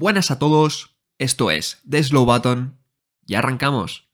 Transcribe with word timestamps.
Buenas 0.00 0.30
a 0.30 0.38
todos, 0.38 0.94
esto 1.18 1.50
es 1.50 1.82
The 1.90 2.00
Slow 2.04 2.24
Button. 2.24 2.78
Y 3.26 3.34
arrancamos. 3.34 4.08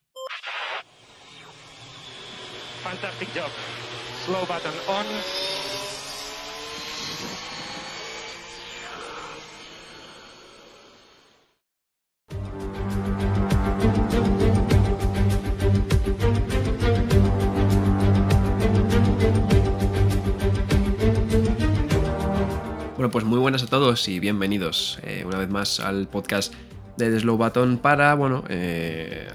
Bueno, 23.04 23.12
pues 23.12 23.26
muy 23.26 23.38
buenas 23.38 23.62
a 23.62 23.66
todos 23.66 24.08
y 24.08 24.18
bienvenidos 24.18 24.98
eh, 25.02 25.24
una 25.26 25.36
vez 25.36 25.50
más 25.50 25.78
al 25.78 26.08
podcast 26.08 26.54
de 26.96 27.10
The 27.10 27.20
Slow 27.20 27.36
Button 27.36 27.76
para, 27.76 28.14
bueno, 28.14 28.44
eh, 28.48 29.28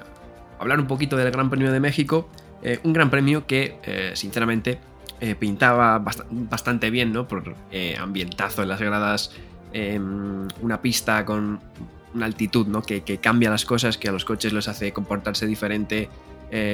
hablar 0.59 0.79
un 0.79 0.87
poquito 0.87 1.15
del 1.17 1.29
Gran 1.29 1.51
Premio 1.51 1.71
de 1.71 1.79
México. 1.79 2.27
Eh, 2.63 2.79
un 2.83 2.93
gran 2.93 3.11
premio 3.11 3.45
que, 3.45 4.11
sinceramente, 4.15 4.79
pintaba 5.37 6.03
bast- 6.03 6.25
bastante 6.31 6.89
bien, 6.89 7.13
¿no? 7.13 7.27
Por 7.27 7.53
ambientazo 7.99 8.63
en 8.63 8.69
las 8.69 8.81
gradas, 8.81 9.33
em, 9.71 10.47
una 10.63 10.81
pista 10.81 11.23
con 11.23 11.59
una 12.15 12.25
altitud, 12.25 12.65
¿no? 12.65 12.81
Que, 12.81 13.01
que 13.01 13.19
cambia 13.19 13.51
las 13.51 13.65
cosas, 13.65 13.99
que 13.99 14.09
a 14.09 14.11
los 14.11 14.25
coches 14.25 14.51
les 14.51 14.67
hace 14.67 14.93
comportarse 14.93 15.45
diferente, 15.45 16.09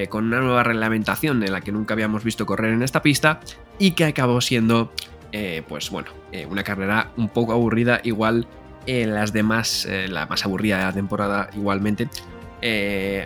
con 0.08 0.28
una 0.28 0.40
nueva 0.40 0.64
reglamentación 0.64 1.44
en 1.44 1.52
la 1.52 1.60
que 1.60 1.74
nunca 1.74 1.94
habíamos 1.94 2.24
visto 2.24 2.46
correr 2.46 2.72
en 2.72 2.84
esta 2.84 3.02
pista 3.02 3.42
y 3.80 3.92
que 3.92 4.06
acabó 4.06 4.40
siendo, 4.40 4.94
eh, 5.32 5.64
pues 5.68 5.90
bueno, 5.90 6.10
eh, 6.32 6.46
una 6.46 6.64
carrera 6.64 7.12
un 7.18 7.30
poco 7.30 7.54
aburrida, 7.54 8.02
igual 8.04 8.48
eh, 8.86 9.06
las 9.06 9.34
demás, 9.34 9.88
la 10.10 10.26
más 10.28 10.46
aburrida 10.46 10.78
de 10.78 10.84
la 10.84 10.94
temporada 10.94 11.50
igualmente. 11.56 12.08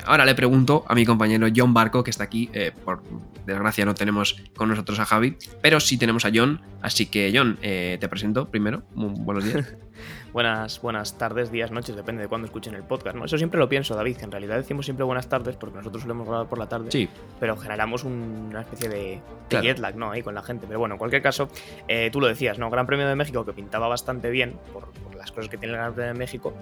Ahora 0.05 0.25
le 0.25 0.35
pregunto 0.35 0.83
a 0.87 0.95
mi 0.95 1.05
compañero 1.05 1.47
John 1.55 1.73
Barco, 1.73 2.03
que 2.03 2.11
está 2.11 2.25
aquí. 2.25 2.49
por 2.83 3.01
desgracia 3.45 3.85
no 3.85 3.95
tenemos 3.95 4.35
con 4.55 4.69
nosotros 4.69 4.99
a 4.99 5.05
Javi, 5.05 5.37
pero 5.61 5.79
sí 5.79 5.97
tenemos 5.97 6.25
a 6.25 6.31
John. 6.33 6.61
Así 6.81 7.05
que, 7.05 7.31
John, 7.33 7.57
te 7.61 8.09
presento 8.09 8.49
primero. 8.49 8.83
Buenos 8.95 9.45
días. 9.45 9.73
Buenas, 10.31 10.79
buenas 10.81 11.17
tardes, 11.17 11.51
días, 11.51 11.71
noches, 11.71 11.95
depende 11.95 12.21
de 12.21 12.27
cuándo 12.27 12.45
escuchen 12.45 12.75
el 12.75 12.83
podcast. 12.83 13.15
¿no? 13.15 13.25
Eso 13.25 13.37
siempre 13.37 13.59
lo 13.59 13.67
pienso, 13.67 13.95
David, 13.95 14.17
que 14.17 14.25
en 14.25 14.31
realidad 14.31 14.57
decimos 14.57 14.85
siempre 14.85 15.03
buenas 15.03 15.27
tardes 15.27 15.55
porque 15.55 15.77
nosotros 15.77 16.03
solemos 16.03 16.27
grabar 16.27 16.47
por 16.47 16.59
la 16.59 16.67
tarde, 16.69 16.91
Sí, 16.91 17.09
pero 17.39 17.57
generamos 17.57 18.03
un- 18.03 18.47
una 18.49 18.61
especie 18.61 18.89
de, 18.89 18.95
de 18.97 19.21
Claro. 19.49 19.63
jet 19.65 19.79
lag 19.79 19.95
¿no? 19.95 20.11
ahí 20.11 20.21
con 20.21 20.35
la 20.35 20.43
gente. 20.43 20.67
Pero 20.67 20.77
bueno, 20.79 20.95
en 20.95 20.99
cualquier 20.99 21.23
caso, 21.23 21.49
eh, 21.87 22.09
tú 22.11 22.21
lo 22.21 22.27
decías, 22.27 22.59
¿no? 22.59 22.69
Gran 22.69 22.85
Premio 22.85 23.07
de 23.07 23.15
México 23.15 23.43
que 23.43 23.53
pintaba 23.53 23.87
bastante 23.87 24.29
bien 24.29 24.55
por, 24.71 24.89
por 24.91 25.15
las 25.19 25.31
cosas 25.31 25.49
que 25.49 25.57
tiene 25.57 25.73
el 25.75 25.79
Gran 25.79 25.95
de 25.95 26.13
México, 26.15 26.53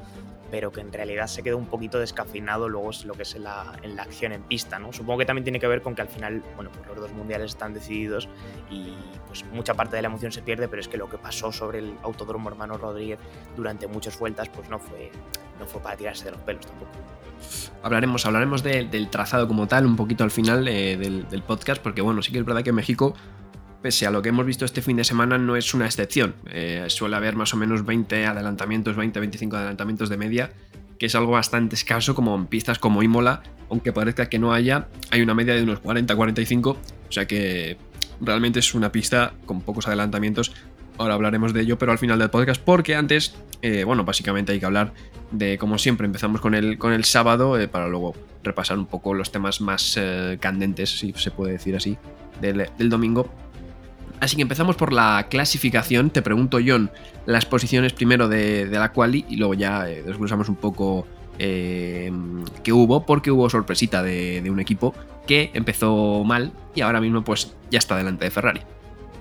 pero 0.52 0.72
que 0.72 0.82
en 0.82 0.92
realidad 0.92 1.28
se 1.28 1.44
quedó 1.44 1.58
un 1.58 1.68
poquito 1.68 2.00
descafeinado 2.00 2.68
luego 2.68 2.90
lo 3.06 3.14
que 3.14 3.24
es 3.24 3.36
en 3.36 3.44
la, 3.44 3.74
la 3.84 4.04
acción 4.04 4.32
en 4.34 4.42
pista, 4.44 4.80
¿no? 4.80 4.92
Supongo 4.92 5.20
que 5.20 5.26
también 5.26 5.44
tiene 5.44 5.60
que 5.60 5.68
ver 5.68 5.82
con 5.82 5.94
que 5.96 6.02
al 6.02 6.08
final, 6.10 6.42
bueno, 6.56 6.72
pues 6.74 6.86
los 6.88 6.98
dos 7.00 7.12
mundiales 7.14 7.52
están 7.52 7.74
decididos 7.74 8.28
y 8.70 8.94
pues 9.28 9.46
mucha 9.54 9.74
parte 9.74 9.96
de 9.96 10.02
la 10.02 10.08
emoción 10.10 10.32
se 10.32 10.42
pierde, 10.42 10.68
pero 10.68 10.82
es 10.82 10.88
que 10.88 10.98
lo 10.98 11.10
que 11.10 11.18
pasó 11.18 11.52
sobre 11.52 11.80
el 11.80 11.94
Autódromo 12.04 12.50
Hermano 12.50 12.78
Rodríguez 12.78 13.20
durante 13.56 13.88
muchas 13.88 14.18
vueltas, 14.20 14.50
pues 14.50 14.70
no 14.70 14.80
fue, 14.80 15.12
no 15.60 15.66
fue 15.66 15.82
para 15.82 15.96
tirarse 15.96 16.26
de 16.26 16.32
los 16.32 16.42
pelos 16.42 16.66
tampoco. 16.66 16.92
hablaremos, 17.84 18.26
hablaremos 18.26 18.64
de- 18.64 18.86
del 18.86 19.10
trazado 19.10 19.48
como 19.48 19.68
tal 19.68 19.86
un 19.86 19.96
poquito 19.96 20.24
al 20.24 20.32
final 20.32 20.68
eh, 20.68 20.98
del, 20.98 21.28
del 21.30 21.44
podcast, 21.44 21.82
porque 21.82 22.02
bueno, 22.02 22.22
sí 22.22 22.32
que 22.32 22.40
es 22.40 22.46
verdad 22.46 22.64
que 22.64 22.72
México, 22.72 23.14
pese 23.88 24.06
a 24.06 24.12
lo 24.12 24.22
que 24.22 24.28
hemos 24.28 24.46
visto 24.46 24.66
este 24.66 24.82
fin 24.82 24.98
de 24.98 25.06
semana, 25.06 25.38
no 25.38 25.56
es 25.56 25.74
una 25.74 25.86
excepción. 25.86 26.36
Eh, 26.52 26.84
suele 26.90 27.16
haber 27.16 27.38
más 27.38 27.54
o 27.54 27.58
menos 27.58 27.86
20 27.86 28.26
adelantamientos, 28.26 28.98
20-25 28.98 29.56
adelantamientos 29.56 30.10
de 30.10 30.18
media, 30.18 30.52
que 31.00 31.06
es 31.06 31.16
algo 31.16 31.32
bastante 31.32 31.76
escaso 31.76 32.14
como 32.14 32.36
en 32.36 32.48
pistas 32.48 32.80
como 32.80 33.02
Imola, 33.02 33.44
aunque 33.70 33.94
parezca 33.94 34.28
que 34.28 34.40
no 34.40 34.52
haya, 34.52 34.90
hay 35.10 35.22
una 35.22 35.34
media 35.34 35.56
de 35.56 35.64
unos 35.64 35.82
40-45, 35.82 36.67
o 36.67 36.78
sea 37.08 37.28
que 37.28 37.78
realmente 38.20 38.60
es 38.60 38.76
una 38.76 38.92
pista 38.92 39.32
con 39.45 39.61
pocos 39.61 39.88
adelantamientos. 39.88 40.52
Ahora 40.98 41.14
hablaremos 41.14 41.54
de 41.54 41.61
ello, 41.61 41.78
pero 41.78 41.94
al 41.94 41.98
final 41.98 42.20
del 42.20 42.30
podcast, 42.30 42.61
porque 42.61 42.94
antes, 42.94 43.36
eh, 43.61 43.86
bueno, 43.86 44.04
básicamente 44.04 44.52
hay 44.52 44.60
que 44.60 44.66
hablar 44.66 44.92
de, 45.32 45.58
como 45.58 45.78
siempre, 45.78 46.08
empezamos 46.08 46.42
con 46.42 46.56
el, 46.56 46.78
con 46.78 46.92
el 46.92 47.06
sábado 47.06 47.58
eh, 47.58 47.70
para 47.70 47.88
luego 47.88 48.16
repasar 48.44 48.78
un 48.78 48.88
poco 48.88 49.14
los 49.14 49.32
temas 49.32 49.61
más 49.61 49.98
candentes, 50.42 51.00
si 51.00 51.14
se 51.14 51.32
puede 51.32 51.54
decir 51.54 51.73
así, 51.78 51.98
del, 52.42 52.70
del 52.78 52.90
domingo. 52.90 53.47
Así 54.20 54.36
que 54.36 54.42
empezamos 54.42 54.76
por 54.76 54.94
la 54.94 55.28
clasificación. 55.30 56.10
Te 56.10 56.22
pregunto, 56.22 56.60
John, 56.66 56.90
las 57.26 57.45
posiciones 57.45 57.94
primero 57.94 58.28
de, 58.28 58.68
la 58.72 58.92
quali 58.92 59.26
y 59.30 59.36
luego 59.38 59.54
ya 59.54 59.90
eh, 59.90 60.04
desglosamos 60.04 60.50
un 60.50 60.56
poco 60.56 61.08
eh, 61.40 62.12
hubo, 62.72 63.06
porque 63.06 63.32
hubo 63.32 63.50
sorpresita 63.50 64.02
de, 64.02 64.42
de 64.42 64.50
un 64.50 64.60
equipo 64.60 64.94
que 65.28 65.52
empezó 65.54 66.23
mal 66.23 66.52
y 66.73 66.82
ahora 66.82 67.02
mismo 67.02 67.23
pues 67.23 67.56
ya 67.70 67.80
está 67.80 67.96
delante 67.96 68.26
de 68.26 68.32
Ferrari. 68.32 68.62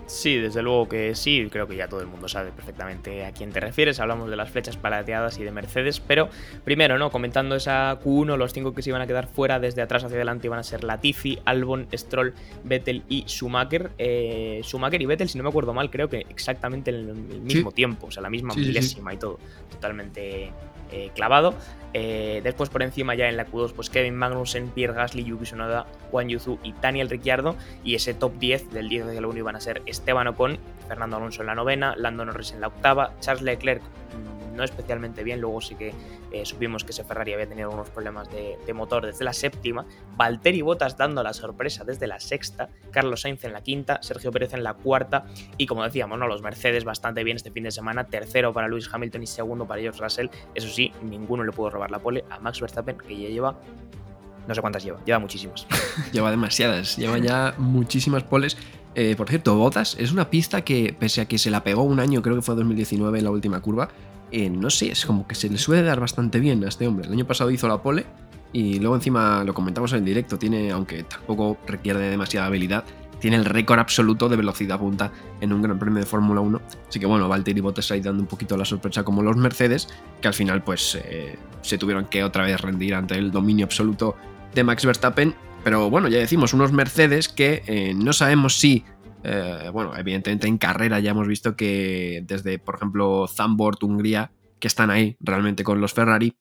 Sí, 0.06 0.36
desde 0.36 0.62
luego 0.62 0.88
que 0.88 1.16
sí, 1.16 1.48
creo 1.50 1.66
que 1.66 1.74
ya 1.74 1.88
todo 1.88 2.00
el 2.00 2.06
mundo 2.06 2.28
sabe 2.28 2.52
perfectamente 2.52 3.24
a 3.26 3.32
quién 3.32 3.50
te 3.50 3.58
refieres, 3.58 3.98
hablamos 3.98 4.30
de 4.30 4.36
las 4.36 4.50
flechas 4.50 4.76
plateadas 4.76 5.38
y 5.38 5.42
de 5.42 5.50
Mercedes, 5.50 5.98
pero 5.98 6.28
primero, 6.64 6.96
¿no? 6.96 7.10
Comentando 7.10 7.56
esa 7.56 7.98
Q1, 8.00 8.36
los 8.36 8.52
cinco 8.52 8.72
que 8.72 8.82
se 8.82 8.90
iban 8.90 9.02
a 9.02 9.08
quedar 9.08 9.26
fuera 9.26 9.58
desde 9.58 9.82
atrás 9.82 10.04
hacia 10.04 10.16
adelante 10.16 10.46
iban 10.46 10.60
a 10.60 10.62
ser 10.62 10.84
Latifi, 10.84 11.40
Albon, 11.44 11.88
Stroll, 11.92 12.34
Vettel 12.62 13.02
y 13.08 13.24
Schumacher. 13.26 13.90
Eh, 13.98 14.60
Schumacher 14.62 15.02
y 15.02 15.06
Vettel, 15.06 15.28
si 15.28 15.38
no 15.38 15.44
me 15.44 15.50
acuerdo 15.50 15.74
mal, 15.74 15.90
creo 15.90 16.08
que 16.08 16.24
exactamente 16.30 16.90
en 16.90 17.08
el 17.32 17.40
mismo 17.40 17.72
tiempo, 17.72 18.06
o 18.06 18.10
sea, 18.12 18.22
la 18.22 18.30
misma 18.30 18.54
Sí, 18.54 18.60
milésima 18.60 19.12
y 19.12 19.16
todo, 19.16 19.40
totalmente 19.72 20.52
eh, 20.92 21.10
clavado. 21.16 21.54
Eh, 21.98 22.42
después 22.44 22.68
por 22.68 22.82
encima 22.82 23.14
ya 23.14 23.28
en 23.28 23.36
la 23.36 23.46
Q2, 23.46 23.72
pues 23.72 23.88
Kevin 23.90 24.14
Magnussen, 24.16 24.68
Pierre 24.68 24.92
Gasly, 24.92 25.24
Yuki 25.24 25.44
Tsunoda, 25.44 25.86
Juan 26.10 26.28
Yuzu 26.28 26.58
y 26.62 26.74
Daniel 26.80 27.08
Ricciardo. 27.08 27.56
Y 27.82 27.94
ese 27.94 28.12
top 28.14 28.38
10 28.38 28.70
del 28.70 28.88
10 28.88 29.06
hacia 29.06 29.18
el 29.18 29.24
1 29.24 29.38
iban 29.38 29.56
a 29.56 29.60
ser 29.60 29.82
Esteban 29.96 30.28
Ocon, 30.28 30.58
Fernando 30.88 31.16
Alonso 31.16 31.42
en 31.42 31.48
la 31.48 31.54
novena, 31.54 31.94
Lando 31.96 32.24
Norris 32.24 32.52
en 32.52 32.60
la 32.60 32.68
octava, 32.68 33.12
Charles 33.20 33.42
Leclerc 33.42 33.82
mm, 33.82 34.56
no 34.56 34.64
especialmente 34.64 35.22
bien, 35.22 35.40
luego 35.40 35.60
sí 35.60 35.74
que 35.74 35.92
eh, 36.32 36.44
supimos 36.44 36.84
que 36.84 36.90
ese 36.90 37.04
Ferrari 37.04 37.34
había 37.34 37.46
tenido 37.46 37.68
algunos 37.68 37.90
problemas 37.90 38.28
de, 38.30 38.56
motor 38.74 39.06
desde 39.06 39.24
la 39.24 39.32
séptima, 39.32 39.86
Valtteri 40.16 40.62
Bottas 40.62 40.96
dando 40.96 41.22
la 41.22 41.32
sorpresa 41.32 41.84
desde 41.84 42.06
la 42.06 42.20
sexta, 42.20 42.68
Carlos 42.90 43.22
Sainz 43.22 43.44
en 43.44 43.52
la 43.52 43.62
quinta, 43.62 43.98
Sergio 44.02 44.32
Pérez 44.32 44.52
en 44.54 44.62
la 44.62 44.74
cuarta 44.74 45.26
y 45.56 45.66
como 45.66 45.84
decíamos, 45.84 46.18
¿no? 46.18 46.26
los 46.26 46.42
Mercedes 46.42 46.84
bastante 46.84 47.24
bien 47.24 47.36
este 47.36 47.50
fin 47.50 47.64
de 47.64 47.70
semana, 47.70 48.04
tercero 48.04 48.52
para 48.52 48.68
Lewis 48.68 48.88
Hamilton 48.92 49.22
y 49.22 49.26
segundo 49.26 49.66
para 49.66 49.80
George 49.80 50.02
Russell, 50.02 50.28
eso 50.54 50.68
sí, 50.68 50.92
ninguno 51.02 51.44
le 51.44 51.52
pudo 51.52 51.70
robar 51.70 51.90
la 51.90 51.98
pole 51.98 52.24
a 52.30 52.38
Max 52.40 52.60
Verstappen 52.60 52.98
que 52.98 53.18
ya 53.18 53.28
lleva 53.28 53.56
no 54.46 54.54
sé 54.54 54.60
cuántas 54.60 54.84
lleva, 54.84 54.98
lleva 55.04 55.18
muchísimas. 55.18 55.66
Lleva 56.12 56.30
demasiadas, 56.30 56.96
lleva 56.96 57.18
ya 57.18 57.54
muchísimas 57.58 58.22
poles. 58.22 58.56
Eh, 58.94 59.14
por 59.16 59.28
cierto, 59.28 59.56
Botas 59.56 59.96
es 59.98 60.12
una 60.12 60.30
pista 60.30 60.62
que, 60.62 60.94
pese 60.98 61.20
a 61.20 61.26
que 61.26 61.38
se 61.38 61.50
la 61.50 61.62
pegó 61.64 61.82
un 61.82 62.00
año, 62.00 62.22
creo 62.22 62.36
que 62.36 62.42
fue 62.42 62.54
2019 62.54 63.18
en 63.18 63.24
la 63.24 63.30
última 63.30 63.60
curva, 63.60 63.88
eh, 64.32 64.50
no 64.50 64.70
sé, 64.70 64.90
es 64.90 65.06
como 65.06 65.26
que 65.26 65.34
se 65.34 65.48
le 65.48 65.58
suele 65.58 65.82
dar 65.82 66.00
bastante 66.00 66.40
bien 66.40 66.64
a 66.64 66.68
este 66.68 66.86
hombre. 66.86 67.06
El 67.06 67.12
año 67.12 67.26
pasado 67.26 67.50
hizo 67.50 67.68
la 67.68 67.82
pole 67.82 68.06
y 68.52 68.78
luego 68.78 68.96
encima 68.96 69.44
lo 69.44 69.54
comentamos 69.54 69.92
en 69.92 69.98
el 69.98 70.04
directo, 70.04 70.38
tiene, 70.38 70.70
aunque 70.70 71.02
tampoco 71.02 71.58
requiere 71.66 71.98
de 72.00 72.10
demasiada 72.10 72.46
habilidad, 72.46 72.84
tiene 73.20 73.36
el 73.36 73.44
récord 73.44 73.78
absoluto 73.78 74.28
de 74.28 74.36
velocidad 74.36 74.78
punta 74.78 75.10
en 75.40 75.52
un 75.52 75.62
Gran 75.62 75.78
Premio 75.78 76.00
de 76.00 76.06
Fórmula 76.06 76.40
1. 76.40 76.60
Así 76.88 77.00
que 77.00 77.06
bueno, 77.06 77.28
Valtteri 77.28 77.60
Bottas 77.60 77.90
ahí 77.90 78.00
dando 78.00 78.22
un 78.22 78.28
poquito 78.28 78.56
la 78.56 78.64
sorpresa 78.64 79.04
como 79.04 79.22
los 79.22 79.36
Mercedes, 79.36 79.88
que 80.20 80.28
al 80.28 80.34
final 80.34 80.62
pues 80.62 80.98
eh, 81.02 81.38
se 81.62 81.78
tuvieron 81.78 82.06
que 82.06 82.24
otra 82.24 82.44
vez 82.44 82.60
rendir 82.60 82.94
ante 82.94 83.16
el 83.16 83.30
dominio 83.30 83.64
absoluto 83.64 84.16
de 84.56 84.64
Max 84.64 84.84
Verstappen. 84.84 85.34
Pero 85.62 85.90
bueno, 85.90 86.08
ya 86.08 86.18
decimos, 86.18 86.52
unos 86.52 86.72
Mercedes 86.72 87.28
que 87.28 87.62
eh, 87.66 87.94
no 87.94 88.12
sabemos 88.12 88.56
si, 88.56 88.84
eh, 89.22 89.70
bueno, 89.72 89.96
evidentemente 89.96 90.48
en 90.48 90.58
carrera 90.58 90.98
ya 91.00 91.10
hemos 91.10 91.28
visto 91.28 91.56
que 91.56 92.22
desde, 92.24 92.58
por 92.58 92.76
ejemplo, 92.76 93.26
Zandvoort, 93.28 93.82
Hungría, 93.82 94.32
que 94.58 94.68
están 94.68 94.90
ahí 94.90 95.16
realmente 95.20 95.62
con 95.62 95.80
los 95.80 95.92
Ferrari, 95.92 96.36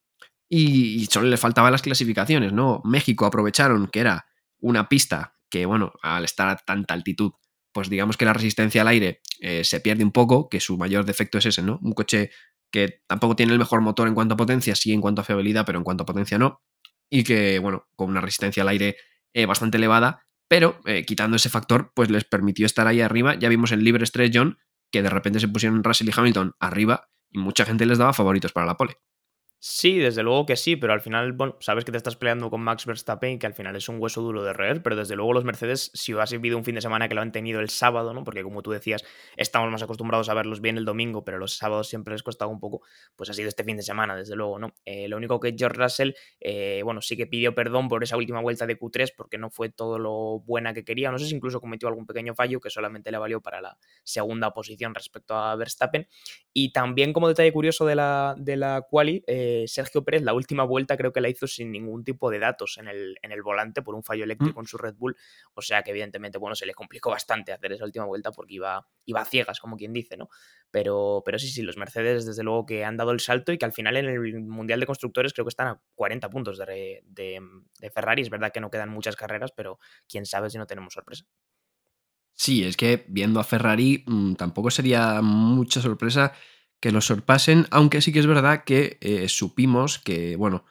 y, 0.48 1.02
y 1.02 1.06
solo 1.08 1.28
le 1.28 1.38
faltaban 1.38 1.72
las 1.72 1.82
clasificaciones, 1.82 2.54
¿no? 2.54 2.82
México 2.86 3.26
aprovecharon 3.26 3.88
que 3.88 4.00
era 4.00 4.26
una 4.60 4.88
pista 4.88 5.36
que, 5.50 5.66
bueno, 5.66 5.94
al 6.02 6.24
estar 6.24 6.50
a 6.50 6.56
tanta 6.56 6.94
altitud, 6.94 7.32
pues 7.74 7.90
digamos 7.90 8.16
que 8.16 8.26
la 8.26 8.34
resistencia 8.34 8.82
al 8.82 8.88
aire 8.88 9.22
eh, 9.42 9.64
se 9.64 9.80
pierde 9.82 10.04
un 10.04 10.12
poco, 10.12 10.50
que 10.50 10.60
su 10.60 10.78
mayor 10.78 11.04
defecto 11.04 11.40
es 11.40 11.48
ese, 11.48 11.62
¿no? 11.62 11.80
Un 11.82 11.94
coche 11.94 12.30
que 12.72 13.02
tampoco 13.08 13.36
tiene 13.36 13.54
el 13.54 13.60
mejor 13.60 13.82
motor 13.82 14.08
en 14.08 14.14
cuanto 14.14 14.36
a 14.36 14.38
potencia, 14.38 14.76
sí 14.76 14.94
en 14.94 15.02
cuanto 15.02 15.22
a 15.22 15.24
fiabilidad, 15.24 15.66
pero 15.66 15.80
en 15.80 15.84
cuanto 15.84 16.04
a 16.04 16.06
potencia 16.06 16.38
no, 16.38 16.62
y 17.10 17.24
que, 17.24 17.60
bueno, 17.60 17.88
con 17.96 18.10
una 18.10 18.22
resistencia 18.22 18.64
al 18.64 18.70
aire 18.70 18.98
eh, 19.34 19.46
bastante 19.46 19.78
elevada, 19.78 20.26
pero 20.48 20.80
eh, 20.86 21.06
quitando 21.06 21.36
ese 21.36 21.50
factor, 21.50 21.92
pues 21.96 22.10
les 22.10 22.24
permitió 22.24 22.66
estar 22.66 22.88
ahí 22.88 23.02
arriba. 23.02 23.36
Ya 23.36 23.50
vimos 23.50 23.72
en 23.72 23.84
Libre 23.84 24.06
3 24.06 24.32
John 24.34 24.58
que 24.92 25.02
de 25.02 25.10
repente 25.10 25.40
se 25.40 25.48
pusieron 25.48 25.84
Russell 25.84 26.08
y 26.08 26.12
Hamilton 26.16 26.54
arriba 26.60 27.10
y 27.30 27.40
mucha 27.40 27.66
gente 27.66 27.86
les 27.86 27.98
daba 27.98 28.14
favoritos 28.14 28.54
para 28.54 28.66
la 28.66 28.78
pole. 28.78 28.98
Sí, 29.60 29.98
desde 29.98 30.22
luego 30.22 30.46
que 30.46 30.58
sí, 30.58 30.76
pero 30.76 30.94
al 30.94 31.02
final, 31.02 31.32
bueno, 31.34 31.58
sabes 31.60 31.86
que 31.86 31.92
te 31.92 31.98
estás 31.98 32.16
peleando 32.16 32.52
con 32.52 32.62
Max 32.62 32.86
Verstappen 32.86 33.40
que 33.40 33.48
al 33.48 33.56
final 33.56 33.76
es 33.76 33.90
un 33.90 34.00
hueso 34.00 34.22
duro 34.22 34.44
de 34.44 34.54
roer, 34.54 34.84
pero 34.84 34.96
desde 34.96 35.16
luego 35.16 35.34
los 35.34 35.44
Mercedes, 35.44 35.90
si 35.96 36.14
has 36.14 36.32
vivido 36.32 36.56
un 36.58 36.64
fin 36.64 36.76
de 36.76 36.82
semana 36.82 37.08
que 37.10 37.16
lo 37.16 37.22
han 37.22 37.32
tenido 37.32 37.60
el 37.62 37.70
sábado, 37.70 38.14
¿no? 38.14 38.24
Porque 38.24 38.44
como 38.44 38.62
tú 38.62 38.70
decías, 38.72 39.04
estamos 39.38 39.72
más 39.72 39.82
acostumbrados 39.82 40.30
a 40.30 40.36
verlos 40.36 40.62
bien 40.62 40.78
el 40.78 40.86
domingo, 40.86 41.26
pero 41.26 41.40
los 41.40 41.54
sábados 41.58 41.88
siempre 41.88 42.14
les 42.14 42.22
costaba 42.22 42.52
un 42.52 42.60
poco, 42.60 42.82
pues 43.16 43.32
ha 43.32 43.34
sido 43.34 43.48
este 43.50 43.64
fin 43.64 43.78
de 43.78 43.82
semana, 43.84 44.16
desde 44.16 44.36
luego, 44.36 44.60
¿no? 44.60 44.76
Eh, 44.86 45.08
lo 45.08 45.18
único 45.18 45.40
que 45.40 45.56
George 45.58 45.80
Russell, 45.82 46.12
eh, 46.42 46.82
bueno, 46.84 47.02
sí 47.02 47.18
que 47.18 47.26
pidió 47.26 47.56
perdón 47.56 47.88
por 47.88 48.04
esa 48.04 48.18
última 48.18 48.42
vuelta 48.42 48.68
de 48.68 48.78
Q3 48.78 49.14
porque 49.18 49.40
no 49.40 49.50
fue 49.50 49.70
todo 49.70 49.98
lo 49.98 50.42
buena 50.46 50.76
que 50.76 50.86
quería, 50.86 51.10
no 51.12 51.18
sé 51.18 51.26
si 51.26 51.36
incluso 51.36 51.60
cometió 51.60 51.88
algún 51.88 52.06
pequeño 52.06 52.36
fallo 52.36 52.60
que 52.60 52.70
solamente 52.70 53.10
le 53.12 53.18
valió 53.18 53.42
para 53.42 53.62
la 53.62 53.78
segunda 54.04 54.54
posición 54.54 54.94
respecto 54.94 55.36
a 55.36 55.56
Verstappen. 55.56 56.08
Y 56.54 56.72
también 56.72 57.12
como 57.14 57.28
detalle 57.28 57.52
curioso 57.52 57.86
de 57.86 57.96
la, 57.96 58.36
de 58.38 58.56
la 58.58 58.86
quali, 58.90 59.24
eh, 59.28 59.45
Sergio 59.68 60.04
Pérez, 60.04 60.24
la 60.24 60.34
última 60.34 60.64
vuelta 60.64 60.98
creo 60.98 61.12
que 61.12 61.22
la 61.22 61.30
hizo 61.30 61.48
sin 61.48 61.72
ningún 61.72 62.04
tipo 62.04 62.30
de 62.30 62.40
datos 62.40 62.78
en 62.78 62.88
el, 62.88 63.18
en 63.22 63.32
el 63.32 63.42
volante 63.42 63.82
por 63.82 63.96
un 63.96 64.04
fallo 64.04 64.24
eléctrico 64.24 64.60
mm. 64.60 64.64
en 64.64 64.68
su 64.68 64.78
Red 64.78 64.96
Bull. 64.96 65.16
O 65.54 65.62
sea 65.62 65.84
que 65.84 65.92
evidentemente, 65.92 66.38
bueno, 66.38 66.56
se 66.56 66.66
le 66.66 66.74
complicó 66.74 67.10
bastante 67.10 67.54
hacer 67.54 67.74
esa 67.74 67.86
última 67.86 68.06
vuelta 68.06 68.32
porque 68.32 68.56
iba, 68.56 68.88
iba 69.06 69.22
a 69.22 69.26
ciegas, 69.26 69.60
como 69.60 69.78
quien 69.78 69.94
dice, 69.94 70.18
¿no? 70.18 70.30
Pero, 70.72 71.22
pero 71.26 71.40
sí, 71.40 71.48
sí, 71.48 71.62
los 71.62 71.78
Mercedes 71.78 72.26
desde 72.26 72.44
luego 72.44 72.66
que 72.66 72.84
han 72.84 72.98
dado 72.98 73.12
el 73.12 73.20
salto 73.20 73.52
y 73.52 73.58
que 73.58 73.66
al 73.66 73.74
final 73.74 73.98
en 73.98 74.06
el 74.06 74.40
Mundial 74.42 74.80
de 74.80 74.86
Constructores 74.86 75.34
creo 75.34 75.46
que 75.46 75.50
están 75.50 75.68
a 75.68 75.82
40 75.96 76.30
puntos 76.30 76.58
de, 76.58 77.02
de, 77.06 77.42
de 77.80 77.90
Ferrari. 77.90 78.22
Es 78.22 78.30
verdad 78.30 78.52
que 78.52 78.60
no 78.60 78.70
quedan 78.70 78.90
muchas 78.90 79.16
carreras, 79.16 79.52
pero 79.56 79.80
quién 80.08 80.26
sabe 80.26 80.50
si 80.50 80.58
no 80.58 80.68
tenemos 80.68 80.94
sorpresa. 80.94 81.26
Sí, 82.36 82.66
es 82.66 82.76
que 82.76 83.06
viendo 83.08 83.40
a 83.40 83.46
Ferrari 83.46 84.04
mm, 84.06 84.34
tampoco 84.34 84.70
sería 84.70 85.22
mucha 85.22 85.80
sorpresa 85.80 86.34
que 86.86 86.92
lo 86.92 87.02
sorpasen, 87.02 87.66
aunque 87.72 88.00
sí 88.00 88.14
que 88.14 88.20
es 88.20 88.28
verdad 88.28 88.64
que 88.64 89.00
eh, 89.02 89.28
supimos 89.28 89.98
que, 89.98 90.36
bueno, 90.36 90.66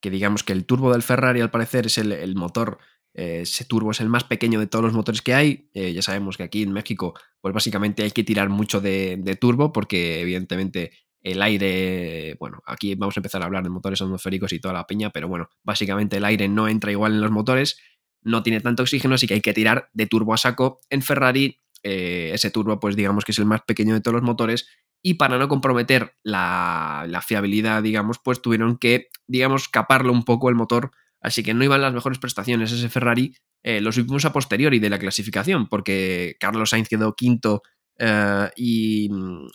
que 0.00 0.10
digamos 0.10 0.42
que 0.42 0.52
el 0.52 0.64
turbo 0.64 0.90
del 0.90 1.04
Ferrari 1.04 1.40
al 1.42 1.52
parecer 1.52 1.86
es 1.86 1.96
el, 1.96 2.34
motor, 2.34 2.78
eh, 3.14 3.42
ese 3.42 3.64
turbo 3.66 3.92
es 3.92 4.00
el 4.00 4.08
más 4.08 4.24
pequeño 4.24 4.58
de 4.58 4.66
todos 4.66 4.84
los 4.84 4.94
motores 4.94 5.22
que 5.22 5.32
hay. 5.32 5.70
Eh, 5.72 5.92
ya 5.92 6.02
sabemos 6.02 6.36
que 6.36 6.42
aquí 6.42 6.64
en 6.64 6.72
México, 6.72 7.14
pues 7.40 7.54
básicamente 7.54 8.02
hay 8.02 8.10
que 8.10 8.24
tirar 8.24 8.48
mucho 8.48 8.80
de, 8.80 9.16
de, 9.20 9.36
turbo 9.36 9.72
porque 9.72 10.20
evidentemente 10.20 10.90
el 11.22 11.40
aire, 11.40 12.34
bueno, 12.40 12.60
aquí 12.66 12.96
vamos 12.96 13.16
a 13.16 13.20
empezar 13.20 13.40
a 13.42 13.44
hablar 13.44 13.62
de 13.62 13.70
motores 13.70 14.02
atmosféricos 14.02 14.52
y 14.52 14.58
toda 14.58 14.74
la 14.74 14.88
piña, 14.88 15.10
pero 15.10 15.28
bueno, 15.28 15.50
básicamente 15.62 16.16
el 16.16 16.24
aire 16.24 16.48
no 16.48 16.66
entra 16.66 16.90
igual 16.90 17.12
en 17.12 17.20
los 17.20 17.30
motores, 17.30 17.78
no 18.22 18.42
tiene 18.42 18.60
tanto 18.60 18.82
oxígeno, 18.82 19.14
así 19.14 19.28
que 19.28 19.34
hay 19.34 19.40
que 19.40 19.54
tirar 19.54 19.88
de 19.92 20.08
turbo 20.08 20.34
a 20.34 20.36
saco. 20.36 20.80
En 20.90 21.00
Ferrari, 21.00 21.60
ese 21.84 22.50
turbo, 22.50 22.80
pues 22.80 22.96
digamos 22.96 23.24
que 23.24 23.30
es 23.30 23.38
el 23.38 23.46
más 23.46 23.62
pequeño 23.62 23.94
de 23.94 24.00
todos 24.00 24.16
los 24.16 24.24
motores 24.24 24.66
y 25.02 25.14
para 25.14 25.38
no 25.38 25.48
comprometer 25.48 26.14
la, 26.22 27.22
fiabilidad, 27.26 27.82
digamos, 27.82 28.18
pues 28.22 28.42
tuvieron 28.42 28.76
que, 28.78 29.08
digamos, 29.26 29.68
caparlo 29.68 30.12
un 30.12 30.24
poco 30.24 30.48
el 30.48 30.54
motor, 30.54 30.90
así 31.20 31.42
que 31.42 31.54
no 31.54 31.64
iban 31.64 31.80
las 31.80 31.94
mejores 31.94 32.18
prestaciones 32.18 32.72
ese 32.72 32.88
Ferrari, 32.88 33.34
eh, 33.62 33.80
lo 33.80 33.92
supimos 33.92 34.24
a 34.24 34.32
posteriori 34.32 34.78
de 34.78 34.90
la 34.90 34.98
clasificación, 34.98 35.68
porque 35.68 36.36
Carlos 36.40 36.70
Sainz 36.70 36.88
quedó 36.88 37.14
quinto 37.14 37.62
eh, 37.98 38.50
y 38.56 39.08
mm, 39.10 39.46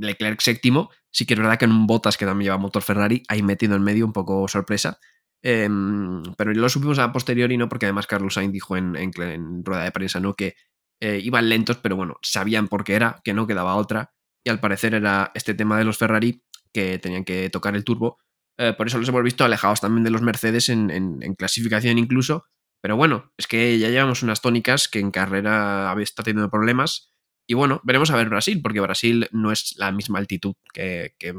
Leclerc 0.00 0.40
séptimo, 0.40 0.90
sí 1.10 1.26
que 1.26 1.34
es 1.34 1.40
verdad 1.40 1.58
que 1.58 1.64
en 1.64 1.72
un 1.72 1.86
Botas 1.86 2.16
que 2.16 2.26
también 2.26 2.46
lleva 2.46 2.58
motor 2.58 2.82
Ferrari, 2.82 3.22
ahí 3.28 3.42
metido 3.42 3.76
en 3.76 3.82
medio 3.82 4.04
un 4.04 4.12
poco 4.12 4.48
sorpresa, 4.48 4.98
em, 5.42 6.22
pero 6.36 6.52
lo 6.52 6.68
supimos 6.68 6.98
a 6.98 7.12
posteriori, 7.12 7.56
¿no? 7.56 7.68
Porque 7.68 7.86
además 7.86 8.06
Carlos 8.06 8.34
Sainz 8.34 8.52
dijo 8.52 8.76
en, 8.76 8.96
en, 8.96 9.64
rueda 9.64 9.84
de 9.84 9.92
prensa, 9.92 10.20
¿no? 10.20 10.34
Que 10.34 10.54
eh, 11.00 11.20
iban 11.22 11.48
lentos, 11.48 11.78
pero 11.78 11.96
bueno, 11.96 12.16
sabían 12.22 12.68
por 12.68 12.84
qué 12.84 12.94
era, 12.94 13.20
que 13.24 13.34
no 13.34 13.46
quedaba 13.46 13.76
otra, 13.76 14.12
y 14.44 14.50
al 14.50 14.60
parecer 14.60 14.94
era 14.94 15.30
este 15.34 15.54
tema 15.54 15.78
de 15.78 15.84
los 15.84 15.98
Ferrari 15.98 16.42
que 16.72 16.98
tenían 16.98 17.24
que 17.24 17.50
tocar 17.50 17.74
el 17.74 17.84
turbo. 17.84 18.18
Eh, 18.58 18.74
por 18.76 18.86
eso 18.86 18.98
los 18.98 19.08
hemos 19.08 19.22
visto 19.22 19.44
alejados 19.44 19.80
también 19.80 20.04
de 20.04 20.10
los 20.10 20.22
Mercedes 20.22 20.68
en, 20.68 20.88
clasificación 21.36 21.98
incluso. 21.98 22.44
Pero 22.80 22.96
bueno, 22.96 23.32
es 23.36 23.46
que 23.46 23.78
ya 23.78 23.88
llevamos 23.88 24.22
unas 24.22 24.40
tónicas 24.40 24.88
que 24.88 25.00
en 25.00 25.10
carrera 25.10 25.94
está 26.00 26.22
teniendo 26.22 26.50
problemas. 26.50 27.12
Y 27.46 27.54
bueno, 27.54 27.80
veremos 27.82 28.10
a 28.10 28.16
ver 28.16 28.28
Brasil, 28.28 28.60
porque 28.62 28.80
Brasil 28.80 29.28
no 29.32 29.50
es 29.52 29.74
la 29.78 29.90
misma 29.90 30.18
altitud 30.18 30.54
que, 30.72 31.14
que, 31.18 31.34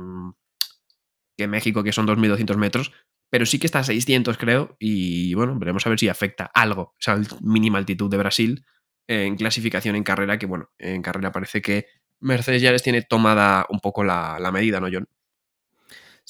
que 1.38 1.48
México, 1.48 1.84
que 1.84 1.94
son 1.94 2.08
2.200 2.08 2.58
metros, 2.58 2.92
pero 3.30 3.46
sí 3.46 3.60
que 3.60 3.68
está 3.68 3.80
a 3.80 3.84
600 3.84 4.38
creo. 4.38 4.76
Y 4.80 5.34
bueno, 5.36 5.58
veremos 5.58 5.86
a 5.86 5.90
ver 5.90 6.00
si 6.00 6.10
afecta 6.10 6.46
algo 6.54 6.96
esa 7.00 7.22
mínima 7.42 7.78
altitud 7.78 8.10
de 8.10 8.18
Brasil 8.18 8.66
en 9.08 9.38
clasificación 9.38 9.96
en 9.96 10.04
carrera, 10.04 10.38
que 10.38 10.46
bueno, 10.46 10.70
en 10.78 11.02
carrera 11.02 11.32
parece 11.32 11.62
que 11.62 11.88
Mercedes 12.22 12.62
ya 12.62 12.72
les 12.72 12.84
tiene 12.84 13.02
tomada 13.02 13.66
un 13.70 13.80
poco 13.80 14.04
la, 14.04 14.38
la 14.40 14.52
medida, 14.52 14.80
¿no, 14.80 14.88
John? 14.92 15.08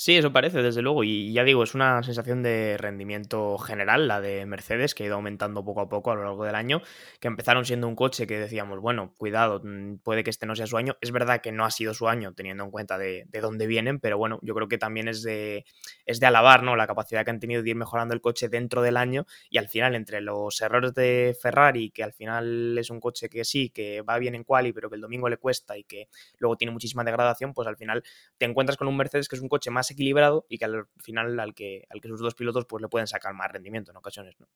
Sí, 0.02 0.16
eso 0.16 0.32
parece, 0.32 0.62
desde 0.62 0.82
luego. 0.82 1.04
Y 1.04 1.34
ya 1.34 1.44
digo, 1.44 1.62
es 1.62 1.76
una 1.76 2.02
sensación 2.04 2.42
de 2.42 2.78
rendimiento 2.78 3.58
general, 3.58 4.08
la 4.08 4.22
de 4.22 4.46
Mercedes, 4.46 4.96
que 4.96 5.04
ha 5.04 5.08
ido 5.08 5.16
aumentando 5.16 5.66
poco 5.66 5.82
a 5.82 5.90
poco 5.90 6.12
a 6.12 6.16
lo 6.16 6.24
largo 6.24 6.46
del 6.46 6.56
año, 6.56 6.82
que 7.20 7.28
empezaron 7.28 7.66
siendo 7.66 7.86
un 7.86 7.98
coche 7.98 8.26
que 8.26 8.40
decíamos, 8.40 8.80
bueno, 8.80 9.14
cuidado, 9.18 9.60
mm, 9.62 9.98
puede 9.98 10.24
que 10.24 10.30
este 10.30 10.46
no 10.46 10.56
sea 10.56 10.68
su 10.68 10.78
año. 10.78 10.96
Es 11.02 11.12
verdad 11.12 11.42
que 11.42 11.52
no 11.52 11.66
ha 11.66 11.72
sido 11.72 11.94
su 11.94 12.08
año, 12.08 12.34
teniendo 12.34 12.64
en 12.64 12.72
cuenta 12.72 12.98
de, 12.98 13.28
dónde 13.42 13.68
vienen, 13.68 14.00
pero 14.00 14.18
bueno, 14.18 14.40
yo 14.42 14.56
creo 14.56 14.70
que 14.70 14.78
también 14.78 15.10
es 15.10 15.22
de, 15.22 15.66
es 16.06 16.22
de 16.22 16.28
alabar, 16.28 16.64
¿no? 16.64 16.78
La 16.78 16.88
capacidad 16.88 17.26
que 17.26 17.32
han 17.32 17.42
tenido 17.42 17.62
de 17.62 17.70
ir 17.70 17.76
mejorando 17.76 18.14
el 18.14 18.22
coche 18.22 18.48
dentro 18.48 18.82
del 18.82 18.96
año 18.96 19.26
y 19.50 19.58
al 19.58 19.68
final, 19.68 19.96
entre 19.96 20.22
los 20.22 20.62
errores 20.62 20.94
de 20.94 21.36
Ferrari, 21.42 21.92
que 21.92 22.06
al 22.06 22.14
final 22.14 22.78
es 22.78 22.90
un 22.90 23.02
coche 23.02 23.28
que 23.28 23.44
sí, 23.44 23.70
que 23.70 24.02
va 24.02 24.18
bien 24.18 24.34
en 24.36 24.46
quali, 24.46 24.72
pero 24.72 24.90
que 24.90 24.96
el 24.96 25.02
domingo 25.02 25.28
le 25.28 25.36
cuesta 25.36 25.78
y 25.78 25.84
que 25.84 26.08
luego 26.38 26.56
tiene 26.56 26.72
muchísima 26.72 27.04
degradación, 27.04 27.54
pues 27.54 27.68
al 27.68 27.76
final 27.76 28.02
te 28.38 28.46
encuentras 28.46 28.78
con 28.78 28.88
un 28.88 28.96
Mercedes 28.96 29.28
que 29.28 29.36
es 29.36 29.42
un 29.42 29.50
coche 29.50 29.70
más 29.70 29.89
equilibrado 29.92 30.46
y 30.50 30.58
que 30.58 30.66
al 30.66 30.88
final 30.98 31.40
al 31.40 31.54
que, 31.54 31.86
al 31.90 32.02
que 32.02 32.08
sus 32.08 32.20
dos 32.20 32.36
pilotos 32.36 32.66
pues, 32.66 32.82
le 32.82 32.88
pueden 32.88 33.08
sacar 33.08 33.34
más 33.34 33.52
rendimiento 33.52 33.92
en 33.92 33.98
ocasiones. 33.98 34.36
¿no? 34.40 34.48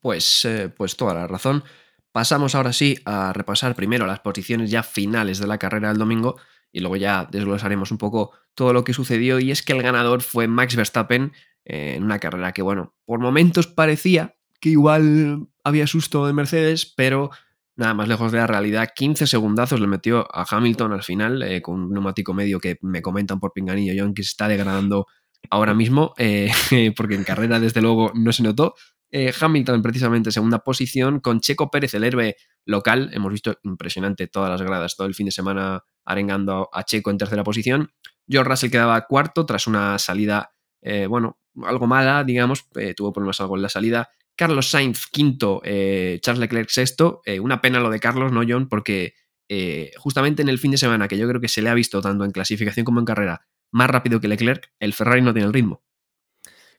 Pues, 0.00 0.44
eh, 0.44 0.68
pues 0.68 0.96
toda 0.96 1.14
la 1.14 1.26
razón. 1.26 1.64
Pasamos 2.12 2.54
ahora 2.54 2.72
sí 2.72 2.98
a 3.04 3.32
repasar 3.32 3.74
primero 3.74 4.06
las 4.06 4.20
posiciones 4.20 4.70
ya 4.70 4.82
finales 4.82 5.38
de 5.38 5.46
la 5.46 5.58
carrera 5.58 5.88
del 5.88 5.98
domingo 5.98 6.36
y 6.70 6.80
luego 6.80 6.96
ya 6.96 7.28
desglosaremos 7.30 7.90
un 7.90 7.98
poco 7.98 8.32
todo 8.54 8.72
lo 8.72 8.84
que 8.84 8.92
sucedió 8.92 9.40
y 9.40 9.50
es 9.50 9.62
que 9.62 9.72
el 9.72 9.82
ganador 9.82 10.22
fue 10.22 10.46
Max 10.46 10.76
Verstappen 10.76 11.32
eh, 11.64 11.94
en 11.96 12.04
una 12.04 12.18
carrera 12.18 12.52
que, 12.52 12.62
bueno, 12.62 12.94
por 13.04 13.20
momentos 13.20 13.66
parecía 13.66 14.36
que 14.60 14.70
igual 14.70 15.48
había 15.62 15.86
susto 15.86 16.26
de 16.26 16.32
Mercedes, 16.32 16.86
pero 16.86 17.30
nada 17.76 17.94
más 17.94 18.08
lejos 18.08 18.32
de 18.32 18.38
la 18.38 18.46
realidad. 18.46 18.88
15 18.94 19.26
segundazos 19.26 19.80
le 19.80 19.86
metió 19.86 20.26
a 20.32 20.46
Hamilton 20.48 20.92
al 20.92 21.02
final, 21.02 21.42
eh, 21.42 21.60
con 21.60 21.80
un 21.80 21.92
neumático 21.92 22.34
medio 22.34 22.60
que 22.60 22.78
me 22.82 23.02
comentan 23.02 23.40
por 23.40 23.52
pinganillo 23.52 23.92
John 23.96 24.14
que 24.14 24.22
se 24.22 24.28
está 24.28 24.48
degradando 24.48 25.06
ahora 25.50 25.74
mismo, 25.74 26.14
eh, 26.18 26.50
porque 26.96 27.14
en 27.14 27.24
carrera 27.24 27.60
desde 27.60 27.82
luego 27.82 28.12
no 28.14 28.32
se 28.32 28.42
notó. 28.42 28.74
Eh, 29.10 29.32
Hamilton 29.38 29.82
precisamente 29.82 30.32
segunda 30.32 30.60
posición, 30.60 31.20
con 31.20 31.40
Checo 31.40 31.70
Pérez, 31.70 31.94
el 31.94 32.04
héroe 32.04 32.36
local. 32.64 33.10
Hemos 33.12 33.32
visto 33.32 33.58
impresionante 33.62 34.26
todas 34.26 34.50
las 34.50 34.62
gradas, 34.62 34.96
todo 34.96 35.06
el 35.06 35.14
fin 35.14 35.26
de 35.26 35.32
semana 35.32 35.84
arengando 36.04 36.68
a 36.72 36.82
Checo 36.84 37.10
en 37.10 37.18
tercera 37.18 37.44
posición. 37.44 37.90
George 38.26 38.48
Russell 38.48 38.70
quedaba 38.70 39.06
cuarto 39.06 39.46
tras 39.46 39.66
una 39.66 39.98
salida, 39.98 40.50
bueno, 41.08 41.38
algo 41.62 41.86
mala, 41.86 42.24
digamos, 42.24 42.66
tuvo 42.96 43.12
problemas 43.12 43.40
algo 43.40 43.56
en 43.56 43.62
la 43.62 43.68
salida. 43.68 44.08
Carlos 44.36 44.70
Sainz 44.70 45.06
quinto, 45.06 45.60
eh, 45.64 46.18
Charles 46.22 46.40
Leclerc 46.40 46.68
sexto. 46.68 47.22
Eh, 47.24 47.40
una 47.40 47.60
pena 47.60 47.80
lo 47.80 47.90
de 47.90 48.00
Carlos, 48.00 48.32
¿no, 48.32 48.42
John? 48.46 48.68
Porque 48.68 49.14
eh, 49.48 49.92
justamente 49.96 50.42
en 50.42 50.48
el 50.48 50.58
fin 50.58 50.70
de 50.70 50.78
semana, 50.78 51.08
que 51.08 51.18
yo 51.18 51.28
creo 51.28 51.40
que 51.40 51.48
se 51.48 51.62
le 51.62 51.68
ha 51.68 51.74
visto 51.74 52.00
tanto 52.00 52.24
en 52.24 52.30
clasificación 52.30 52.84
como 52.84 53.00
en 53.00 53.06
carrera 53.06 53.46
más 53.70 53.90
rápido 53.90 54.20
que 54.20 54.28
Leclerc, 54.28 54.70
el 54.78 54.94
Ferrari 54.94 55.20
no 55.22 55.32
tiene 55.32 55.46
el 55.46 55.52
ritmo. 55.52 55.82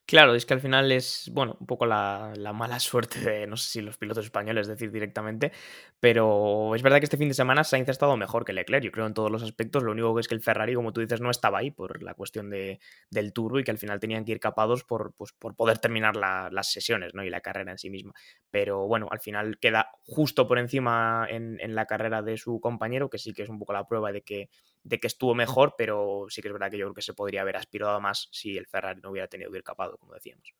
Claro, 0.07 0.35
es 0.35 0.45
que 0.45 0.53
al 0.53 0.61
final 0.61 0.91
es, 0.91 1.31
bueno, 1.33 1.57
un 1.59 1.65
poco 1.65 1.87
la, 1.87 2.31
mala 2.53 2.79
suerte 2.79 3.19
de, 3.19 3.47
no 3.47 3.57
sé 3.57 3.69
si 3.69 3.81
los 3.81 3.97
pilotos 3.97 4.25
españoles 4.25 4.67
decir 4.67 4.91
directamente, 4.91 5.51
pero 5.99 6.75
es 6.75 6.83
verdad 6.83 6.99
que 6.99 7.05
este 7.05 7.17
fin 7.17 7.27
de 7.27 7.33
semana 7.33 7.63
Sainz 7.63 7.87
ha 7.89 7.91
estado 7.91 8.15
mejor 8.15 8.45
que 8.45 8.53
Leclerc, 8.53 8.83
yo 8.83 8.91
creo 8.91 9.07
en 9.07 9.15
todos 9.15 9.31
los 9.31 9.41
aspectos, 9.41 9.81
lo 9.81 9.91
único 9.91 10.13
que 10.13 10.21
es 10.21 10.27
que 10.27 10.35
el 10.35 10.41
Ferrari, 10.41 10.75
como 10.75 10.93
tú 10.93 11.01
dices, 11.01 11.21
no 11.21 11.31
estaba 11.31 11.57
ahí 11.57 11.71
por 11.71 12.03
la 12.03 12.13
cuestión 12.13 12.51
de, 12.51 12.79
del 13.09 13.33
turbo 13.33 13.57
y 13.57 13.63
que 13.63 13.71
al 13.71 13.79
final 13.79 13.99
tenían 13.99 14.25
que 14.25 14.33
ir 14.33 14.39
capados 14.39 14.83
por, 14.83 15.13
pues, 15.17 15.33
por 15.33 15.55
poder 15.55 15.79
terminar 15.79 16.15
las 16.15 16.71
sesiones 16.71 17.15
¿no? 17.15 17.23
y 17.23 17.31
la 17.31 17.41
carrera 17.41 17.71
en 17.71 17.79
sí 17.79 17.89
misma. 17.89 18.13
Pero 18.51 18.85
bueno, 18.87 19.07
al 19.09 19.19
final 19.19 19.57
queda 19.57 19.89
justo 20.03 20.47
por 20.47 20.59
encima 20.59 21.25
en, 21.27 21.57
en 21.59 21.73
la 21.73 21.87
carrera 21.87 22.21
de 22.21 22.37
su 22.37 22.59
compañero, 22.59 23.09
que 23.09 23.17
sí 23.17 23.33
que 23.33 23.41
es 23.41 23.49
un 23.49 23.57
poco 23.57 23.73
la 23.73 23.87
prueba 23.87 24.11
de 24.11 24.21
que 24.21 24.49
de 24.85 24.99
que 24.99 25.07
estuvo 25.07 25.33
mejor, 25.33 25.73
pero 25.77 26.27
sí 26.29 26.41
que 26.41 26.47
es 26.47 26.53
verdad 26.53 26.69
que 26.69 26.77
yo 26.77 26.85
creo 26.85 26.93
que 26.93 27.01
se 27.01 27.15
podría 27.15 27.41
haber 27.41 27.57
aspirado 27.57 27.99
más 27.99 28.29
si 28.31 28.55
el 28.55 28.67
Ferrari 28.67 29.01
no 29.01 29.09
hubiera 29.09 29.27
tenido 29.27 29.51
que 29.51 29.57
ir 29.57 29.63
capado, 29.63 29.97
como 29.97 30.13
decíamos. 30.13 30.53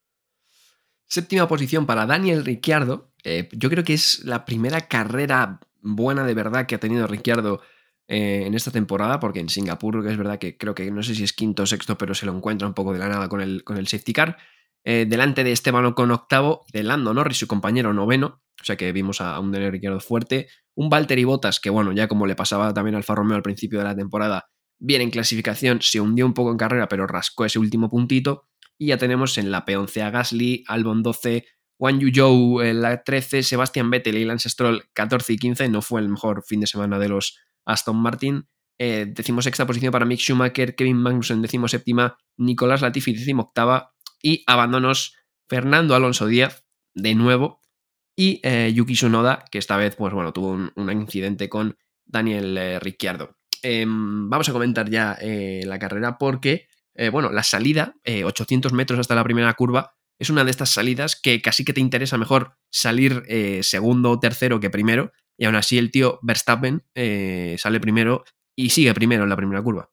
Séptima 1.06 1.48
posición 1.48 1.86
para 1.86 2.08
Daniel 2.08 2.44
Ricciardo. 2.44 3.14
Eh, 3.24 3.48
yo 3.52 3.70
creo 3.70 3.84
que 3.84 3.94
es 3.94 4.26
la 4.26 4.44
primera 4.44 4.88
carrera 4.88 5.60
buena 5.82 6.26
de 6.26 6.34
verdad 6.34 6.66
que 6.66 6.74
ha 6.74 6.80
tenido 6.80 7.06
Ricciardo 7.06 7.62
eh, 8.08 8.44
en 8.48 8.56
esta 8.56 8.72
temporada, 8.72 9.20
porque 9.20 9.40
en 9.40 9.50
Singapur 9.50 10.04
que 10.04 10.12
es 10.12 10.18
verdad 10.18 10.40
que 10.40 10.58
creo 10.58 10.74
que 10.74 10.90
no 10.90 11.04
sé 11.04 11.14
si 11.14 11.24
es 11.24 11.32
quinto 11.32 11.64
o 11.64 11.66
sexto, 11.68 11.96
pero 11.96 12.16
se 12.16 12.26
lo 12.26 12.36
encuentra 12.36 12.68
un 12.68 12.74
poco 12.74 12.94
de 12.94 13.00
la 13.00 13.08
nada 13.08 13.30
con 13.30 13.42
el, 13.42 13.64
con 13.64 13.78
el 13.78 13.88
safety 13.88 14.14
car. 14.14 14.38
Eh, 14.88 15.08
delante 15.10 15.44
de 15.44 15.52
Esteban 15.52 15.94
con 15.94 16.12
octavo, 16.12 16.66
de 16.72 16.84
Lando 16.84 17.14
Norris, 17.14 17.40
su 17.40 17.48
compañero 17.48 17.92
noveno, 17.92 18.44
o 18.62 18.64
sea 18.64 18.76
que 18.78 18.92
vimos 18.92 19.20
a 19.20 19.40
un 19.40 19.52
Daniel 19.52 19.72
Ricciardo 19.72 20.00
fuerte, 20.00 20.48
un 20.76 20.90
Valtteri 20.90 21.24
Bottas, 21.24 21.60
que 21.60 21.72
bueno, 21.72 21.92
ya 21.92 22.08
como 22.08 22.28
le 22.28 22.36
pasaba 22.36 22.72
también 22.72 22.94
al 22.94 23.00
Alfa 23.00 23.16
Romeo 23.16 23.36
al 23.36 23.42
principio 23.42 23.80
de 23.80 23.86
la 23.86 23.96
temporada, 23.96 24.46
bien 24.80 25.02
en 25.02 25.10
clasificación, 25.10 25.82
se 25.82 26.00
hundió 26.02 26.26
un 26.26 26.34
poco 26.36 26.52
en 26.52 26.58
carrera, 26.58 26.88
pero 26.88 27.08
rascó 27.08 27.46
ese 27.46 27.58
último 27.60 27.90
puntito. 27.90 28.48
Y 28.78 28.88
ya 28.88 28.98
tenemos 28.98 29.38
en 29.38 29.52
la 29.52 29.66
P11 29.66 30.02
a 30.02 30.10
Gasly, 30.12 30.64
Albon 30.68 31.02
12, 31.02 31.46
Juan 31.78 32.00
Yu 32.00 32.62
en 32.62 32.82
la 32.82 33.04
13, 33.04 33.42
Sebastian 33.42 33.90
Vettel 33.90 34.18
y 34.18 34.26
Lance 34.26 34.50
Stroll 34.50 34.84
14 34.94 35.34
y 35.34 35.38
15. 35.38 35.70
No 35.70 35.82
fue 35.82 36.02
el 36.02 36.10
mejor 36.10 36.44
fin 36.46 36.60
de 36.60 36.68
semana 36.68 37.00
de 37.00 37.10
los 37.10 37.40
Aston 37.66 37.98
Martin. 37.98 38.48
Eh, 38.78 39.06
decimos 39.08 39.46
sexta 39.46 39.66
posición 39.66 39.92
para 39.92 40.06
Mick 40.06 40.20
Schumacher, 40.20 40.76
Kevin 40.76 40.98
Magnussen 40.98 41.42
decimos 41.42 41.72
séptima, 41.72 42.18
Nicolás 42.36 42.82
Latifi 42.82 43.14
decimo 43.14 43.44
octava 43.44 43.95
y 44.26 44.44
abandonos 44.48 45.16
Fernando 45.48 45.94
Alonso 45.94 46.26
Díaz 46.26 46.66
de 46.96 47.14
nuevo 47.14 47.62
y 48.16 48.42
eh, 48.42 48.74
Yuki 48.74 48.96
Tsunoda 48.96 49.46
que 49.52 49.60
esta 49.60 49.78
vez 49.78 49.96
pues 49.96 50.12
bueno 50.16 50.34
tuvo 50.34 50.50
un, 50.50 50.92
incidente 50.92 51.48
con 51.48 51.78
Daniel 52.06 52.58
eh, 52.58 52.80
Ricciardo. 52.80 53.38
Em, 53.62 54.28
vamos 54.28 54.50
a 54.50 54.52
comentar 54.52 54.90
ya 54.90 55.16
eh, 55.22 55.62
la 55.66 55.78
carrera 55.78 56.18
porque 56.18 56.68
bueno 57.12 57.30
la 57.30 57.44
salida 57.44 57.96
800 58.06 58.72
metros 58.72 59.00
hasta 59.00 59.16
la 59.16 59.24
primera 59.24 59.54
curva 59.54 59.96
es 60.18 60.30
una 60.30 60.46
de 60.46 60.52
estas 60.52 60.70
salidas 60.70 61.20
que 61.22 61.42
casi 61.42 61.66
que 61.66 61.74
te 61.74 61.82
interesa 61.82 62.18
mejor 62.18 62.56
salir 62.72 63.24
segundo 63.64 64.12
o 64.12 64.20
tercero 64.20 64.62
que 64.62 64.70
primero 64.70 65.12
y 65.38 65.44
aún 65.44 65.56
así 65.56 65.78
el 65.78 65.92
tío 65.92 66.20
Verstappen 66.22 66.86
sale 67.58 67.80
primero 67.82 68.24
y 68.56 68.70
sigue 68.70 68.94
primero 68.94 69.24
en 69.24 69.30
la 69.30 69.36
primera 69.36 69.62
curva. 69.62 69.92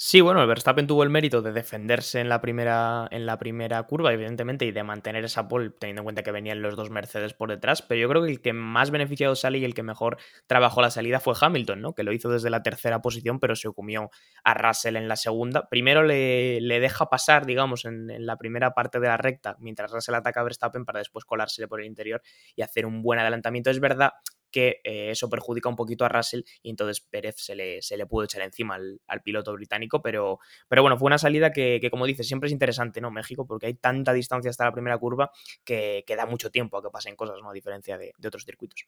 Sí, 0.00 0.20
bueno, 0.20 0.40
el 0.40 0.46
Verstappen 0.46 0.86
tuvo 0.86 1.02
el 1.02 1.10
mérito 1.10 1.42
de 1.42 1.50
defenderse 1.50 2.20
en 2.20 2.28
la 2.28 2.40
primera, 2.40 3.08
en 3.10 3.26
la 3.26 3.36
primera 3.36 3.82
curva, 3.82 4.12
evidentemente, 4.12 4.64
y 4.64 4.70
de 4.70 4.84
mantener 4.84 5.24
esa 5.24 5.48
pole, 5.48 5.70
teniendo 5.70 6.02
en 6.02 6.04
cuenta 6.04 6.22
que 6.22 6.30
venían 6.30 6.62
los 6.62 6.76
dos 6.76 6.88
Mercedes 6.88 7.34
por 7.34 7.50
detrás. 7.50 7.82
Pero 7.82 8.00
yo 8.02 8.08
creo 8.08 8.22
que 8.22 8.30
el 8.30 8.40
que 8.40 8.52
más 8.52 8.92
beneficiado 8.92 9.34
sale 9.34 9.58
y 9.58 9.64
el 9.64 9.74
que 9.74 9.82
mejor 9.82 10.18
trabajó 10.46 10.82
la 10.82 10.92
salida 10.92 11.18
fue 11.18 11.34
Hamilton, 11.40 11.80
¿no? 11.80 11.94
Que 11.94 12.04
lo 12.04 12.12
hizo 12.12 12.28
desde 12.30 12.48
la 12.48 12.62
tercera 12.62 13.02
posición, 13.02 13.40
pero 13.40 13.56
se 13.56 13.72
comió 13.72 14.08
a 14.44 14.54
Russell 14.54 14.94
en 14.94 15.08
la 15.08 15.16
segunda. 15.16 15.68
Primero 15.68 16.04
le, 16.04 16.60
le 16.60 16.78
deja 16.78 17.06
pasar, 17.10 17.44
digamos, 17.44 17.84
en, 17.84 18.08
en, 18.08 18.24
la 18.24 18.36
primera 18.36 18.74
parte 18.74 19.00
de 19.00 19.08
la 19.08 19.16
recta, 19.16 19.56
mientras 19.58 19.90
Russell 19.90 20.14
ataca 20.14 20.42
a 20.42 20.44
Verstappen 20.44 20.84
para 20.84 21.00
después 21.00 21.24
colársele 21.24 21.66
por 21.66 21.80
el 21.80 21.86
interior 21.86 22.22
y 22.54 22.62
hacer 22.62 22.86
un 22.86 23.02
buen 23.02 23.18
adelantamiento. 23.18 23.68
Es 23.68 23.80
verdad 23.80 24.12
que 24.50 24.80
eh, 24.84 25.10
eso 25.10 25.28
perjudica 25.28 25.68
un 25.68 25.76
poquito 25.76 26.04
a 26.04 26.08
Russell 26.08 26.42
y 26.62 26.70
entonces 26.70 27.00
Pérez 27.00 27.36
se 27.38 27.54
le, 27.54 27.82
se 27.82 27.96
le 27.96 28.06
pudo 28.06 28.24
echar 28.24 28.42
encima 28.42 28.76
al, 28.76 29.22
piloto 29.22 29.52
británico, 29.52 30.00
pero, 30.00 30.38
pero 30.68 30.82
bueno, 30.82 30.96
fue 30.98 31.06
una 31.06 31.18
salida 31.18 31.52
que, 31.52 31.86
como 31.90 32.06
dices, 32.06 32.26
siempre 32.26 32.46
es 32.46 32.52
interesante, 32.52 33.00
¿no? 33.00 33.10
México, 33.10 33.46
porque 33.46 33.66
hay 33.66 33.74
tanta 33.74 34.12
distancia 34.12 34.50
hasta 34.50 34.64
la 34.64 34.72
primera 34.72 34.96
curva 34.98 35.30
que, 35.64 36.04
que 36.06 36.16
da 36.16 36.24
mucho 36.24 36.50
tiempo 36.50 36.78
a 36.78 36.82
que 36.82 36.90
pasen 36.90 37.16
cosas, 37.16 37.36
¿no? 37.42 37.50
A 37.50 37.52
diferencia 37.52 37.98
de, 37.98 38.12
otros 38.24 38.44
circuitos. 38.44 38.86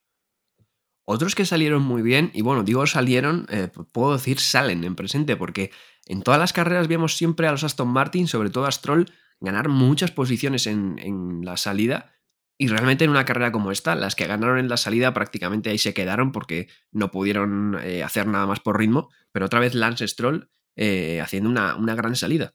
Otros 1.04 1.34
que 1.34 1.44
salieron 1.44 1.82
muy 1.82 2.02
bien, 2.02 2.30
y 2.34 2.42
bueno, 2.42 2.62
digo 2.62 2.86
salieron, 2.86 3.46
eh, 3.50 3.68
puedo 3.92 4.12
decir 4.12 4.38
salen 4.38 4.84
en 4.84 4.94
presente, 4.94 5.36
porque 5.36 5.72
en 6.06 6.22
todas 6.22 6.38
las 6.38 6.52
carreras 6.52 6.88
vemos 6.88 7.16
siempre 7.16 7.48
a 7.48 7.52
los 7.52 7.64
Aston 7.64 7.88
Martin, 7.88 8.28
sobre 8.28 8.50
todo 8.50 8.66
a 8.66 8.72
Stroll, 8.72 9.10
ganar 9.40 9.68
muchas 9.68 10.12
posiciones 10.12 10.66
en, 10.66 10.98
en 11.00 11.44
la 11.44 11.56
salida 11.56 12.19
y 12.60 12.68
realmente 12.68 13.04
en 13.04 13.10
una 13.10 13.24
carrera 13.24 13.52
como 13.52 13.72
esta, 13.72 13.94
las 13.94 14.14
que 14.14 14.26
ganaron 14.26 14.58
en 14.58 14.68
la 14.68 14.76
salida 14.76 15.14
prácticamente 15.14 15.70
ahí 15.70 15.78
se 15.78 15.94
quedaron 15.94 16.30
porque 16.30 16.68
no 16.92 17.10
pudieron 17.10 17.78
eh, 17.82 18.02
hacer 18.02 18.26
nada 18.26 18.44
más 18.44 18.60
por 18.60 18.78
ritmo, 18.78 19.08
pero 19.32 19.46
otra 19.46 19.60
vez 19.60 19.74
Lance 19.74 20.06
Stroll 20.06 20.50
eh, 20.76 21.22
haciendo 21.22 21.48
una, 21.48 21.74
una, 21.76 21.94
gran 21.94 22.16
salida. 22.16 22.52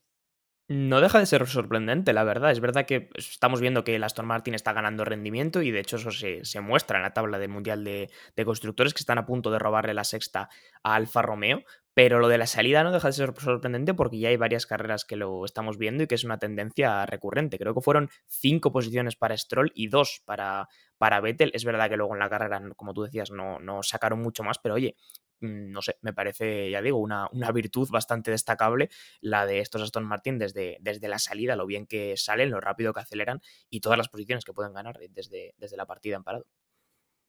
No 0.68 1.00
deja 1.00 1.20
de 1.20 1.28
ser 1.28 1.46
sorprendente, 1.46 2.12
la 2.12 2.24
verdad. 2.24 2.50
Es 2.50 2.60
verdad 2.60 2.88
que 2.88 3.10
estamos 3.16 3.62
viendo 3.62 3.84
que 3.84 3.96
el 3.96 4.04
Aston 4.04 4.26
Martin 4.26 4.56
está 4.56 4.74
ganando 4.74 5.06
rendimiento 5.06 5.62
y 5.62 5.70
de 5.70 5.80
hecho 5.80 5.98
eso 5.98 6.10
se, 6.12 6.42
muestra 6.60 6.98
en 6.98 7.04
la 7.04 7.14
tabla 7.14 7.38
del 7.38 7.50
Mundial 7.50 7.84
de, 7.84 8.10
de, 8.36 8.46
Constructores 8.46 8.96
que 8.96 9.00
están 9.00 9.20
a 9.20 9.28
punto 9.28 9.52
de 9.52 9.60
robarle 9.60 9.94
la 9.94 10.04
sexta 10.04 10.50
a 10.82 10.96
Alfa 10.96 11.22
Romeo, 11.22 11.64
pero 11.94 12.20
lo 12.20 12.28
de 12.30 12.40
la 12.40 12.48
salida 12.48 12.84
no 12.84 12.92
deja 12.92 13.10
de 13.10 13.14
ser 13.14 13.34
sorprendente 13.40 13.94
porque 13.94 14.18
ya 14.18 14.30
hay 14.30 14.38
varias 14.38 14.66
carreras 14.66 15.06
que 15.06 15.16
lo 15.18 15.46
estamos 15.46 15.78
viendo 15.78 16.04
y 16.04 16.08
que 16.08 16.16
es 16.16 16.24
una 16.24 16.40
tendencia 16.40 17.06
recurrente. 17.06 17.60
Creo 17.60 17.76
que 17.76 17.82
fueron 17.82 18.10
cinco 18.26 18.72
posiciones 18.72 19.16
para 19.16 19.38
Stroll 19.38 19.72
y 19.76 19.88
dos 19.88 20.24
para, 20.26 20.68
para 20.98 21.22
Vettel. 21.22 21.52
Es 21.54 21.64
verdad 21.64 21.90
que 21.90 21.98
luego 21.98 22.16
en 22.16 22.20
la 22.20 22.30
carrera, 22.30 22.60
como 22.76 22.96
tú 22.96 23.04
decías, 23.04 23.30
no, 23.30 23.60
no 23.60 23.84
sacaron 23.84 24.20
mucho 24.20 24.44
más, 24.44 24.58
pero 24.58 24.76
oye, 24.76 24.96
no 25.40 25.82
sé, 25.82 25.98
me 26.02 26.14
parece, 26.14 26.70
ya 26.70 26.82
digo, 26.82 26.98
una, 26.98 27.28
una, 27.32 27.52
virtud 27.52 27.90
bastante 27.90 28.32
destacable 28.32 28.90
la 29.22 29.46
de 29.46 29.60
estos 29.60 29.82
Aston 29.82 30.06
Martin 30.06 30.38
desde, 30.38 30.78
desde 30.82 31.08
la 31.08 31.20
salida, 31.20 31.56
lo 31.56 31.66
bien 31.66 31.86
que 31.86 32.16
salen, 32.18 32.50
lo 32.52 32.60
rápido 32.60 32.94
que 32.94 33.02
aceleran 33.02 33.42
y 33.70 33.82
todas 33.82 33.98
las 33.98 34.10
posiciones 34.10 34.46
que 34.46 34.54
pueden 34.54 34.74
ganar 34.74 34.98
desde, 35.10 35.54
desde 35.58 35.78
la 35.78 35.86
partida 35.86 36.16
en 36.16 36.24
parado 36.24 36.46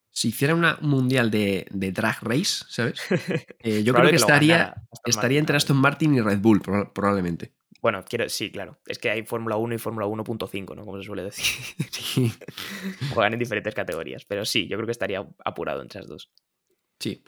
si 0.09 0.29
hiciera 0.29 0.55
una 0.55 0.79
mundial 0.81 1.29
de, 1.29 1.67
drag 1.69 2.23
race, 2.23 2.65
¿sabes? 2.67 2.99
Eh, 3.59 3.83
yo 3.83 3.93
creo 3.93 4.09
que 4.09 4.15
estaría, 4.15 4.73
estaría 5.05 5.37
entre 5.37 5.57
Aston 5.57 5.77
Martin 5.77 6.15
y 6.15 6.21
Red 6.21 6.39
Bull, 6.39 6.61
probablemente. 6.61 7.53
Bueno, 7.81 8.03
quiero, 8.03 8.27
sí, 8.29 8.51
claro. 8.51 8.79
Es 8.87 8.97
que 8.97 9.09
hay 9.09 9.23
Fórmula 9.23 9.57
1 9.57 9.75
y 9.75 9.77
Fórmula 9.77 10.07
1.5, 10.07 10.75
¿no? 10.75 10.85
Como 10.85 10.97
se 10.97 11.05
suele 11.05 11.23
decir. 11.23 11.45
Sí. 11.91 12.31
Juegan 13.13 13.33
en 13.33 13.39
diferentes 13.39 13.75
categorías. 13.75 14.25
Pero 14.25 14.43
sí, 14.45 14.67
yo 14.67 14.77
creo 14.77 14.87
que 14.87 14.91
estaría 14.91 15.27
apurado 15.45 15.81
entre 15.81 16.01
las 16.01 16.09
dos. 16.09 16.31
Sí. 16.99 17.23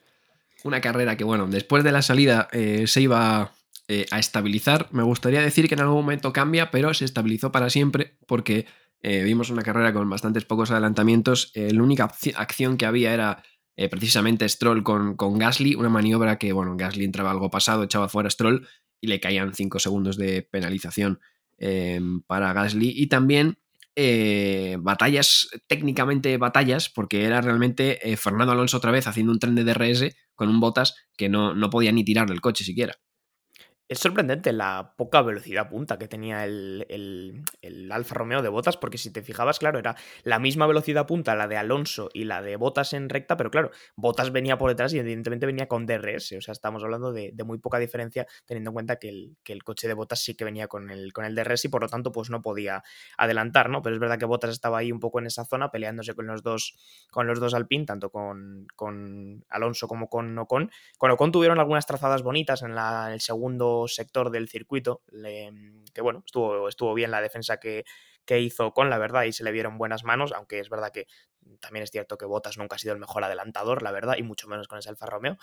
Una 0.64 0.82
carrera 0.82 1.16
que, 1.16 1.24
bueno, 1.24 1.48
después 1.48 1.84
de 1.84 1.92
la 1.92 2.02
salida 2.02 2.48
eh, 2.52 2.86
se 2.88 3.02
iba 3.02 3.52
eh, 3.88 4.06
a 4.12 4.20
estabilizar. 4.20 4.88
Me 4.92 5.04
gustaría 5.04 5.42
decir 5.42 5.68
que 5.68 5.76
en 5.76 5.82
algún 5.82 5.98
momento 6.02 6.34
cambia, 6.34 6.72
pero 6.72 6.94
se 6.94 7.06
estabilizó 7.06 7.52
para 7.52 7.70
siempre 7.70 8.18
porque 8.28 8.66
eh, 9.02 9.24
vimos 9.24 9.50
una 9.50 9.62
carrera 9.62 9.94
con 9.94 10.10
bastantes 10.10 10.46
pocos 10.46 10.72
adelantamientos. 10.72 11.52
La 11.56 11.82
única 11.82 12.12
acción 12.36 12.78
que 12.78 12.86
había 12.86 13.14
era 13.14 13.44
precisamente 13.90 14.50
Stroll 14.50 14.84
con, 14.84 15.16
con, 15.16 15.38
Gasly, 15.38 15.76
una 15.76 15.88
maniobra 15.88 16.38
que, 16.38 16.52
bueno, 16.52 16.76
Gasly 16.76 17.06
entraba 17.06 17.32
algo 17.32 17.50
pasado, 17.50 17.84
echaba 17.84 18.10
fuera 18.10 18.30
Stroll 18.30 18.68
y 19.00 19.08
le 19.08 19.22
caían 19.22 19.54
5 19.54 19.80
segundos 19.80 20.18
de 20.18 20.42
penalización 20.42 21.22
para 22.28 22.52
Gasly. 22.52 22.92
Y 22.94 23.08
también 23.08 23.58
batallas, 24.80 25.50
técnicamente 25.68 26.38
batallas, 26.38 26.90
porque 26.90 27.26
era 27.26 27.42
realmente 27.42 28.00
Fernando 28.18 28.52
Alonso 28.52 28.78
otra 28.78 28.92
vez 28.92 29.08
haciendo 29.08 29.32
un 29.32 29.40
tren 29.40 29.56
de 29.56 29.64
DRS 29.64 30.16
con 30.36 30.50
un 30.50 30.60
Botas 30.60 30.96
que 31.18 31.30
no, 31.30 31.54
no 31.54 31.70
podía 31.70 31.92
ni 31.92 32.04
tirar 32.04 32.28
del 32.28 32.42
coche 32.42 32.64
siquiera. 32.64 32.96
Es 33.90 33.98
sorprendente 33.98 34.54
la 34.54 34.94
poca 34.98 35.24
velocidad 35.24 35.68
punta 35.68 35.98
que 35.98 36.08
tenía 36.08 36.46
el, 36.46 36.86
el, 37.60 37.92
Alfa 37.92 38.14
Romeo 38.14 38.44
de 38.44 38.50
Botas, 38.50 38.78
porque 38.78 39.00
si 39.00 39.12
te 39.12 39.24
fijabas, 39.24 39.58
claro, 39.58 39.80
era 39.80 39.96
la 40.22 40.38
misma 40.38 40.68
velocidad 40.68 41.08
punta 41.08 41.36
la 41.36 41.48
de 41.48 41.58
Alonso 41.58 42.08
y 42.14 42.26
la 42.26 42.44
de 42.44 42.56
Botas 42.56 42.94
en 42.94 43.10
recta, 43.10 43.36
pero 43.36 43.50
claro, 43.50 43.72
Botas 43.96 44.32
venía 44.32 44.60
por 44.60 44.70
detrás 44.70 44.94
y 44.94 45.00
evidentemente 45.00 45.48
venía 45.48 45.68
con 45.68 45.88
DRS, 45.88 46.34
o 46.34 46.42
sea, 46.42 46.52
estamos 46.52 46.84
hablando 46.84 47.12
de, 47.12 47.34
muy 47.44 47.58
poca 47.58 47.80
diferencia, 47.80 48.28
teniendo 48.46 48.70
en 48.70 48.74
cuenta 48.76 48.98
que 48.98 49.10
el, 49.10 49.38
que 49.44 49.54
el, 49.54 49.64
coche 49.64 49.88
de 49.88 49.96
Botas 49.96 50.20
sí 50.20 50.36
que 50.36 50.46
venía 50.46 50.68
con 50.68 50.92
el, 50.92 51.12
con 51.12 51.26
el 51.26 51.34
DRS 51.34 51.66
y 51.66 51.70
por 51.70 51.82
lo 51.82 51.90
tanto 51.90 52.12
pues 52.12 52.30
no 52.30 52.44
podía 52.44 52.84
adelantar, 53.18 53.72
¿no? 53.72 53.82
Pero 53.82 53.96
es 53.96 54.00
verdad 54.00 54.20
que 54.20 54.26
Botas 54.26 54.52
estaba 54.52 54.78
ahí 54.78 54.92
un 54.92 55.00
poco 55.00 55.18
en 55.18 55.26
esa 55.26 55.46
zona 55.46 55.72
peleándose 55.72 56.14
con 56.14 56.28
los 56.28 56.44
dos, 56.44 56.78
con 57.10 57.26
los 57.26 57.40
dos 57.40 57.56
Alpine, 57.56 57.86
tanto 57.86 58.12
con, 58.12 58.68
con 58.76 59.44
Alonso 59.50 59.88
como 59.88 60.10
con 60.10 60.38
Ocon. 60.38 60.70
Con 61.00 61.10
Ocon 61.10 61.32
tuvieron 61.32 61.60
algunas 61.60 61.88
trazadas 61.88 62.22
bonitas 62.22 62.62
en, 62.62 62.76
la, 62.76 63.08
en 63.08 63.14
el 63.14 63.22
segundo 63.22 63.79
sector 63.88 64.32
del 64.32 64.50
circuito, 64.50 65.02
que 65.94 66.02
bueno, 66.02 66.24
estuvo, 66.26 66.68
estuvo 66.68 66.94
bien 66.94 67.12
la 67.12 67.22
defensa 67.22 67.58
que, 67.58 67.86
que 68.26 68.40
hizo 68.40 68.74
con 68.74 68.90
la 68.90 68.98
verdad 68.98 69.24
y 69.24 69.32
se 69.32 69.44
le 69.44 69.52
vieron 69.52 69.78
buenas 69.78 70.04
manos, 70.04 70.32
aunque 70.34 70.60
es 70.60 70.70
verdad 70.70 70.92
que 70.92 71.08
también 71.62 71.84
es 71.84 71.90
cierto 71.90 72.18
que 72.18 72.26
Bottas 72.26 72.58
nunca 72.58 72.76
ha 72.76 72.80
sido 72.80 72.94
el 72.94 73.00
mejor 73.00 73.24
adelantador, 73.24 73.82
la 73.82 73.92
verdad, 73.92 74.16
y 74.18 74.24
mucho 74.24 74.48
menos 74.48 74.68
con 74.68 74.78
ese 74.78 74.90
Alfa 74.90 75.08
Romeo, 75.08 75.38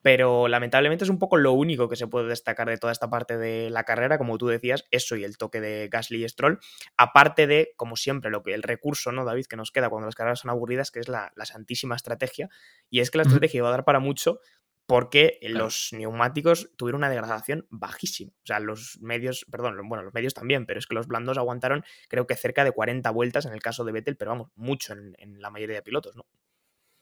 pero 0.00 0.48
lamentablemente 0.48 1.04
es 1.04 1.10
un 1.10 1.18
poco 1.20 1.36
lo 1.36 1.52
único 1.52 1.88
que 1.88 1.94
se 1.94 2.08
puede 2.08 2.26
destacar 2.26 2.68
de 2.68 2.78
toda 2.78 2.92
esta 2.92 3.08
parte 3.10 3.38
de 3.38 3.70
la 3.70 3.84
carrera, 3.84 4.18
como 4.18 4.38
tú 4.38 4.48
decías, 4.48 4.84
eso 4.90 5.14
y 5.14 5.24
el 5.24 5.36
toque 5.36 5.60
de 5.60 5.88
Gasly 5.88 6.24
y 6.24 6.28
Stroll, 6.28 6.58
aparte 6.96 7.46
de, 7.46 7.74
como 7.76 7.94
siempre, 7.96 8.30
lo 8.30 8.42
que 8.42 8.54
el 8.54 8.64
recurso, 8.64 9.12
¿no, 9.12 9.24
David, 9.24 9.46
que 9.46 9.56
nos 9.56 9.70
queda 9.70 9.88
cuando 9.88 10.06
las 10.06 10.16
carreras 10.16 10.40
son 10.40 10.50
aburridas, 10.50 10.90
que 10.90 11.00
es 11.00 11.08
la, 11.08 11.32
la 11.36 11.44
santísima 11.44 11.94
estrategia, 11.94 12.48
y 12.90 13.00
es 13.00 13.10
que 13.10 13.18
la 13.18 13.24
estrategia 13.24 13.62
va 13.62 13.68
a 13.68 13.72
dar 13.72 13.84
para 13.84 14.00
mucho, 14.00 14.40
porque 14.86 15.38
los 15.42 15.90
neumáticos 15.92 16.70
tuvieron 16.76 17.00
una 17.00 17.08
degradación 17.08 17.66
bajísima. 17.70 18.32
O 18.32 18.46
sea, 18.46 18.60
los 18.60 18.98
medios, 19.00 19.46
perdón, 19.50 19.76
bueno, 19.88 20.02
los 20.02 20.14
medios 20.14 20.34
también, 20.34 20.66
pero 20.66 20.78
es 20.78 20.86
que 20.86 20.94
los 20.94 21.06
blandos 21.06 21.38
aguantaron 21.38 21.84
creo 22.08 22.26
que 22.26 22.36
cerca 22.36 22.64
de 22.64 22.72
40 22.72 23.08
vueltas 23.10 23.46
en 23.46 23.52
el 23.52 23.62
caso 23.62 23.84
de 23.84 23.92
Vettel, 23.92 24.16
pero 24.16 24.32
vamos, 24.32 24.48
mucho 24.54 24.92
en, 24.92 25.40
la 25.40 25.50
mayoría 25.50 25.76
de 25.76 25.82
pilotos, 25.82 26.16
¿no? 26.16 26.26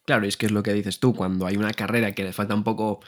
Claro, 0.05 0.27
es 0.27 0.37
que 0.37 0.47
es 0.47 0.53
lo 0.53 0.63
que 0.63 0.73
dices 0.73 0.99
tú, 0.99 1.15
cuando 1.15 1.47
hay 1.47 1.57
una 1.57 1.73
carrera 1.73 2.13
que 2.13 2.25
le 2.25 2.33
falta 2.33 2.55
un 2.55 2.65
poco 2.65 3.01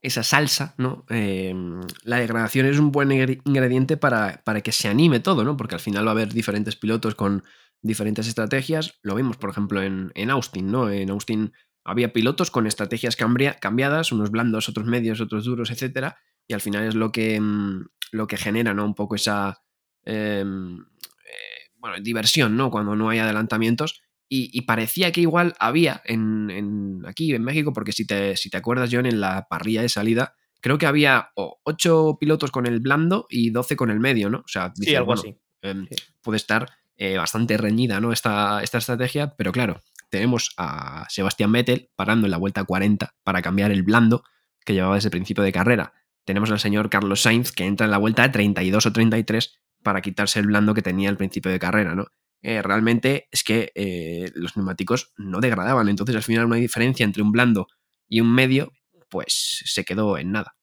esa 0.00 0.22
salsa, 0.22 0.74
¿no? 0.78 1.04
Em, 1.08 1.80
la 2.02 2.18
degradación 2.18 2.66
es 2.66 2.78
un 2.78 2.90
buen 2.90 3.12
ingrediente 3.12 3.96
para, 3.96 4.42
para, 4.44 4.60
que 4.60 4.72
se 4.72 4.88
anime 4.88 5.20
todo, 5.20 5.44
¿no? 5.44 5.56
Porque 5.56 5.76
al 5.76 5.80
final 5.80 6.06
va 6.06 6.10
a 6.10 6.12
haber 6.12 6.32
diferentes 6.32 6.76
pilotos 6.76 7.14
con 7.14 7.44
diferentes 7.80 8.26
estrategias. 8.26 8.98
Lo 9.02 9.14
vimos, 9.14 9.36
por 9.36 9.50
ejemplo, 9.50 9.82
en, 9.82 10.10
en 10.14 10.30
Austin, 10.30 10.70
¿no? 10.70 10.90
En 10.90 11.10
Austin 11.10 11.52
había 11.84 12.12
pilotos 12.12 12.50
con 12.50 12.66
estrategias 12.66 13.16
cambiadas, 13.16 14.12
unos 14.12 14.30
blandos, 14.30 14.68
otros 14.68 14.86
medios, 14.86 15.20
otros 15.20 15.44
duros, 15.44 15.70
etc. 15.70 16.14
Y 16.46 16.54
al 16.54 16.60
final 16.60 16.84
es 16.86 16.94
lo 16.94 17.10
que, 17.12 17.40
mm, 17.40 17.86
lo 18.12 18.26
que 18.26 18.36
genera 18.36 18.74
¿no? 18.74 18.84
un 18.84 18.94
poco 18.94 19.14
esa 19.14 19.62
em, 20.04 20.78
eh, 20.78 21.70
bueno, 21.76 21.96
diversión 22.00 22.56
¿no? 22.56 22.70
cuando 22.70 22.94
no 22.96 23.08
hay 23.08 23.18
adelantamientos. 23.18 24.02
Y, 24.34 24.62
parecía 24.62 25.12
que 25.12 25.20
igual 25.20 25.54
había 25.58 26.00
en, 26.06 27.02
aquí 27.06 27.34
en 27.34 27.44
México, 27.44 27.74
porque 27.74 27.92
si 27.92 28.06
te, 28.06 28.34
si 28.34 28.48
te 28.48 28.56
acuerdas, 28.56 28.88
John, 28.90 29.04
en 29.04 29.20
la 29.20 29.46
parrilla 29.46 29.82
de 29.82 29.90
salida, 29.90 30.34
creo 30.62 30.78
que 30.78 30.86
había 30.86 31.32
8 31.34 32.16
pilotos 32.18 32.50
con 32.50 32.64
el 32.64 32.80
blando 32.80 33.26
y 33.28 33.50
12 33.50 33.76
con 33.76 33.90
el 33.90 34.00
medio, 34.00 34.30
¿no? 34.30 34.38
O 34.38 34.48
sea, 34.48 34.72
sí, 34.74 34.94
algo 34.94 35.12
así. 35.12 35.36
Em, 35.60 35.86
puede 36.22 36.38
estar 36.38 36.66
eh, 36.96 37.18
bastante 37.18 37.58
reñida, 37.58 38.00
¿no? 38.00 38.10
Esta, 38.10 38.62
esta 38.62 38.78
estrategia, 38.78 39.34
pero 39.36 39.52
claro, 39.52 39.82
tenemos 40.12 40.52
a 40.58 41.06
Sebastián 41.08 41.50
Vettel 41.52 41.90
parando 41.96 42.26
en 42.26 42.32
la 42.32 42.36
vuelta 42.36 42.62
40 42.64 43.14
para 43.24 43.40
cambiar 43.40 43.72
el 43.72 43.82
blando 43.82 44.22
que 44.62 44.74
llevaba 44.74 44.96
desde 44.96 45.06
el 45.06 45.12
principio 45.12 45.42
de 45.42 45.52
carrera. 45.52 45.94
Tenemos 46.26 46.50
al 46.50 46.60
señor 46.60 46.90
Carlos 46.90 47.22
Sainz 47.22 47.50
que 47.50 47.64
entra 47.64 47.86
en 47.86 47.90
la 47.90 47.96
vuelta 47.96 48.30
32 48.30 48.84
o 48.84 48.92
33 48.92 49.58
para 49.82 50.02
quitarse 50.02 50.38
el 50.38 50.48
blando 50.48 50.74
que 50.74 50.82
tenía 50.82 51.08
al 51.08 51.16
principio 51.16 51.50
de 51.50 51.58
carrera, 51.58 51.94
¿no? 51.94 52.08
Eh, 52.42 52.60
realmente 52.60 53.28
es 53.30 53.42
que 53.42 53.72
eh, 53.74 54.30
los 54.34 54.54
neumáticos 54.54 55.14
no 55.16 55.40
degradaban. 55.40 55.88
Entonces, 55.88 56.14
al 56.14 56.22
final, 56.22 56.44
una 56.44 56.56
diferencia 56.56 57.04
entre 57.04 57.22
un 57.22 57.32
blando 57.32 57.68
y 58.06 58.20
un 58.20 58.34
medio, 58.34 58.72
pues 59.08 59.62
se 59.64 59.84
quedó 59.84 60.18
en 60.18 60.32
nada. 60.32 60.56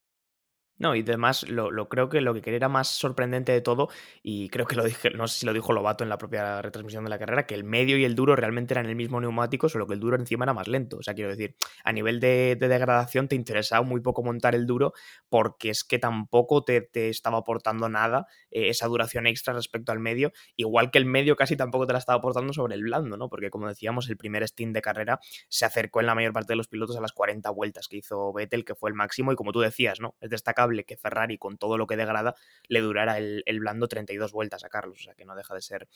No, 0.79 0.95
y 0.95 1.01
además 1.01 1.45
lo, 1.50 1.89
creo 1.89 2.07
que 2.07 2.21
lo 2.21 2.33
que 2.33 2.55
era 2.55 2.69
más 2.69 2.88
sorprendente 2.88 3.51
de 3.51 3.59
todo, 3.59 3.89
y 4.24 4.48
creo 4.48 4.65
que 4.65 4.77
lo 4.77 4.86
dije, 4.86 5.09
no 5.09 5.27
sé 5.27 5.39
si 5.41 5.45
lo 5.45 5.51
dijo 5.51 5.74
Lobato 5.74 6.05
en 6.05 6.09
la 6.09 6.17
propia 6.17 6.62
retransmisión 6.62 7.03
de 7.03 7.09
la 7.09 7.19
carrera, 7.19 7.45
que 7.45 7.53
el 7.53 7.65
medio 7.65 7.98
y 7.98 8.05
el 8.05 8.15
duro 8.15 8.33
realmente 8.38 8.74
eran 8.74 8.86
el 8.86 8.95
mismo 8.95 9.19
neumático, 9.19 9.67
solo 9.67 9.88
que 9.88 9.95
el 9.95 10.00
duro 10.00 10.15
encima 10.15 10.45
era 10.45 10.53
más 10.53 10.69
lento. 10.69 10.98
O 10.98 11.03
sea, 11.03 11.13
quiero 11.13 11.31
decir, 11.31 11.55
a 11.83 11.91
nivel 11.91 12.21
de, 12.21 12.55
degradación 12.57 13.27
te 13.27 13.36
interesaba 13.36 13.86
muy 13.86 14.00
poco 14.00 14.24
montar 14.24 14.55
el 14.55 14.65
duro, 14.65 14.93
porque 15.27 15.69
es 15.69 15.83
que 15.83 16.00
tampoco 16.00 16.63
te, 16.63 16.89
estaba 17.09 17.39
aportando 17.39 17.89
nada 17.89 18.27
eh, 18.50 18.69
esa 18.69 18.88
duración 18.88 19.27
extra 19.27 19.53
respecto 19.53 19.91
al 19.91 20.00
medio, 20.00 20.31
igual 20.55 20.91
que 20.91 20.98
el 20.98 21.05
medio 21.05 21.36
casi 21.36 21.57
tampoco 21.57 21.88
te 21.88 21.93
la 21.93 22.00
estaba 22.00 22.19
aportando 22.19 22.53
sobre 22.53 22.75
el 22.75 22.83
blando, 22.83 23.17
¿no? 23.17 23.27
Porque 23.27 23.50
como 23.50 23.67
decíamos, 23.67 24.09
el 24.09 24.15
primer 24.15 24.48
stint 24.48 24.74
de 24.74 24.81
carrera 24.81 25.19
se 25.50 25.65
acercó 25.65 26.00
en 26.00 26.05
la 26.05 26.15
mayor 26.15 26.31
parte 26.31 26.53
de 26.53 26.57
los 26.57 26.69
pilotos 26.69 26.95
a 26.95 27.01
las 27.01 27.12
40 27.12 27.50
vueltas 27.50 27.89
que 27.89 27.98
hizo 27.98 28.31
Vettel, 28.31 28.63
que 28.63 28.75
fue 28.75 28.89
el 28.89 28.95
máximo, 28.95 29.33
y 29.33 29.36
como 29.36 29.51
tú 29.51 29.59
decías, 29.59 30.00
¿no? 30.00 30.15
Es 30.21 30.29
destacable 30.29 30.68
que 30.85 30.97
Ferrari, 30.97 31.38
con 31.38 31.57
todo 31.57 31.77
lo 31.77 31.88
que 31.88 31.97
degrada, 31.97 32.35
le 32.67 32.81
durara 32.81 33.17
el, 33.17 33.43
blando 33.59 33.88
32 33.88 34.31
vueltas 34.31 34.63
a 34.63 34.69
Carlos. 34.69 34.99
O 34.99 35.03
sea 35.03 35.15
que 35.15 35.25
no 35.25 35.35
deja 35.35 35.53
de 35.53 35.61
ser 35.61 35.88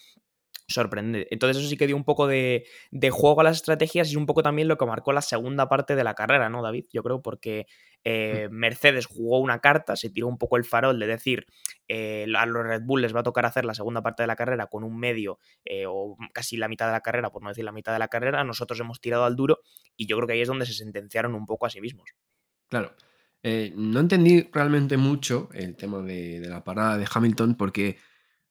sorprendente. 0.67 1.27
Entonces 1.31 1.57
eso 1.57 1.69
sí 1.69 1.77
que 1.77 1.87
dio 1.87 1.95
un 1.95 2.03
poco 2.03 2.27
de, 2.27 2.65
juego 3.11 3.41
a 3.41 3.43
las 3.43 3.57
estrategias 3.57 4.07
y 4.07 4.11
es 4.11 4.17
un 4.17 4.25
poco 4.25 4.43
también 4.43 4.67
lo 4.67 4.77
que 4.77 4.85
marcó 4.85 5.13
la 5.13 5.21
segunda 5.21 5.67
parte 5.67 5.95
de 5.95 6.03
la 6.03 6.13
carrera, 6.13 6.49
¿no, 6.49 6.61
David? 6.61 6.85
Yo 6.91 7.03
creo 7.03 7.21
porque 7.21 7.67
eh, 8.03 8.47
mm. 8.49 8.53
Mercedes 8.53 9.05
jugó 9.05 9.39
una 9.39 9.59
carta, 9.59 9.95
se 9.95 10.09
tiró 10.09 10.27
un 10.27 10.37
poco 10.37 10.57
el 10.57 10.63
farol 10.63 10.99
de 10.99 11.07
decir 11.07 11.45
eh, 11.87 12.25
a 12.35 12.45
los 12.45 12.63
Red 12.63 12.83
Bull 12.83 13.01
les 13.01 13.15
va 13.15 13.21
a 13.21 13.23
tocar 13.23 13.45
hacer 13.45 13.65
la 13.65 13.73
segunda 13.73 14.01
parte 14.01 14.23
de 14.23 14.27
la 14.27 14.35
carrera 14.35 14.67
con 14.67 14.83
un 14.83 14.97
medio 14.97 15.39
eh, 15.65 15.85
o 15.87 16.17
casi 16.33 16.57
la 16.57 16.67
mitad 16.67 16.87
de 16.87 16.93
la 16.93 17.01
carrera, 17.01 17.29
por 17.29 17.43
no 17.43 17.49
decir 17.49 17.65
la 17.65 17.71
mitad 17.71 17.93
de 17.93 17.99
la 17.99 18.07
carrera, 18.07 18.43
nosotros 18.43 18.79
hemos 18.79 19.01
tirado 19.01 19.25
al 19.25 19.35
duro 19.35 19.59
y 19.97 20.07
yo 20.07 20.15
creo 20.17 20.27
que 20.27 20.33
ahí 20.33 20.41
es 20.41 20.47
donde 20.47 20.65
se 20.65 20.73
sentenciaron 20.73 21.35
un 21.35 21.45
poco 21.45 21.65
a 21.65 21.69
sí 21.69 21.81
mismos. 21.81 22.09
Claro. 22.69 22.95
Eh, 23.45 23.73
no 23.75 23.99
entendí 23.99 24.49
realmente 24.53 24.95
mucho 24.95 25.49
el 25.53 25.75
tema 25.75 26.01
de, 26.01 26.41
la 26.47 26.63
parada 26.63 26.97
de 26.97 27.05
Hamilton 27.13 27.55
porque 27.55 27.97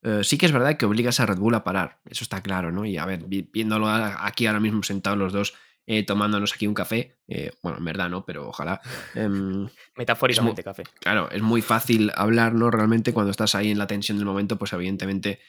eh, 0.03 0.21
sí 0.23 0.37
que 0.37 0.45
es 0.45 0.53
verdad 0.53 0.77
que 0.77 0.85
obligas 0.85 1.19
a 1.19 1.27
Red 1.27 1.39
Bull 1.39 1.55
a 1.55 1.65
parar, 1.65 2.01
eso 2.05 2.25
está 2.25 2.43
claro, 2.43 2.71
¿no? 2.71 2.85
Y 2.85 2.99
a 2.99 3.07
ver, 3.07 3.25
viéndolo 3.27 3.89
aquí 3.89 4.47
ahora 4.47 4.61
mismo 4.61 4.83
sentados 4.83 5.19
los 5.19 5.33
dos, 5.33 5.55
eh, 5.87 6.05
tomándonos 6.05 6.53
aquí 6.53 6.67
un 6.67 6.75
café, 6.75 7.17
bueno, 7.63 7.79
en 7.79 7.85
verdad 7.87 8.11
no, 8.11 8.25
pero 8.27 8.49
ojalá. 8.49 8.83
Em, 9.15 9.67
Metafóricamente 9.97 10.63
café. 10.63 10.85
Claro, 11.01 11.31
es 11.31 11.41
muy 11.41 11.63
fácil 11.63 12.13
hablar, 12.15 12.55
¿no? 12.55 12.71
Realmente 12.71 13.15
cuando 13.15 13.31
estás 13.31 13.55
ahí 13.55 13.71
en 13.71 13.79
la 13.79 13.87
tensión 13.87 14.19
del 14.19 14.27
momento, 14.27 14.59
pues 14.59 14.75
evidentemente 14.75 15.41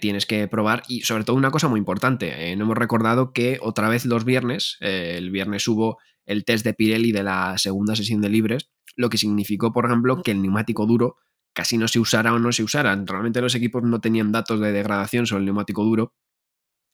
tienes 0.00 0.26
que 0.26 0.46
probar. 0.46 0.84
Y 0.86 1.00
sobre 1.00 1.24
todo 1.24 1.34
una 1.34 1.50
cosa 1.50 1.66
muy 1.66 1.80
importante, 1.80 2.54
no 2.54 2.64
hemos 2.64 2.78
recordado 2.78 3.32
que 3.32 3.58
otra 3.60 3.88
vez 3.88 4.06
los 4.06 4.24
viernes, 4.24 4.76
el 4.78 5.32
viernes 5.32 5.66
hubo 5.66 5.98
el 6.24 6.44
test 6.44 6.64
de 6.64 6.72
Pirelli 6.72 7.10
de 7.10 7.24
la 7.24 7.58
segunda 7.58 7.96
sesión 7.96 8.20
de 8.20 8.28
libres, 8.28 8.70
lo 8.96 9.10
que 9.10 9.18
significó, 9.18 9.72
por 9.72 9.86
ejemplo, 9.86 10.22
que 10.22 10.32
el 10.32 10.42
neumático 10.42 10.86
duro 10.86 11.16
casi 11.52 11.76
no 11.78 11.88
se 11.88 11.98
usara 11.98 12.32
o 12.32 12.38
no 12.38 12.52
se 12.52 12.62
usara. 12.62 12.96
Realmente 13.04 13.40
los 13.40 13.54
equipos 13.54 13.82
no 13.82 14.00
tenían 14.00 14.32
datos 14.32 14.60
de 14.60 14.72
degradación 14.72 15.26
sobre 15.26 15.40
el 15.40 15.46
neumático 15.46 15.84
duro 15.84 16.14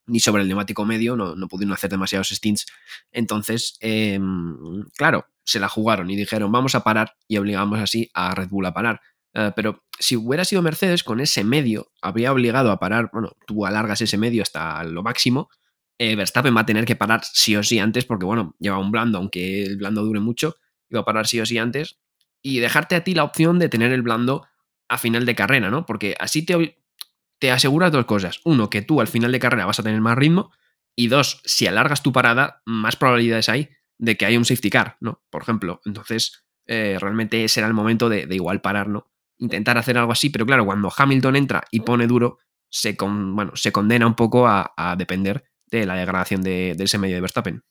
ni 0.09 0.21
sobre 0.21 0.43
el 0.43 0.49
neumático 0.49 0.85
medio, 0.85 1.17
no, 1.17 1.37
no 1.37 1.49
pudieron 1.49 1.75
hacer 1.75 1.91
demasiados 1.91 2.29
stints. 2.29 2.67
Entonces, 3.13 3.77
em, 3.81 4.85
claro, 4.97 5.27
se 5.45 5.61
la 5.61 5.69
jugaron 5.69 6.11
y 6.11 6.17
dijeron, 6.17 6.51
vamos 6.51 6.75
a 6.75 6.83
parar 6.83 7.15
y 7.29 7.37
obligamos 7.37 7.79
así 7.79 8.11
a 8.15 8.35
Red 8.35 8.49
Bull 8.49 8.67
a 8.67 8.75
parar. 8.75 9.01
Eh, 9.35 9.53
pero 9.55 9.85
si 9.99 10.17
hubiera 10.17 10.45
sido 10.45 10.63
Mercedes, 10.63 11.05
con 11.05 11.21
ese 11.21 11.45
medio 11.45 11.93
habría 12.01 12.33
obligado 12.33 12.71
a 12.73 12.79
parar, 12.79 13.11
bueno, 13.13 13.33
tú 13.47 13.67
alargas 13.67 14.01
ese 14.01 14.19
medio 14.19 14.43
hasta 14.43 14.83
lo 14.85 15.03
máximo, 15.03 15.51
eh, 15.99 16.17
Verstappen 16.17 16.57
va 16.57 16.63
a 16.63 16.67
tener 16.67 16.85
que 16.85 16.97
parar 16.97 17.21
sí 17.25 17.57
o 17.57 17.63
sí 17.63 17.79
antes, 17.79 18.05
porque 18.05 18.25
bueno, 18.25 18.55
lleva 18.59 18.79
un 18.79 18.91
blando, 18.91 19.19
aunque 19.19 19.65
el 19.65 19.77
blando 19.77 20.03
dure 20.05 20.21
mucho, 20.21 20.57
iba 20.91 21.01
a 21.01 21.05
parar 21.05 21.27
sí 21.27 21.41
o 21.41 21.47
sí 21.47 21.59
antes, 21.59 21.99
y 22.43 22.61
dejarte 22.61 22.95
a 22.95 23.05
ti 23.05 23.15
la 23.15 23.25
opción 23.25 23.59
de 23.59 23.69
tener 23.69 23.93
el 23.93 24.03
blando 24.03 24.47
a 24.89 24.99
final 24.99 25.27
de 25.27 25.35
carrera, 25.35 25.71
¿no? 25.71 25.87
Porque 25.87 26.17
así 26.19 26.45
te, 26.45 26.79
te 27.39 27.51
aseguras 27.51 27.93
dos 27.93 28.07
cosas. 28.07 28.41
Uno, 28.45 28.71
que 28.71 28.83
tú 28.83 29.01
al 29.01 29.09
final 29.09 29.33
de 29.33 29.39
carrera 29.39 29.67
vas 29.67 29.81
a 29.81 29.83
tener 29.83 30.01
más 30.01 30.17
ritmo, 30.17 30.53
y 30.97 31.09
dos, 31.09 31.41
si 31.45 31.67
alargas 31.67 32.03
tu 32.03 32.13
parada, 32.13 32.63
más 32.67 32.97
probabilidades 32.97 33.49
hay 33.49 33.69
de 33.99 34.17
que 34.17 34.27
haya 34.27 34.39
un 34.39 34.45
safety 34.45 34.71
car, 34.71 34.97
¿no? 35.01 35.23
Por 35.31 35.43
ejemplo. 35.43 35.81
Entonces, 35.85 36.45
eh, 36.67 36.97
realmente 37.01 37.47
será 37.49 37.67
el 37.67 37.75
momento 37.75 38.09
de, 38.09 38.27
igual 38.31 38.61
parar, 38.61 38.89
¿no? 38.89 39.11
Intentar 39.39 39.79
hacer 39.79 39.97
algo 39.97 40.13
así, 40.13 40.31
pero 40.31 40.45
claro, 40.45 40.65
cuando 40.65 40.93
Hamilton 40.97 41.37
entra 41.37 41.65
y 41.71 41.81
pone 41.81 42.07
duro, 42.07 42.39
se, 42.69 42.97
bueno, 42.99 43.53
se 43.55 43.71
condena 43.71 44.07
un 44.07 44.15
poco 44.15 44.49
a, 44.49 44.75
a 44.77 44.97
depender 44.97 45.45
de 45.67 45.87
la 45.87 45.95
degradación 45.95 46.43
de, 46.43 46.75
de 46.77 46.85
ese 46.85 46.99
medio 46.99 47.15
de 47.15 47.21
Verstappen. 47.21 47.63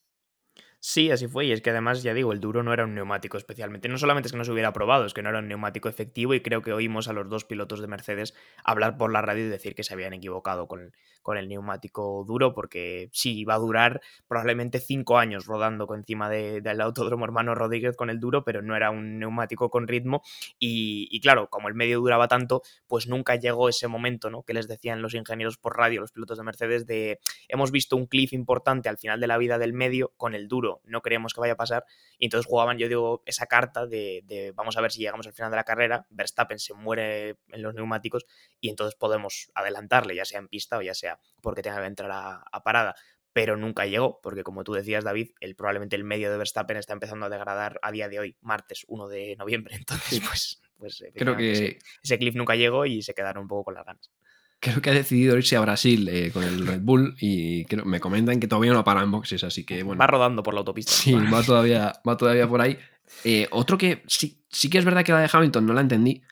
Sí, 0.80 1.10
así 1.10 1.26
fue. 1.26 1.46
Y 1.46 1.52
es 1.52 1.60
que 1.60 1.70
además, 1.70 2.04
ya 2.04 2.14
digo, 2.14 2.32
el 2.32 2.38
duro 2.40 2.62
no 2.62 2.72
era 2.72 2.84
un 2.84 2.94
neumático 2.94 3.36
especialmente. 3.36 3.88
No 3.88 3.98
solamente 3.98 4.28
es 4.28 4.32
que 4.32 4.38
no 4.38 4.44
se 4.44 4.52
hubiera 4.52 4.72
probado, 4.72 5.06
es 5.06 5.12
que 5.12 5.22
no 5.22 5.28
era 5.28 5.40
un 5.40 5.48
neumático 5.48 5.88
efectivo 5.88 6.34
y 6.34 6.40
creo 6.40 6.62
que 6.62 6.72
oímos 6.72 7.08
a 7.08 7.12
los 7.12 7.28
dos 7.28 7.44
pilotos 7.44 7.80
de 7.80 7.88
Mercedes 7.88 8.34
hablar 8.62 8.96
por 8.96 9.12
la 9.12 9.20
radio 9.20 9.46
y 9.46 9.48
decir 9.48 9.74
que 9.74 9.82
se 9.82 9.94
habían 9.94 10.12
equivocado 10.12 10.68
con, 10.68 10.92
con 11.20 11.36
el 11.36 11.48
neumático 11.48 12.24
duro 12.24 12.54
porque 12.54 13.10
sí, 13.12 13.40
iba 13.40 13.54
a 13.54 13.58
durar 13.58 14.00
probablemente 14.28 14.78
cinco 14.78 15.18
años 15.18 15.46
rodando 15.46 15.88
con 15.88 15.98
encima 15.98 16.30
del 16.30 16.80
autódromo 16.80 17.24
hermano 17.24 17.56
Rodríguez 17.56 17.96
con 17.96 18.08
el 18.08 18.20
duro, 18.20 18.44
pero 18.44 18.62
no 18.62 18.76
era 18.76 18.90
un 18.90 19.18
neumático 19.18 19.70
con 19.70 19.88
ritmo 19.88 20.22
y, 20.60 21.08
y, 21.10 21.20
claro, 21.20 21.48
como 21.50 21.66
el 21.66 21.74
medio 21.74 21.98
duraba 21.98 22.28
tanto, 22.28 22.62
pues 22.86 23.08
nunca 23.08 23.34
llegó 23.34 23.68
ese 23.68 23.88
momento, 23.88 24.30
¿no? 24.30 24.44
Que 24.44 24.54
les 24.54 24.68
decían 24.68 25.02
los 25.02 25.14
ingenieros 25.14 25.58
por 25.58 25.76
radio, 25.76 26.00
los 26.02 26.12
pilotos 26.12 26.38
de 26.38 26.44
Mercedes, 26.44 26.86
de 26.86 27.18
hemos 27.48 27.72
visto 27.72 27.96
un 27.96 28.06
cliff 28.06 28.32
importante 28.32 28.88
al 28.88 28.98
final 28.98 29.18
de 29.18 29.26
la 29.26 29.38
vida 29.38 29.58
del 29.58 29.72
medio 29.72 30.12
con 30.16 30.34
el 30.34 30.46
duro 30.46 30.67
no 30.84 31.00
creemos 31.02 31.34
que 31.34 31.40
vaya 31.40 31.54
a 31.54 31.56
pasar. 31.56 31.84
Y 32.18 32.26
entonces 32.26 32.46
jugaban, 32.46 32.78
yo 32.78 32.88
digo, 32.88 33.22
esa 33.26 33.46
carta 33.46 33.86
de, 33.86 34.52
vamos 34.54 34.76
a 34.76 34.80
ver 34.80 34.92
si 34.92 35.00
llegamos 35.00 35.26
al 35.26 35.32
final 35.32 35.50
de 35.50 35.56
la 35.56 35.64
carrera, 35.64 36.06
Verstappen 36.10 36.58
se 36.58 36.74
muere 36.74 37.36
en 37.48 37.62
los 37.62 37.74
neumáticos 37.74 38.26
y 38.60 38.70
entonces 38.70 38.94
podemos 38.96 39.50
adelantarle, 39.54 40.14
ya 40.14 40.24
sea 40.24 40.38
en 40.38 40.48
pista 40.48 40.78
o 40.78 40.82
ya 40.82 40.94
sea 40.94 41.18
porque 41.42 41.62
tenga 41.62 41.80
que 41.80 41.86
entrar 41.86 42.10
a, 42.12 42.62
parada 42.62 42.94
pero 43.32 43.56
nunca 43.56 43.86
llegó, 43.86 44.20
porque 44.20 44.42
como 44.42 44.64
tú 44.64 44.72
decías, 44.72 45.04
David, 45.04 45.30
el, 45.38 45.54
probablemente 45.54 45.94
el 45.94 46.02
medio 46.02 46.28
de 46.28 46.38
Verstappen 46.38 46.76
está 46.76 46.92
empezando 46.92 47.26
a 47.26 47.28
degradar 47.28 47.78
a 47.82 47.92
día 47.92 48.08
de 48.08 48.18
hoy, 48.18 48.36
martes 48.40 48.84
1 48.88 49.06
de 49.06 49.36
noviembre. 49.36 49.76
Entonces, 49.78 50.20
pues, 50.26 50.60
pues 50.76 51.04
creo 51.14 51.36
que 51.36 51.52
ese, 51.52 51.78
ese, 52.02 52.18
cliff 52.18 52.34
nunca 52.34 52.56
llegó 52.56 52.84
y 52.84 53.00
se 53.02 53.14
quedaron 53.14 53.42
un 53.42 53.48
poco 53.48 53.64
con 53.64 53.74
las 53.74 53.84
ganas 53.84 54.10
creo 54.60 54.82
que 54.82 54.90
ha 54.90 54.94
decidido 54.94 55.36
irse 55.36 55.56
a 55.56 55.60
Brasil 55.60 56.08
eh, 56.08 56.30
con 56.32 56.42
el 56.42 56.66
Red 56.66 56.80
Bull 56.80 57.14
y 57.20 57.66
me 57.84 58.00
comentan 58.00 58.40
que 58.40 58.48
todavía 58.48 58.72
no 58.72 58.84
para 58.84 59.02
en 59.02 59.10
boxes, 59.10 59.44
así 59.44 59.64
que 59.64 59.82
bueno. 59.82 59.98
Va 59.98 60.06
rodando 60.06 60.42
por 60.42 60.54
la 60.54 60.60
autopista. 60.60 60.92
Sí, 60.92 61.14
va 61.14 61.42
todavía, 61.42 61.94
va 62.06 62.16
todavía 62.16 62.48
por 62.48 62.60
ahí. 62.60 62.78
Eh, 63.24 63.48
otro 63.50 63.78
que 63.78 64.02
sí, 64.06 64.42
sí 64.50 64.68
que 64.68 64.78
es 64.78 64.84
verdad 64.84 65.04
que 65.04 65.12
la 65.12 65.20
de 65.20 65.30
Hamilton 65.32 65.66
no 65.66 65.72
la 65.72 65.80
entendí, 65.80 66.22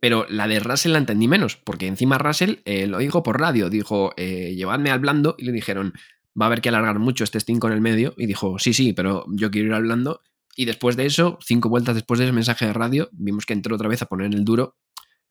pero 0.00 0.26
la 0.28 0.48
de 0.48 0.60
Russell 0.60 0.92
la 0.92 0.98
entendí 0.98 1.28
menos, 1.28 1.56
porque 1.56 1.86
encima 1.86 2.18
Russell 2.18 2.56
eh, 2.64 2.86
lo 2.86 2.98
dijo 2.98 3.22
por 3.22 3.40
radio, 3.40 3.70
dijo, 3.70 4.14
llevadme 4.16 4.90
al 4.90 5.00
blando 5.00 5.36
y 5.38 5.44
le 5.44 5.52
dijeron, 5.52 5.92
va 6.40 6.46
a 6.46 6.48
haber 6.48 6.60
que 6.60 6.68
alargar 6.68 6.98
mucho 6.98 7.24
este 7.24 7.40
stint 7.40 7.60
con 7.60 7.72
el 7.72 7.80
medio, 7.80 8.14
y 8.16 8.26
dijo, 8.26 8.58
sí, 8.58 8.72
sí, 8.72 8.92
pero 8.92 9.24
yo 9.28 9.50
quiero 9.50 9.68
ir 9.68 9.74
al 9.74 9.82
blando. 9.82 10.22
Y 10.54 10.64
después 10.64 10.96
de 10.96 11.06
eso, 11.06 11.38
cinco 11.42 11.68
vueltas 11.68 11.94
después 11.94 12.18
de 12.18 12.24
ese 12.24 12.32
mensaje 12.32 12.66
de 12.66 12.72
radio, 12.72 13.08
vimos 13.12 13.44
que 13.44 13.52
entró 13.52 13.74
otra 13.74 13.88
vez 13.88 14.00
a 14.02 14.06
poner 14.06 14.34
el 14.34 14.44
duro 14.44 14.76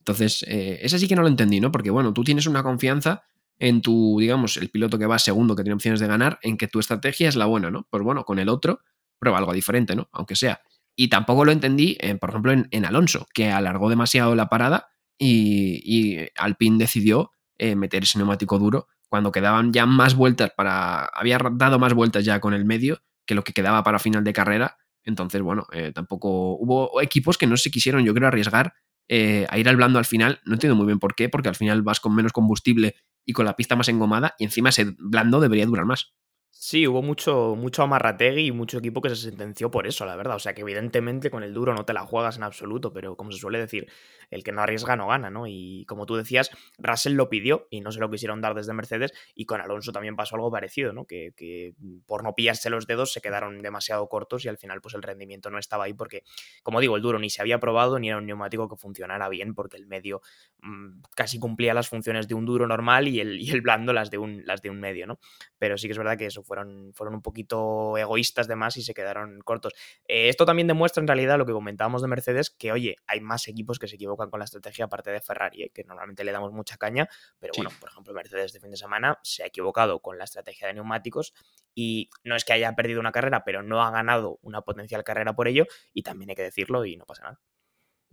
entonces, 0.06 0.46
eh, 0.48 0.78
ese 0.84 1.00
sí 1.00 1.08
que 1.08 1.16
no 1.16 1.24
lo 1.24 1.28
entendí, 1.28 1.60
¿no? 1.60 1.72
Porque, 1.72 1.90
bueno, 1.90 2.14
tú 2.14 2.24
tienes 2.24 2.46
una 2.46 2.62
confianza 2.62 3.24
en 3.58 3.82
tu, 3.82 4.18
digamos, 4.20 4.56
el 4.58 4.70
piloto 4.70 5.00
que 5.00 5.08
va 5.08 5.18
segundo, 5.18 5.56
que 5.56 5.64
tiene 5.64 5.74
opciones 5.74 6.00
de 6.00 6.06
ganar, 6.06 6.38
en 6.44 6.58
que 6.58 6.68
tu 6.68 6.80
estrategia 6.80 7.28
es 7.28 7.36
la 7.36 7.48
buena, 7.48 7.72
¿no? 7.72 7.88
Pues 7.90 8.04
bueno, 8.04 8.24
con 8.24 8.38
el 8.38 8.48
otro, 8.50 8.82
prueba 9.18 9.40
algo 9.40 9.52
diferente, 9.52 9.96
¿no? 9.96 10.08
Aunque 10.12 10.36
sea. 10.36 10.62
Y 10.96 11.08
tampoco 11.08 11.44
lo 11.44 11.52
entendí, 11.52 11.98
eh, 12.00 12.14
por 12.14 12.30
ejemplo, 12.30 12.52
en, 12.52 12.86
Alonso, 12.86 13.26
que 13.34 13.50
alargó 13.50 13.90
demasiado 13.90 14.36
la 14.36 14.48
parada 14.48 14.90
y, 15.18 15.82
y 15.84 16.28
Alpine 16.36 16.78
decidió 16.78 17.32
eh, 17.58 17.76
meter 17.76 18.04
ese 18.04 18.20
neumático 18.20 18.60
duro 18.60 18.88
cuando 19.10 19.32
quedaban 19.32 19.74
ya 19.74 19.88
más 19.88 20.14
vueltas 20.14 20.52
para. 20.56 21.06
Había 21.06 21.40
dado 21.54 21.80
más 21.80 21.96
vueltas 21.96 22.24
ya 22.24 22.40
con 22.40 22.54
el 22.54 22.64
medio 22.64 23.02
que 23.26 23.34
lo 23.34 23.44
que 23.44 23.54
quedaba 23.54 23.82
para 23.82 23.98
final 23.98 24.24
de 24.24 24.34
carrera. 24.34 24.78
Entonces, 25.04 25.42
bueno, 25.42 25.68
tampoco 25.94 26.58
hubo 26.58 27.02
equipos 27.02 27.38
que 27.38 27.48
no 27.48 27.58
se 27.58 27.70
quisieron, 27.72 28.04
yo 28.04 28.14
creo, 28.14 28.28
arriesgar 28.28 28.74
eh, 29.08 29.46
a 29.50 29.58
ir 29.58 29.70
al 29.70 29.78
blando 29.78 30.00
al 30.00 30.06
final. 30.06 30.42
No 30.46 30.54
entiendo 30.54 30.76
muy 30.76 30.86
bien 30.86 31.00
por 31.00 31.16
qué, 31.16 31.30
porque 31.30 31.50
al 31.50 31.56
final 31.56 31.82
vas 31.84 32.00
con 32.00 32.16
menos 32.16 32.34
combustible 32.34 32.96
y 33.26 33.34
con 33.34 33.46
la 33.46 33.56
pista 33.56 33.76
más 33.76 33.90
engomada 33.90 34.36
y 34.40 34.46
encima 34.46 34.70
ese 34.70 34.96
blando 35.00 35.40
debería 35.40 35.66
durar 35.66 35.86
más. 35.86 36.14
Sí, 36.58 36.88
hubo 36.88 37.02
mucho, 37.02 37.54
mucho 37.58 37.84
amarrategui 37.84 38.46
y 38.48 38.52
mucho 38.54 38.78
equipo 38.78 39.02
que 39.02 39.10
se 39.10 39.18
sentenció 39.18 39.70
por 39.70 39.88
eso, 39.88 40.06
la 40.06 40.16
verdad. 40.16 40.38
O 40.38 40.40
sea 40.40 40.54
que 40.54 40.62
evidentemente 40.62 41.30
con 41.30 41.44
el 41.44 41.54
duro 41.54 41.74
no 41.76 41.84
te 41.86 41.92
la 41.92 42.06
juegas 42.06 42.38
en 42.38 42.44
absoluto, 42.44 42.94
pero 42.94 43.18
como 43.18 43.34
se 43.34 43.40
suele 43.40 43.60
decir, 43.60 43.92
el 44.32 44.42
que 44.42 44.54
no 44.54 44.62
arriesga 44.62 44.96
no 44.96 45.08
gana, 45.08 45.30
¿no? 45.30 45.48
Y 45.48 45.84
como 45.86 46.06
tú 46.06 46.16
decías, 46.16 46.50
Russell 46.78 47.14
lo 47.14 47.28
pidió 47.30 47.68
y 47.70 47.82
no 47.82 47.92
se 47.92 48.00
lo 48.00 48.10
quisieron 48.10 48.40
dar 48.40 48.56
desde 48.56 48.72
Mercedes 48.74 49.12
y 49.36 49.46
con 49.46 49.60
Alonso 49.60 49.92
también 49.92 50.16
pasó 50.16 50.36
algo 50.38 50.50
parecido, 50.50 50.94
¿no? 50.94 51.04
Que, 51.06 51.34
que 51.36 51.74
por 52.06 52.24
no 52.24 52.34
pillarse 52.36 52.70
los 52.70 52.88
dedos 52.88 53.12
se 53.12 53.20
quedaron 53.20 53.62
demasiado 53.62 54.08
cortos 54.08 54.46
y 54.46 54.48
al 54.48 54.58
final 54.58 54.80
pues 54.80 54.96
el 54.96 55.04
rendimiento 55.04 55.50
no 55.50 55.60
estaba 55.60 55.84
ahí 55.84 55.94
porque, 55.94 56.24
como 56.64 56.80
digo, 56.80 56.96
el 56.96 57.02
duro 57.02 57.20
ni 57.20 57.30
se 57.30 57.42
había 57.42 57.60
probado 57.60 58.00
ni 58.00 58.08
era 58.08 58.18
un 58.18 58.26
neumático 58.26 58.70
que 58.70 58.78
funcionara 58.78 59.28
bien 59.28 59.56
porque 59.56 59.76
el 59.76 59.88
medio 59.88 60.22
mmm, 60.62 61.02
casi 61.18 61.38
cumplía 61.38 61.74
las 61.74 61.90
funciones 61.90 62.30
de 62.30 62.34
un 62.36 62.46
duro 62.46 62.66
normal 62.66 63.10
y 63.10 63.20
el, 63.20 63.42
y 63.42 63.52
el 63.52 63.60
blando 63.62 63.92
las 63.92 64.10
de, 64.10 64.18
un, 64.20 64.44
las 64.46 64.62
de 64.62 64.70
un 64.70 64.80
medio, 64.80 65.06
¿no? 65.06 65.20
Pero 65.58 65.78
sí 65.78 65.88
que 65.88 65.92
es 65.92 65.98
verdad 65.98 66.18
que 66.18 66.28
eso 66.28 66.44
fueron, 66.46 66.92
fueron 66.94 67.16
un 67.16 67.22
poquito 67.22 67.98
egoístas 67.98 68.48
de 68.48 68.56
más 68.56 68.78
y 68.78 68.84
se 68.84 68.94
quedaron 68.94 69.40
cortos. 69.42 69.74
Eh, 70.08 70.30
esto 70.30 70.46
también 70.46 70.68
demuestra 70.68 71.02
en 71.02 71.08
realidad 71.08 71.38
lo 71.38 71.46
que 71.46 71.54
comentábamos 71.54 72.02
de 72.02 72.08
Mercedes, 72.08 72.50
que 72.50 72.72
oye, 72.72 72.96
hay 73.08 73.20
más 73.20 73.48
equipos 73.48 73.80
que 73.80 73.88
se 73.88 73.96
equivocan 73.96 74.30
con 74.30 74.40
la 74.40 74.46
estrategia 74.46 74.86
aparte 74.86 75.12
de 75.12 75.20
Ferrari, 75.20 75.64
¿eh? 75.64 75.72
que 75.74 75.84
normalmente 75.84 76.24
le 76.24 76.32
damos 76.32 76.54
mucha 76.54 76.78
caña, 76.78 77.10
pero 77.40 77.54
sí. 77.54 77.62
bueno, 77.62 77.76
por 77.80 77.90
ejemplo, 77.90 78.14
Mercedes 78.14 78.54
de 78.54 78.60
fin 78.60 78.72
de 78.72 78.78
semana 78.78 79.20
se 79.24 79.44
ha 79.44 79.48
equivocado 79.48 80.00
con 80.00 80.18
la 80.18 80.24
estrategia 80.24 80.68
de 80.68 80.76
neumáticos 80.76 81.34
y 81.74 82.10
no 82.24 82.36
es 82.36 82.46
que 82.46 82.54
haya 82.54 82.74
perdido 82.76 83.00
una 83.00 83.12
carrera, 83.12 83.44
pero 83.44 83.64
no 83.64 83.84
ha 83.84 83.92
ganado 83.92 84.40
una 84.42 84.62
potencial 84.62 85.04
carrera 85.04 85.36
por 85.36 85.48
ello 85.48 85.66
y 85.94 86.04
también 86.04 86.30
hay 86.30 86.36
que 86.36 86.44
decirlo 86.44 86.86
y 86.86 86.96
no 86.98 87.06
pasa 87.06 87.24
nada. 87.24 87.42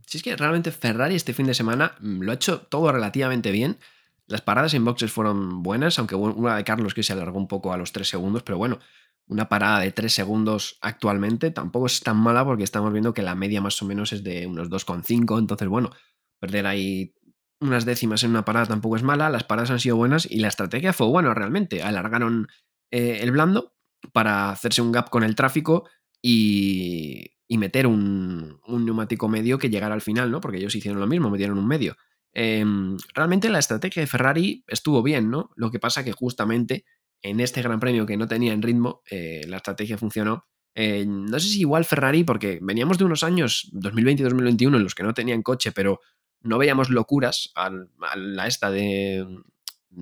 Si 0.07 0.19
es 0.19 0.25
que 0.25 0.37
realmente 0.37 0.73
Ferrari 0.73 1.15
este 1.15 1.33
fin 1.33 1.47
de 1.47 1.55
semana 1.55 1.95
mm, 2.01 2.23
lo 2.23 2.33
ha 2.33 2.35
hecho 2.35 2.63
todo 2.63 2.91
relativamente 2.93 3.51
bien. 3.51 3.79
Las 4.27 4.41
paradas 4.41 4.75
en 4.75 4.85
boxes 4.85 5.11
fueron 5.11 5.63
buenas, 5.63 5.99
aunque 5.99 6.15
una 6.15 6.57
de 6.57 6.65
Carlos 6.65 6.95
que 6.95 7.03
se 7.03 7.13
alargó 7.13 7.39
un 7.39 7.49
poco 7.49 7.73
a 7.73 7.77
los 7.77 7.93
3 7.93 8.09
segundos, 8.09 8.43
pero 8.43 8.59
bueno, 8.59 8.79
una 9.27 9.49
parada 9.49 9.81
de 9.81 9.93
3 9.93 10.13
segundos 10.13 10.79
actualmente 10.81 11.51
tampoco 11.51 11.87
es 11.87 12.01
tan 12.01 12.17
mala 12.17 12.45
porque 12.45 12.65
estamos 12.65 12.93
viendo 12.93 13.15
que 13.15 13.23
la 13.23 13.35
media 13.35 13.61
más 13.61 13.81
o 13.83 13.85
menos 13.85 14.13
es 14.13 14.23
de 14.23 14.47
unos 14.47 14.71
2,5, 14.71 15.39
entonces 15.39 15.69
bueno, 15.69 15.91
perder 16.39 16.67
ahí 16.67 17.15
unas 17.61 17.85
décimas 17.85 18.23
en 18.25 18.31
una 18.31 18.45
parada 18.45 18.67
tampoco 18.67 18.97
es 18.97 19.03
mala, 19.03 19.31
las 19.31 19.45
paradas 19.45 19.71
han 19.71 19.81
sido 19.81 19.97
buenas 19.97 20.27
y 20.31 20.41
la 20.41 20.49
estrategia 20.49 20.93
fue 20.93 21.07
buena 21.07 21.33
realmente, 21.35 21.83
alargaron 21.83 22.49
eh, 22.91 23.21
el 23.23 23.33
blando 23.33 23.75
para 24.13 24.51
hacerse 24.51 24.83
un 24.83 24.93
gap 24.93 25.11
con 25.11 25.23
el 25.23 25.37
tráfico 25.37 25.89
y, 26.21 27.31
meter 27.49 27.87
un, 27.87 28.61
un, 28.67 28.85
neumático 28.85 29.29
medio 29.29 29.59
que 29.59 29.69
llegara 29.69 29.95
al 29.95 30.01
final, 30.01 30.31
¿no? 30.31 30.41
Porque 30.41 30.57
ellos 30.57 30.75
hicieron 30.75 30.99
lo 30.99 31.07
mismo, 31.07 31.31
metieron 31.31 31.59
un 31.59 31.67
medio. 31.69 31.97
Eh, 32.35 32.65
realmente 33.15 33.51
la 33.51 33.59
estrategia 33.59 34.03
de 34.03 34.07
Ferrari 34.07 34.65
estuvo 34.67 35.03
bien, 35.03 35.31
¿no? 35.31 35.51
Lo 35.57 35.71
que 35.71 35.79
pasa 35.79 36.05
que 36.05 36.13
justamente 36.13 36.85
en 37.21 37.41
este 37.41 37.63
Gran 37.63 37.81
Premio 37.81 38.07
que 38.07 38.17
no 38.17 38.27
tenía 38.27 38.53
en 38.53 38.63
ritmo, 38.63 39.03
eh, 39.11 39.43
la 39.47 39.59
estrategia 39.59 39.99
funcionó. 39.99 40.47
Eh, 40.75 41.05
no 41.07 41.39
sé 41.39 41.49
si 41.49 41.61
igual 41.61 41.85
Ferrari, 41.85 42.25
porque 42.25 42.59
veníamos 42.63 42.99
de 42.99 43.05
unos 43.05 43.23
años, 43.23 43.69
2020 43.73 44.23
y 44.23 44.25
2021, 44.25 44.77
en 44.77 44.83
los 44.83 44.95
que 44.95 45.03
no 45.03 45.15
tenían 45.15 45.43
coche, 45.43 45.73
pero 45.73 46.01
no 46.41 46.59
veíamos 46.59 46.91
locuras 46.91 47.53
a, 47.55 47.71
la 48.17 48.47
esta 48.47 48.71
de. 48.71 49.27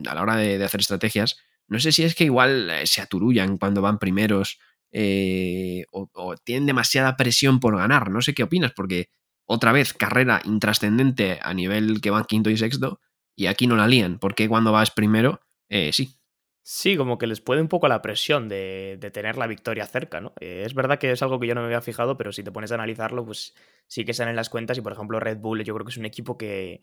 a 0.06 0.14
la 0.14 0.22
hora 0.22 0.36
de, 0.36 0.62
hacer 0.64 0.80
estrategias. 0.80 1.36
No 1.66 1.78
sé 1.78 1.92
si 1.92 2.02
es 2.04 2.14
que 2.14 2.24
igual 2.24 2.70
se 2.84 3.00
aturullan 3.00 3.58
cuando 3.58 3.82
van 3.82 3.98
primeros 3.98 4.58
eh, 4.92 5.84
o 5.92 6.34
tienen 6.42 6.66
demasiada 6.66 7.16
presión 7.16 7.60
por 7.60 7.76
ganar. 7.76 8.10
No 8.10 8.22
sé 8.22 8.34
qué 8.34 8.42
opinas, 8.42 8.72
porque 8.74 9.10
otra 9.52 9.72
vez 9.72 9.92
carrera 9.92 10.40
intrascendente 10.44 11.40
a 11.42 11.52
nivel 11.54 12.00
que 12.00 12.10
van 12.10 12.24
quinto 12.24 12.50
y 12.50 12.56
sexto 12.56 13.00
y 13.34 13.46
aquí 13.46 13.66
no 13.66 13.74
la 13.74 13.88
lían, 13.88 14.20
porque 14.20 14.48
cuando 14.48 14.70
vas 14.70 14.92
primero, 14.92 15.40
eh, 15.68 15.92
sí. 15.92 16.20
Sí, 16.62 16.96
como 16.96 17.18
que 17.18 17.26
les 17.26 17.40
puede 17.40 17.60
un 17.60 17.66
poco 17.66 17.88
la 17.88 18.00
presión 18.00 18.48
de, 18.48 18.96
tener 19.12 19.36
la 19.36 19.48
victoria 19.48 19.86
cerca, 19.86 20.20
¿no? 20.20 20.34
Eh, 20.40 20.62
es 20.64 20.74
verdad 20.74 21.00
que 21.00 21.10
es 21.10 21.20
algo 21.22 21.40
que 21.40 21.48
yo 21.48 21.56
no 21.56 21.62
me 21.62 21.66
había 21.66 21.80
fijado, 21.80 22.16
pero 22.16 22.30
si 22.30 22.44
te 22.44 22.52
pones 22.52 22.70
a 22.70 22.76
analizarlo, 22.76 23.26
pues 23.26 23.54
sí 23.88 24.04
que 24.04 24.14
salen 24.14 24.36
las 24.36 24.50
cuentas 24.50 24.78
y, 24.78 24.82
por 24.82 24.92
ejemplo, 24.92 25.18
Red 25.18 25.38
Bull 25.38 25.64
yo 25.64 25.74
creo 25.74 25.84
que 25.84 25.90
es 25.90 25.96
un 25.96 26.06
equipo 26.06 26.38
que 26.38 26.82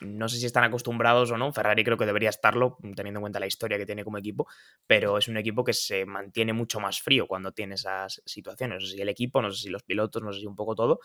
no 0.00 0.28
sé 0.28 0.38
si 0.38 0.46
están 0.46 0.64
acostumbrados 0.64 1.30
o 1.30 1.36
no, 1.36 1.52
Ferrari 1.52 1.84
creo 1.84 1.96
que 1.96 2.06
debería 2.06 2.30
estarlo, 2.30 2.78
teniendo 2.94 3.18
en 3.18 3.22
cuenta 3.22 3.40
la 3.40 3.46
historia 3.46 3.78
que 3.78 3.86
tiene 3.86 4.04
como 4.04 4.18
equipo, 4.18 4.46
pero 4.86 5.18
es 5.18 5.28
un 5.28 5.36
equipo 5.36 5.64
que 5.64 5.72
se 5.72 6.04
mantiene 6.06 6.52
mucho 6.52 6.80
más 6.80 7.00
frío 7.00 7.26
cuando 7.26 7.52
tiene 7.52 7.74
esas 7.74 8.22
situaciones, 8.24 8.80
no 8.80 8.86
sé 8.86 8.94
si 8.94 9.00
el 9.00 9.08
equipo, 9.08 9.42
no 9.42 9.50
sé 9.50 9.62
si 9.62 9.68
los 9.70 9.82
pilotos, 9.82 10.22
no 10.22 10.32
sé 10.32 10.40
si 10.40 10.46
un 10.46 10.56
poco 10.56 10.74
todo, 10.74 11.00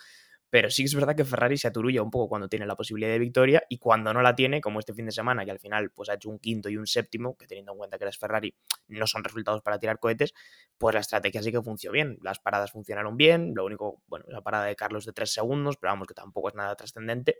pero 0.52 0.68
sí 0.68 0.84
es 0.84 0.94
verdad 0.94 1.16
que 1.16 1.24
Ferrari 1.24 1.56
se 1.56 1.68
aturulla 1.68 2.02
un 2.02 2.10
poco 2.10 2.28
cuando 2.28 2.46
tiene 2.46 2.66
la 2.66 2.76
posibilidad 2.76 3.10
de 3.10 3.18
victoria 3.18 3.62
y 3.70 3.78
cuando 3.78 4.12
no 4.12 4.20
la 4.20 4.34
tiene, 4.34 4.60
como 4.60 4.80
este 4.80 4.92
fin 4.92 5.06
de 5.06 5.10
semana, 5.10 5.46
que 5.46 5.50
al 5.50 5.58
final 5.58 5.90
pues 5.92 6.10
ha 6.10 6.14
hecho 6.16 6.28
un 6.28 6.38
quinto 6.38 6.68
y 6.68 6.76
un 6.76 6.86
séptimo, 6.86 7.38
que 7.38 7.46
teniendo 7.46 7.72
en 7.72 7.78
cuenta 7.78 7.96
que 7.96 8.04
eres 8.04 8.18
Ferrari 8.18 8.54
no 8.88 9.06
son 9.06 9.24
resultados 9.24 9.62
para 9.62 9.78
tirar 9.78 9.98
cohetes, 9.98 10.34
pues 10.76 10.92
la 10.92 11.00
estrategia 11.00 11.42
sí 11.42 11.52
que 11.52 11.62
funcionó 11.62 11.94
bien. 11.94 12.18
Las 12.20 12.38
paradas 12.38 12.70
funcionaron 12.70 13.16
bien, 13.16 13.54
lo 13.54 13.64
único, 13.64 14.02
bueno, 14.08 14.26
la 14.28 14.42
parada 14.42 14.66
de 14.66 14.76
Carlos 14.76 15.06
de 15.06 15.14
tres 15.14 15.32
segundos, 15.32 15.78
pero 15.78 15.90
vamos 15.90 16.06
que 16.06 16.12
tampoco 16.12 16.50
es 16.50 16.54
nada 16.54 16.76
trascendente. 16.76 17.38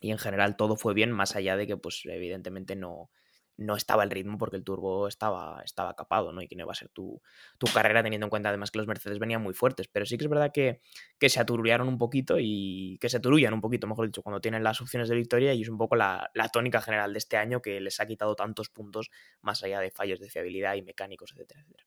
Y 0.00 0.12
en 0.12 0.18
general 0.18 0.54
todo 0.56 0.76
fue 0.76 0.94
bien, 0.94 1.10
más 1.10 1.34
allá 1.34 1.56
de 1.56 1.66
que 1.66 1.76
pues 1.76 2.02
evidentemente 2.04 2.76
no, 2.76 3.10
no 3.56 3.76
estaba 3.76 4.04
el 4.04 4.10
ritmo 4.10 4.38
porque 4.38 4.56
el 4.56 4.64
turbo 4.64 5.08
estaba, 5.08 5.62
estaba 5.64 5.94
capado, 5.94 6.32
¿no? 6.32 6.42
Y 6.42 6.48
que 6.48 6.56
no 6.56 6.64
iba 6.64 6.72
a 6.72 6.74
ser 6.74 6.88
tu, 6.88 7.20
tu, 7.58 7.66
carrera, 7.66 8.02
teniendo 8.02 8.26
en 8.26 8.30
cuenta 8.30 8.50
además 8.50 8.70
que 8.70 8.78
los 8.78 8.86
Mercedes 8.86 9.18
venían 9.18 9.42
muy 9.42 9.54
fuertes. 9.54 9.88
Pero 9.88 10.04
sí 10.06 10.18
que 10.18 10.24
es 10.24 10.30
verdad 10.30 10.52
que, 10.52 10.80
que 11.18 11.28
se 11.28 11.40
aturullaron 11.40 11.88
un 11.88 11.98
poquito 11.98 12.36
y 12.38 12.98
que 13.00 13.08
se 13.08 13.16
aturullan 13.16 13.54
un 13.54 13.60
poquito, 13.60 13.86
mejor 13.86 14.06
dicho, 14.06 14.22
cuando 14.22 14.40
tienen 14.40 14.62
las 14.62 14.80
opciones 14.80 15.08
de 15.08 15.16
victoria 15.16 15.54
y 15.54 15.62
es 15.62 15.68
un 15.68 15.78
poco 15.78 15.96
la, 15.96 16.30
la 16.34 16.48
tónica 16.48 16.80
general 16.82 17.12
de 17.12 17.18
este 17.18 17.36
año 17.36 17.62
que 17.62 17.80
les 17.80 17.98
ha 18.00 18.06
quitado 18.06 18.34
tantos 18.36 18.68
puntos 18.68 19.10
más 19.40 19.62
allá 19.62 19.80
de 19.80 19.90
fallos 19.90 20.20
de 20.20 20.28
fiabilidad 20.28 20.74
y 20.74 20.82
mecánicos, 20.82 21.32
etcétera, 21.32 21.62
etcétera. 21.62 21.86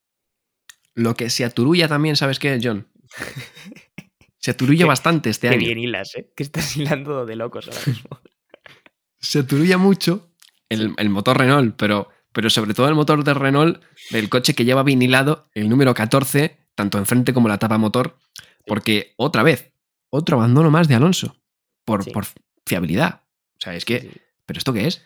Lo 0.96 1.16
que 1.16 1.30
se 1.30 1.46
aturulla 1.46 1.88
también, 1.88 2.16
¿sabes 2.16 2.40
qué, 2.40 2.60
John? 2.62 2.88
Se 4.42 4.52
aturulla 4.52 4.86
bastante 4.86 5.30
este 5.30 5.50
qué 5.50 5.56
año. 5.56 5.66
bien 5.66 5.80
hilas, 5.80 6.16
¿eh? 6.16 6.32
Que 6.34 6.44
estás 6.44 6.78
hilando 6.78 7.26
de 7.26 7.36
locos 7.36 7.68
ahora 7.68 7.82
mismo. 7.86 8.22
se 9.20 9.40
aturulla 9.40 9.78
mucho 9.78 10.29
el, 10.70 10.94
el, 10.98 11.10
motor 11.10 11.38
Renault, 11.38 11.76
pero, 11.78 12.10
pero 12.32 12.50
sobre 12.50 12.74
todo 12.74 12.88
el 12.88 12.96
motor 12.96 13.24
de 13.24 13.34
Renault, 13.34 13.84
el 14.12 14.30
coche 14.30 14.54
que 14.54 14.66
lleva 14.66 14.84
vinilado, 14.84 15.50
el 15.54 15.70
número 15.70 15.94
14, 15.94 16.58
tanto 16.76 16.98
enfrente 16.98 17.34
como 17.34 17.48
la 17.48 17.58
tapa 17.58 17.78
motor, 17.78 18.18
porque 18.66 19.14
otra 19.18 19.44
vez, 19.44 19.74
otro 20.10 20.38
abandono 20.38 20.72
más 20.72 20.88
de 20.88 20.96
Alonso, 20.96 21.36
por, 21.86 22.04
sí. 22.04 22.12
por 22.12 22.26
fiabilidad. 22.66 23.24
O 23.58 23.62
sea, 23.62 23.76
es 23.76 23.86
que, 23.86 24.02
sí. 24.02 24.12
¿pero 24.46 24.58
esto 24.58 24.74
qué 24.74 24.88
es? 24.88 25.04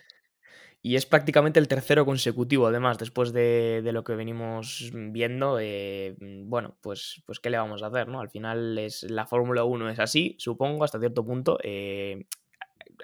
Y 0.86 0.98
es 0.98 1.06
prácticamente 1.06 1.62
el 1.62 1.70
tercero 1.70 2.06
consecutivo, 2.06 2.68
además, 2.68 2.98
después 2.98 3.32
de, 3.32 3.82
de 3.82 3.94
lo 3.94 4.04
que 4.04 4.16
venimos 4.16 4.92
viendo. 4.94 5.58
Eh, 5.62 6.14
bueno, 6.20 6.76
pues, 6.82 7.24
pues, 7.26 7.40
¿qué 7.40 7.50
le 7.50 7.58
vamos 7.58 7.82
a 7.82 7.88
hacer? 7.88 8.10
¿no? 8.10 8.20
Al 8.20 8.30
final, 8.30 8.78
es, 8.78 9.04
la 9.04 9.26
Fórmula 9.26 9.64
1 9.64 9.90
es 9.92 10.00
así, 10.00 10.36
supongo, 10.40 10.84
hasta 10.84 11.00
cierto 11.00 11.26
punto. 11.26 11.58
Eh, 11.64 12.26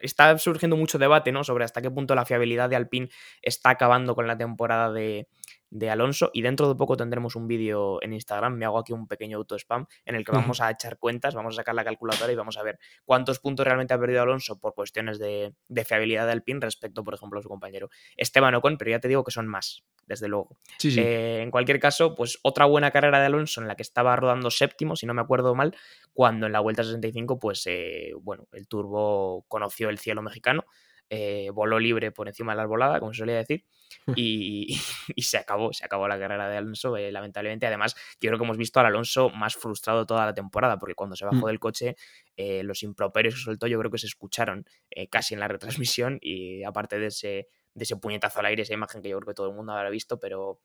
está 0.01 0.37
surgiendo 0.37 0.77
mucho 0.77 0.97
debate 0.97 1.31
¿no? 1.31 1.43
sobre 1.43 1.65
hasta 1.65 1.81
qué 1.81 1.91
punto 1.91 2.15
la 2.15 2.25
fiabilidad 2.25 2.69
de 2.69 2.75
Alpine 2.75 3.09
está 3.41 3.71
acabando 3.71 4.15
con 4.15 4.27
la 4.27 4.37
temporada 4.37 4.91
de, 4.91 5.27
de 5.71 5.89
Alonso 5.89 6.31
y 6.33 6.41
dentro 6.41 6.67
de 6.67 6.75
poco 6.75 6.97
tendremos 6.97 7.35
un 7.35 7.47
vídeo 7.47 8.01
en 8.01 8.13
Instagram, 8.13 8.55
me 8.55 8.65
hago 8.65 8.79
aquí 8.79 8.93
un 8.93 9.07
pequeño 9.07 9.37
auto 9.37 9.55
spam 9.55 9.85
en 10.05 10.15
el 10.15 10.25
que 10.25 10.31
vamos 10.31 10.61
a 10.61 10.71
echar 10.71 10.97
cuentas, 10.97 11.35
vamos 11.35 11.55
a 11.55 11.57
sacar 11.57 11.75
la 11.75 11.83
calculadora 11.83 12.31
y 12.31 12.35
vamos 12.35 12.57
a 12.57 12.63
ver 12.63 12.79
cuántos 13.05 13.39
puntos 13.39 13.65
realmente 13.65 13.93
ha 13.93 13.99
perdido 13.99 14.21
Alonso 14.21 14.59
por 14.59 14.73
cuestiones 14.73 15.19
de, 15.19 15.53
de 15.67 15.85
fiabilidad 15.85 16.25
de 16.25 16.31
Alpine 16.31 16.59
respecto, 16.61 17.03
por 17.03 17.13
ejemplo, 17.13 17.39
a 17.39 17.43
su 17.43 17.49
compañero 17.49 17.89
Esteban 18.17 18.55
Ocon, 18.55 18.77
pero 18.77 18.91
ya 18.91 18.99
te 18.99 19.07
digo 19.07 19.23
que 19.23 19.31
son 19.31 19.47
más, 19.47 19.83
desde 20.07 20.27
luego. 20.27 20.57
Sí, 20.77 20.91
sí. 20.91 20.99
Eh, 21.01 21.41
en 21.41 21.51
cualquier 21.51 21.79
caso, 21.79 22.15
pues 22.15 22.39
otra 22.41 22.65
buena 22.65 22.91
carrera 22.91 23.19
de 23.19 23.27
Alonso 23.27 23.61
en 23.61 23.67
la 23.67 23.75
que 23.75 23.83
estaba 23.83 24.15
rodando 24.15 24.49
séptimo, 24.49 24.95
si 24.95 25.05
no 25.05 25.13
me 25.13 25.21
acuerdo 25.21 25.55
mal, 25.55 25.75
cuando 26.13 26.47
en 26.47 26.51
la 26.51 26.59
vuelta 26.59 26.83
65, 26.83 27.39
pues 27.39 27.63
eh, 27.67 28.11
bueno, 28.21 28.47
el 28.51 28.67
turbo 28.67 29.45
conoció 29.47 29.89
el 29.89 29.99
cielo 29.99 30.21
mexicano 30.21 30.65
eh, 31.09 31.49
voló 31.53 31.79
libre 31.79 32.11
por 32.11 32.27
encima 32.27 32.51
de 32.51 32.57
la 32.57 32.63
arbolada, 32.63 32.99
como 32.99 33.13
se 33.13 33.19
solía 33.19 33.35
decir, 33.35 33.65
y, 34.15 34.79
y, 35.15 35.21
se 35.21 35.37
acabó, 35.37 35.73
se 35.73 35.85
acabó 35.85 36.07
la 36.07 36.19
carrera 36.19 36.49
de 36.49 36.57
Alonso, 36.57 36.95
eh, 36.97 37.11
lamentablemente. 37.11 37.65
Además, 37.67 37.95
yo 38.21 38.29
creo 38.29 38.37
que 38.37 38.45
hemos 38.45 38.57
visto 38.57 38.79
al 38.79 38.87
Alonso 38.87 39.29
más 39.29 39.55
frustrado 39.55 40.05
toda 40.05 40.25
la 40.25 40.33
temporada, 40.33 40.77
porque 40.77 40.95
cuando 40.95 41.15
se 41.15 41.25
bajó 41.25 41.45
mm. 41.45 41.45
del 41.45 41.59
coche, 41.59 41.95
eh, 42.37 42.63
los 42.63 42.83
improperios 42.83 43.35
que 43.35 43.41
soltó 43.41 43.67
yo 43.67 43.79
creo 43.79 43.91
que 43.91 43.97
se 43.97 44.07
escucharon 44.07 44.65
eh, 44.91 45.07
casi 45.09 45.33
en 45.33 45.39
la 45.39 45.47
retransmisión, 45.47 46.19
y 46.21 46.63
aparte 46.63 46.99
de 46.99 47.07
ese, 47.07 47.47
de 47.73 47.83
ese 47.83 47.95
puñetazo 47.97 48.39
al 48.39 48.47
aire, 48.47 48.63
esa 48.63 48.73
imagen 48.73 49.01
que 49.01 49.09
yo 49.09 49.17
creo 49.19 49.27
que 49.27 49.35
todo 49.35 49.49
el 49.49 49.55
mundo 49.55 49.73
habrá 49.73 49.89
visto, 49.89 50.19
pero 50.19 50.61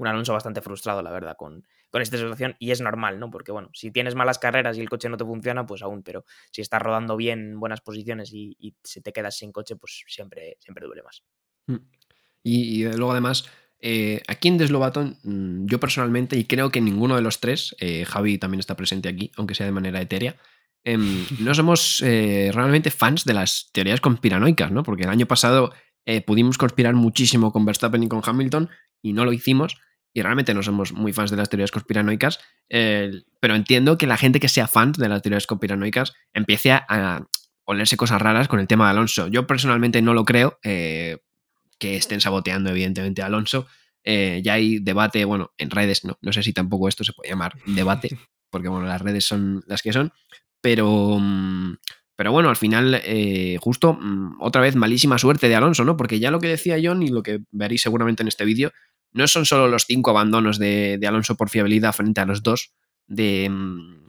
un 0.00 0.06
Alonso 0.06 0.32
bastante 0.32 0.60
frustrado, 0.60 1.02
la 1.02 1.10
verdad, 1.10 1.36
con, 1.36 1.64
con, 1.90 2.02
esta 2.02 2.16
situación. 2.16 2.56
Y 2.58 2.70
es 2.70 2.80
normal, 2.80 3.20
¿no? 3.20 3.30
Porque, 3.30 3.52
bueno, 3.52 3.70
si 3.72 3.90
tienes 3.90 4.14
malas 4.14 4.38
carreras 4.38 4.76
y 4.76 4.80
el 4.80 4.88
coche 4.88 5.08
no 5.08 5.16
te 5.16 5.24
funciona, 5.24 5.66
pues 5.66 5.82
aún, 5.82 6.02
pero 6.02 6.24
si 6.50 6.62
estás 6.62 6.82
rodando 6.82 7.16
bien 7.16 7.52
en 7.52 7.60
buenas 7.60 7.80
posiciones 7.80 8.32
y, 8.32 8.56
y 8.58 8.74
se 8.82 9.00
te 9.00 9.12
quedas 9.12 9.36
sin 9.36 9.52
coche, 9.52 9.76
pues 9.76 10.02
siempre, 10.06 10.56
siempre 10.60 10.86
duele 10.86 11.02
más. 11.02 11.22
Y, 12.42 12.82
y 12.82 12.84
luego, 12.84 13.12
además, 13.12 13.48
eh, 13.82 14.22
aquí 14.28 14.48
en 14.48 14.58
Deslobaton, 14.58 15.16
mm, 15.22 15.66
yo 15.66 15.80
personalmente, 15.80 16.36
y 16.36 16.44
creo 16.44 16.70
que 16.70 16.80
ninguno 16.80 17.16
de 17.16 17.22
los 17.22 17.40
tres, 17.40 17.74
eh, 17.80 18.04
Javi 18.04 18.38
también 18.38 18.60
está 18.60 18.76
presente 18.76 19.08
aquí, 19.08 19.30
aunque 19.36 19.54
sea 19.54 19.66
de 19.66 19.72
manera 19.72 20.00
etérea, 20.00 20.36
eh, 20.84 20.96
no 21.40 21.54
somos 21.54 22.02
eh, 22.02 22.50
realmente 22.52 22.90
fans 22.90 23.24
de 23.24 23.34
las 23.34 23.70
teorías 23.72 24.00
conspiranoicas, 24.00 24.70
¿no? 24.70 24.82
Porque 24.82 25.04
el 25.04 25.10
año 25.10 25.26
pasado 25.26 25.72
pudimos 26.26 26.58
conspirar 26.58 26.94
muchísimo 26.94 27.52
con 27.52 27.64
Verstappen 27.64 28.02
y 28.02 28.08
con 28.08 28.20
Hamilton 28.24 28.68
y 29.00 29.12
no 29.12 29.24
lo 29.24 29.32
hicimos. 29.32 29.78
Y 30.12 30.22
realmente 30.22 30.54
no 30.54 30.62
somos 30.62 30.92
muy 30.92 31.12
fans 31.12 31.30
de 31.30 31.36
las 31.36 31.48
teorías 31.48 31.70
conspiranoicas, 31.70 32.40
pero 32.68 33.54
entiendo 33.54 33.96
que 33.96 34.06
la 34.06 34.16
gente 34.16 34.40
que 34.40 34.48
sea 34.48 34.66
fan 34.66 34.92
de 34.92 35.08
las 35.08 35.22
teorías 35.22 35.46
conspiranoicas 35.46 36.12
empiece 36.32 36.72
a, 36.72 37.26
olerse 37.70 37.96
cosas 37.96 38.20
raras 38.20 38.48
con 38.48 38.58
el 38.58 38.66
tema 38.66 38.86
de 38.86 38.90
Alonso. 38.90 39.28
Yo 39.28 39.46
personalmente 39.46 40.02
no 40.02 40.12
lo 40.12 40.24
creo, 40.24 40.58
eh, 40.64 41.18
que 41.78 41.96
estén 41.96 42.20
saboteando 42.20 42.70
evidentemente 42.70 43.22
a 43.22 43.26
Alonso. 43.26 43.66
Eh, 44.02 44.40
ya 44.42 44.54
hay 44.54 44.80
debate, 44.80 45.24
bueno, 45.24 45.52
en 45.56 45.70
redes 45.70 46.04
no, 46.04 46.18
no 46.20 46.32
sé 46.32 46.42
si 46.42 46.52
tampoco 46.52 46.88
esto 46.88 47.04
se 47.04 47.12
puede 47.12 47.30
llamar 47.30 47.54
debate, 47.66 48.08
porque 48.50 48.68
bueno, 48.68 48.86
las 48.86 49.00
redes 49.00 49.24
son 49.24 49.62
las 49.66 49.82
que 49.82 49.92
son, 49.92 50.12
pero, 50.60 51.18
mm, 51.20 51.76
pero 52.16 52.32
bueno, 52.32 52.48
al 52.48 52.56
final, 52.56 53.00
eh, 53.04 53.56
justo 53.60 53.94
mm, 53.94 54.38
otra 54.40 54.62
vez 54.62 54.74
malísima 54.74 55.18
suerte 55.18 55.48
de 55.48 55.54
Alonso, 55.54 55.84
¿no? 55.84 55.96
Porque 55.96 56.18
ya 56.18 56.30
lo 56.30 56.40
que 56.40 56.48
decía 56.48 56.78
John 56.82 57.02
y 57.02 57.08
lo 57.08 57.22
que 57.22 57.40
veréis 57.50 57.82
seguramente 57.82 58.22
en 58.22 58.28
este 58.28 58.44
vídeo, 58.44 58.72
no 59.12 59.26
son 59.26 59.46
solo 59.46 59.68
los 59.68 59.84
cinco 59.86 60.10
abandonos 60.10 60.58
de, 60.58 60.98
Alonso 61.06 61.36
por 61.36 61.50
fiabilidad 61.50 61.92
frente 61.92 62.20
a 62.20 62.26
los 62.26 62.42
dos 62.42 62.72
de, 63.06 63.48
mm, 63.50 64.08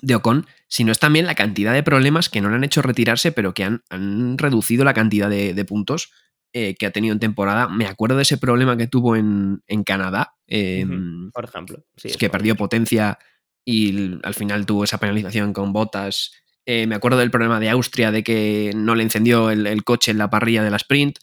de 0.00 0.14
Ocon, 0.14 0.46
sino 0.68 0.92
es 0.92 0.98
también 0.98 1.26
la 1.26 1.34
cantidad 1.34 1.72
de 1.72 1.82
problemas 1.82 2.28
que 2.28 2.40
no 2.40 2.48
le 2.48 2.56
han 2.56 2.64
hecho 2.64 2.82
retirarse, 2.82 3.32
pero 3.32 3.54
que 3.54 3.64
han, 3.64 4.38
reducido 4.38 4.84
la 4.84 4.94
cantidad 4.94 5.28
de, 5.28 5.64
puntos 5.64 6.12
eh, 6.52 6.74
que 6.78 6.86
ha 6.86 6.90
tenido 6.90 7.12
en 7.12 7.20
temporada. 7.20 7.68
Me 7.68 7.86
acuerdo 7.86 8.16
de 8.16 8.22
ese 8.22 8.38
problema 8.38 8.76
que 8.76 8.86
tuvo 8.86 9.16
en, 9.16 9.62
Canadá. 9.84 10.34
Em, 10.46 11.30
por 11.32 11.44
ejemplo. 11.44 11.84
es 12.02 12.16
que 12.16 12.30
perdió 12.30 12.56
potencia 12.56 13.18
y 13.64 14.18
al 14.22 14.34
final 14.34 14.66
tuvo 14.66 14.84
esa 14.84 14.98
penalización 14.98 15.52
con 15.52 15.72
botas. 15.72 16.32
Eh, 16.64 16.86
me 16.86 16.94
acuerdo 16.94 17.18
del 17.18 17.30
problema 17.30 17.60
de 17.60 17.70
Austria, 17.70 18.10
de 18.10 18.22
que 18.22 18.72
no 18.74 18.94
le 18.94 19.02
encendió 19.02 19.50
el 19.50 19.84
coche 19.84 20.10
en 20.10 20.18
la 20.18 20.30
parrilla 20.30 20.62
de 20.62 20.70
la 20.70 20.76
sprint. 20.76 21.18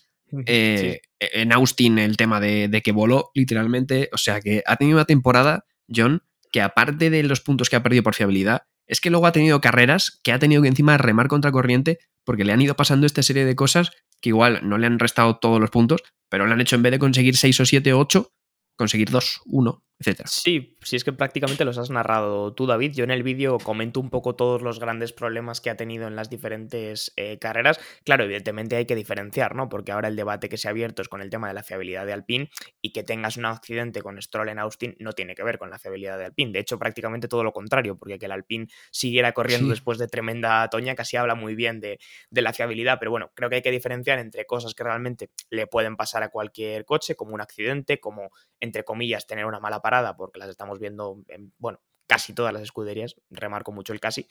Eh, 0.46 1.02
e-, 1.20 1.42
en 1.42 1.52
Austin 1.54 2.00
el 2.00 2.18
tema 2.18 2.40
de, 2.40 2.82
que 2.84 2.92
voló 2.92 3.32
literalmente, 3.34 4.10
o 4.14 4.18
sea 4.18 4.42
que 4.42 4.64
ha 4.66 4.76
tenido 4.76 4.98
una 4.98 5.06
temporada, 5.06 5.66
John, 5.94 6.24
que 6.52 6.62
aparte 6.62 7.10
de 7.10 7.24
los 7.24 7.42
puntos 7.42 7.70
que 7.70 7.76
ha 7.76 7.84
perdido 7.84 8.04
por 8.04 8.16
fiabilidad, 8.16 8.64
es 8.88 9.02
que 9.02 9.10
luego 9.10 9.28
ha 9.28 9.32
tenido 9.32 9.62
carreras 9.62 10.20
que 10.24 10.32
ha 10.32 10.40
tenido 10.40 10.62
que 10.62 10.68
encima 10.68 10.98
remar 10.98 11.28
contra 11.28 11.52
corriente 11.52 12.00
porque 12.24 12.44
le 12.44 12.54
han 12.54 12.62
ido 12.62 12.76
pasando 12.76 13.06
esta 13.06 13.24
serie 13.24 13.46
de 13.46 13.56
cosas 13.56 13.92
que 14.22 14.30
igual 14.30 14.62
no 14.64 14.78
le 14.78 14.88
han 14.88 15.00
restado 15.00 15.38
todos 15.38 15.60
los 15.60 15.70
puntos, 15.70 16.02
pero 16.28 16.46
le 16.46 16.54
han 16.54 16.62
hecho 16.62 16.76
en 16.76 16.84
vez 16.84 16.92
de 16.92 17.00
conseguir 17.00 17.38
6 17.38 17.60
o 17.60 17.66
7 17.66 17.94
o 17.94 18.00
8, 18.00 18.32
conseguir 18.76 19.10
2, 19.10 19.42
1, 19.46 19.84
Sí, 20.26 20.78
sí 20.82 20.96
es 20.96 21.04
que 21.04 21.12
prácticamente 21.12 21.66
los 21.66 21.78
has 21.78 21.90
narrado 21.90 22.54
tú, 22.54 22.66
David. 22.66 22.94
Yo 22.94 23.04
en 23.04 23.12
el 23.12 23.22
vídeo 23.22 23.58
comento 23.58 24.00
un 24.00 24.10
poco 24.10 24.34
todos 24.34 24.62
los 24.62 24.80
grandes 24.80 25.12
problemas 25.12 25.60
que 25.60 25.70
ha 25.70 25.76
tenido 25.76 26.08
en 26.08 26.16
las 26.16 26.30
diferentes 26.30 27.12
eh, 27.18 27.38
carreras. 27.38 27.82
Claro, 28.06 28.24
evidentemente 28.24 28.78
hay 28.78 28.86
que 28.86 28.96
diferenciar, 28.96 29.56
¿no? 29.56 29.68
Porque 29.68 29.92
ahora 29.92 30.08
el 30.08 30.16
debate 30.16 30.48
que 30.48 30.56
se 30.56 30.70
ha 30.70 30.72
abierto 30.72 31.02
es 31.02 31.10
con 31.10 31.22
el 31.22 31.30
tema 31.30 31.50
de 31.50 31.54
la 31.54 31.64
fiabilidad 31.64 32.06
de 32.06 32.14
Alpine 32.14 32.50
y 32.82 32.94
que 32.94 33.04
tengas 33.04 33.36
un 33.36 33.46
accidente 33.46 34.02
con 34.02 34.22
Stroll 34.22 34.48
en 34.48 34.60
Austin 34.60 34.96
no 35.00 35.12
tiene 35.12 35.36
que 35.36 35.44
ver 35.44 35.58
con 35.58 35.70
la 35.70 35.78
fiabilidad 35.78 36.18
de 36.18 36.26
Alpine. 36.26 36.54
De 36.54 36.60
hecho, 36.60 36.80
prácticamente 36.80 37.28
todo 37.28 37.44
lo 37.44 37.52
contrario, 37.52 37.98
porque 37.98 38.18
que 38.18 38.28
el 38.28 38.32
Alpine 38.32 38.68
siguiera 38.92 39.34
corriendo 39.34 39.70
después 39.70 39.98
de 39.98 40.08
tremenda 40.08 40.66
toña 40.70 40.96
casi 40.96 41.18
habla 41.18 41.36
muy 41.36 41.56
bien 41.56 41.82
de, 41.82 42.00
de 42.30 42.42
la 42.42 42.54
fiabilidad. 42.54 43.00
Pero 43.00 43.12
bueno, 43.12 43.32
creo 43.36 43.50
que 43.50 43.58
hay 43.58 43.62
que 43.62 43.72
diferenciar 43.72 44.20
entre 44.20 44.46
cosas 44.46 44.74
que 44.74 44.84
realmente 44.86 45.30
le 45.50 45.68
pueden 45.68 45.98
pasar 45.98 46.24
a 46.24 46.30
cualquier 46.30 46.86
coche, 46.86 47.16
como 47.16 47.34
un 47.34 47.42
accidente, 47.42 48.00
como, 48.00 48.30
entre 48.62 48.86
comillas, 48.86 49.28
tener 49.28 49.46
una 49.46 49.60
mala 49.60 49.82
porque 50.18 50.40
las 50.40 50.50
estamos 50.50 50.80
viendo 50.80 51.24
en, 51.28 51.54
bueno, 51.58 51.82
casi 52.08 52.34
todas 52.34 52.52
las 52.52 52.64
escuderías, 52.64 53.16
remarco 53.30 53.72
mucho 53.72 53.94
el 53.94 54.00
casi. 54.00 54.28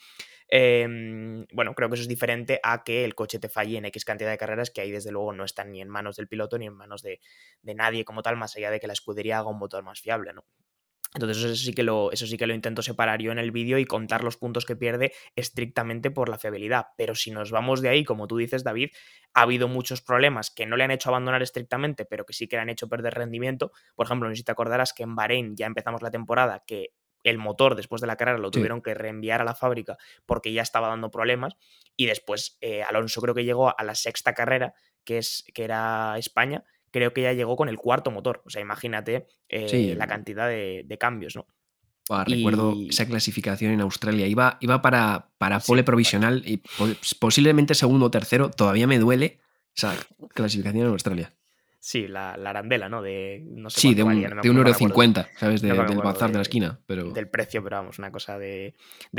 Em, 0.49 1.45
bueno, 1.53 1.73
creo 1.75 1.87
que 1.89 1.95
eso 1.95 2.01
es 2.01 2.09
diferente 2.09 2.59
a 2.61 2.83
que 2.83 3.05
el 3.05 3.15
coche 3.15 3.39
te 3.39 3.47
falle 3.47 3.77
en 3.77 3.85
X 3.85 4.03
cantidad 4.03 4.29
de 4.29 4.37
carreras 4.37 4.69
que 4.69 4.81
ahí 4.81 4.91
desde 4.91 5.11
luego 5.11 5.31
no 5.31 5.45
están 5.45 5.71
ni 5.71 5.81
en 5.81 5.87
manos 5.87 6.17
del 6.17 6.27
piloto 6.27 6.57
ni 6.57 6.65
en 6.65 6.73
manos 6.73 7.01
de, 7.01 7.21
de 7.61 7.75
nadie 7.75 8.03
como 8.03 8.21
tal, 8.21 8.35
más 8.35 8.55
allá 8.57 8.69
de 8.69 8.79
que 8.81 8.87
la 8.87 8.93
escudería 8.93 9.39
haga 9.39 9.49
un 9.49 9.59
motor 9.59 9.83
más 9.83 10.01
fiable, 10.01 10.33
¿no? 10.33 10.43
Entonces 11.15 11.43
eso 11.43 11.55
sí 11.55 11.73
que 11.73 11.81
lo, 11.81 12.11
eso 12.11 12.27
sí 12.27 12.37
que 12.37 12.45
lo 12.45 12.53
intento 12.53 12.83
separar 12.83 13.19
yo 13.21 13.31
en 13.31 13.39
el 13.39 13.51
vídeo 13.51 13.79
y 13.79 13.85
contar 13.85 14.23
los 14.23 14.37
puntos 14.37 14.65
que 14.65 14.75
pierde 14.75 15.11
estrictamente 15.35 16.11
por 16.11 16.29
la 16.29 16.37
fiabilidad. 16.37 16.87
Pero 16.97 17.15
si 17.15 17.31
nos 17.31 17.49
vamos 17.49 17.81
de 17.81 17.89
ahí, 17.89 18.03
como 18.03 18.27
tú 18.27 18.37
dices, 18.37 18.63
David, 18.63 18.91
ha 19.33 19.41
habido 19.41 19.67
muchos 19.67 20.01
problemas 20.01 20.51
que 20.51 20.67
no 20.67 20.77
le 20.77 20.83
han 20.83 20.91
hecho 20.91 21.09
abandonar 21.09 21.41
estrictamente, 21.41 22.05
pero 22.05 22.25
que 22.25 22.33
sí 22.33 22.47
que 22.47 22.57
le 22.57 22.61
han 22.61 22.69
hecho 22.69 22.87
perder 22.87 23.15
rendimiento. 23.15 23.71
Por 23.95 24.05
ejemplo, 24.05 24.29
no 24.29 24.35
sé 24.35 24.39
si 24.39 24.43
te 24.43 24.51
acordarás 24.51 24.93
que 24.93 25.03
en 25.03 25.15
Bahrein 25.15 25.55
ya 25.55 25.65
empezamos 25.65 26.03
la 26.03 26.11
temporada 26.11 26.63
que 26.67 26.93
el 27.23 27.37
motor 27.37 27.75
después 27.75 28.01
de 28.01 28.07
la 28.07 28.15
carrera 28.15 28.37
lo 28.37 28.51
tuvieron 28.51 28.81
que 28.81 28.93
reenviar 28.93 29.41
a 29.41 29.43
la 29.43 29.55
fábrica 29.55 29.97
porque 30.25 30.53
ya 30.53 30.61
estaba 30.61 30.87
dando 30.87 31.11
problemas. 31.11 31.57
Y 31.95 32.05
después 32.05 32.57
eh, 32.61 32.83
Alonso 32.83 33.19
creo 33.21 33.33
que 33.33 33.43
llegó 33.43 33.77
a 33.77 33.83
la 33.83 33.95
sexta 33.95 34.33
carrera, 34.33 34.73
que, 35.03 35.17
es, 35.17 35.43
que 35.53 35.63
era 35.63 36.15
España, 36.17 36.63
creo 36.91 37.13
que 37.13 37.21
ya 37.23 37.33
llegó 37.33 37.55
con 37.55 37.69
el 37.69 37.77
cuarto 37.77 38.11
motor. 38.11 38.41
O 38.45 38.49
sea, 38.49 38.61
imagínate 38.61 39.25
eh, 39.47 39.95
la 39.97 40.07
cantidad 40.07 40.47
de, 40.47 40.97
cambios, 40.99 41.35
¿no? 41.35 41.47
Recuerdo 42.25 42.75
esa 42.89 43.05
clasificación 43.05 43.71
en 43.71 43.81
Australia. 43.81 44.25
Iba, 44.25 44.57
iba 44.61 44.81
para, 44.81 45.29
para 45.37 45.59
pole 45.59 45.83
provisional 45.83 46.41
y 46.45 46.61
posiblemente 47.19 47.75
segundo 47.75 48.07
o 48.07 48.11
tercero. 48.11 48.49
Todavía 48.49 48.87
me 48.87 48.97
duele 48.97 49.39
esa 49.75 49.95
clasificación 50.33 50.85
en 50.87 50.91
Australia. 50.91 51.33
Sí, 51.81 52.09
la, 52.09 52.33
arandela, 52.33 52.89
¿no? 52.89 53.01
De, 53.01 53.41
no 53.45 53.69
sí, 53.69 53.95
de, 53.95 54.03
un, 54.03 54.19
de 54.19 54.27
euro 54.43 54.73
cincuenta, 54.73 55.29
¿sabes? 55.37 55.61
del 55.61 55.77
bazar 55.77 56.29
de, 56.29 56.35
la 56.35 56.41
esquina. 56.41 56.81
Pero... 56.85 57.11
Del 57.11 57.29
precio, 57.29 57.63
pero 57.63 57.77
vamos, 57.77 57.99
una 57.99 58.11
cosa 58.11 58.37
de, 58.37 58.75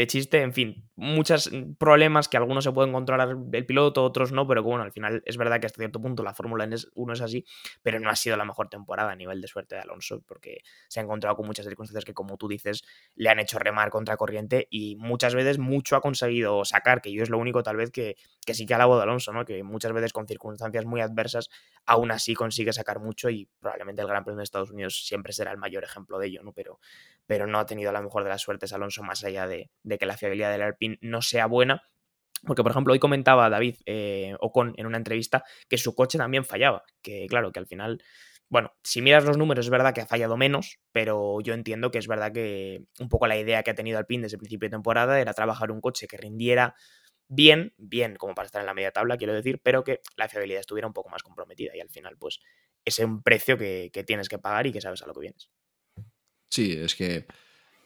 chiste. 0.06 0.42
En 0.42 0.52
fin, 0.52 0.84
muchos 0.94 1.50
problemas 1.78 2.28
que 2.28 2.36
algunos 2.36 2.62
se 2.62 2.72
pueden 2.72 2.92
controlar 2.92 3.34
el 3.50 3.64
piloto, 3.64 4.04
otros 4.04 4.32
no, 4.32 4.46
pero 4.46 4.62
bueno, 4.62 4.84
al 4.84 4.92
final 4.92 5.22
es 5.24 5.38
verdad 5.38 5.58
que 5.58 5.66
hasta 5.66 5.78
cierto 5.78 6.02
punto 6.02 6.22
la 6.22 6.34
Fórmula 6.34 6.68
1 6.94 7.12
es 7.14 7.20
así, 7.22 7.46
pero 7.82 7.98
no 7.98 8.10
ha 8.10 8.16
sido 8.16 8.36
la 8.36 8.44
mejor 8.44 8.68
temporada 8.68 9.10
a 9.12 9.16
nivel 9.16 9.40
de 9.40 9.48
suerte 9.48 9.76
de 9.76 9.80
Alonso, 9.80 10.22
porque 10.26 10.58
se 10.88 11.00
ha 11.00 11.02
encontrado 11.02 11.36
con 11.36 11.46
muchas 11.46 11.64
circunstancias 11.64 12.04
que, 12.04 12.12
como 12.12 12.36
tú 12.36 12.46
dices, 12.46 12.82
le 13.14 13.30
han 13.30 13.38
hecho 13.38 13.58
remar 13.58 13.88
contra 13.88 14.18
corriente 14.18 14.68
y 14.70 14.96
muchas 14.96 15.34
veces 15.34 15.58
mucho 15.58 15.96
ha 15.96 16.02
conseguido 16.02 16.62
sacar, 16.66 17.00
que 17.00 17.10
yo 17.10 17.22
es 17.22 17.30
lo 17.30 17.38
único 17.38 17.62
tal 17.62 17.76
vez 17.76 17.90
que, 17.90 18.16
que 18.44 18.52
sí 18.52 18.66
que 18.66 18.74
alabo 18.74 18.98
de 18.98 19.04
Alonso, 19.04 19.32
¿no? 19.32 19.46
Que 19.46 19.62
muchas 19.62 19.92
veces 19.92 20.12
con 20.12 20.26
circunstancias 20.26 20.84
muy 20.84 21.00
adversas, 21.00 21.48
aún 21.86 22.10
así 22.10 22.34
con 22.34 22.49
consigue 22.50 22.72
sacar 22.72 22.98
mucho 22.98 23.30
y 23.30 23.48
probablemente 23.60 24.02
el 24.02 24.08
Gran 24.08 24.24
Premio 24.24 24.38
de 24.38 24.42
Estados 24.42 24.72
Unidos 24.72 25.06
siempre 25.06 25.32
será 25.32 25.52
el 25.52 25.58
mayor 25.58 25.84
ejemplo 25.84 26.18
de 26.18 26.26
ello, 26.26 26.42
¿no? 26.42 26.52
Pero, 26.52 26.80
pero 27.26 27.46
no 27.46 27.60
ha 27.60 27.66
tenido 27.66 27.92
la 27.92 28.02
mejor 28.02 28.24
de 28.24 28.30
las 28.30 28.42
suertes 28.42 28.72
Alonso, 28.72 29.04
más 29.04 29.22
allá 29.22 29.46
de, 29.46 29.70
que 29.98 30.06
la 30.06 30.16
fiabilidad 30.16 30.50
del 30.50 30.62
Alpine 30.62 30.98
no 31.00 31.22
sea 31.22 31.46
buena. 31.46 31.84
Porque, 32.44 32.64
por 32.64 32.72
ejemplo, 32.72 32.92
hoy 32.92 32.98
comentaba 32.98 33.48
David 33.50 33.76
eh, 33.86 34.34
Ocon 34.40 34.74
en 34.78 34.86
una 34.86 34.96
entrevista 34.96 35.44
que 35.68 35.78
su 35.78 35.94
coche 35.94 36.18
también 36.18 36.44
fallaba. 36.44 36.82
Que, 37.02 37.26
claro, 37.28 37.52
que 37.52 37.60
al 37.60 37.66
final 37.66 38.02
bueno, 38.48 38.72
si 38.82 39.00
miras 39.00 39.24
los 39.24 39.38
números 39.38 39.66
es 39.66 39.70
verdad 39.70 39.94
que 39.94 40.00
ha 40.00 40.06
fallado 40.06 40.36
menos, 40.36 40.80
pero 40.90 41.40
yo 41.40 41.54
entiendo 41.54 41.92
que 41.92 41.98
es 41.98 42.08
verdad 42.08 42.32
que 42.32 42.82
un 42.98 43.08
poco 43.08 43.28
la 43.28 43.38
idea 43.38 43.62
que 43.62 43.70
ha 43.70 43.76
tenido 43.76 43.96
Alpine 43.96 44.24
desde 44.24 44.34
el 44.34 44.40
principio 44.40 44.66
de 44.66 44.72
temporada 44.72 45.20
era 45.20 45.34
trabajar 45.34 45.70
un 45.70 45.80
coche 45.80 46.08
que 46.08 46.16
rindiera 46.16 46.74
bien, 47.30 47.72
bien 47.78 48.16
como 48.16 48.34
para 48.34 48.46
estar 48.46 48.60
en 48.60 48.66
la 48.66 48.74
media 48.74 48.90
tabla, 48.90 49.16
quiero 49.16 49.32
decir, 49.32 49.60
pero 49.62 49.84
que 49.84 50.00
la 50.16 50.28
fiabilidad 50.28 50.60
estuviera 50.60 50.88
un 50.88 50.92
poco 50.92 51.08
más 51.08 51.22
comprometida 51.22 51.74
y 51.76 51.80
al 51.80 51.88
final, 51.88 52.16
pues, 52.18 52.40
es 52.84 52.98
un 52.98 53.22
precio 53.22 53.56
que, 53.56 53.90
tienes 54.06 54.28
que 54.28 54.38
pagar 54.38 54.66
y 54.66 54.72
que 54.72 54.80
sabes 54.80 55.02
a 55.02 55.06
lo 55.06 55.14
que 55.14 55.20
vienes. 55.20 55.48
Sí, 56.48 56.72
es 56.72 56.96
que 56.96 57.26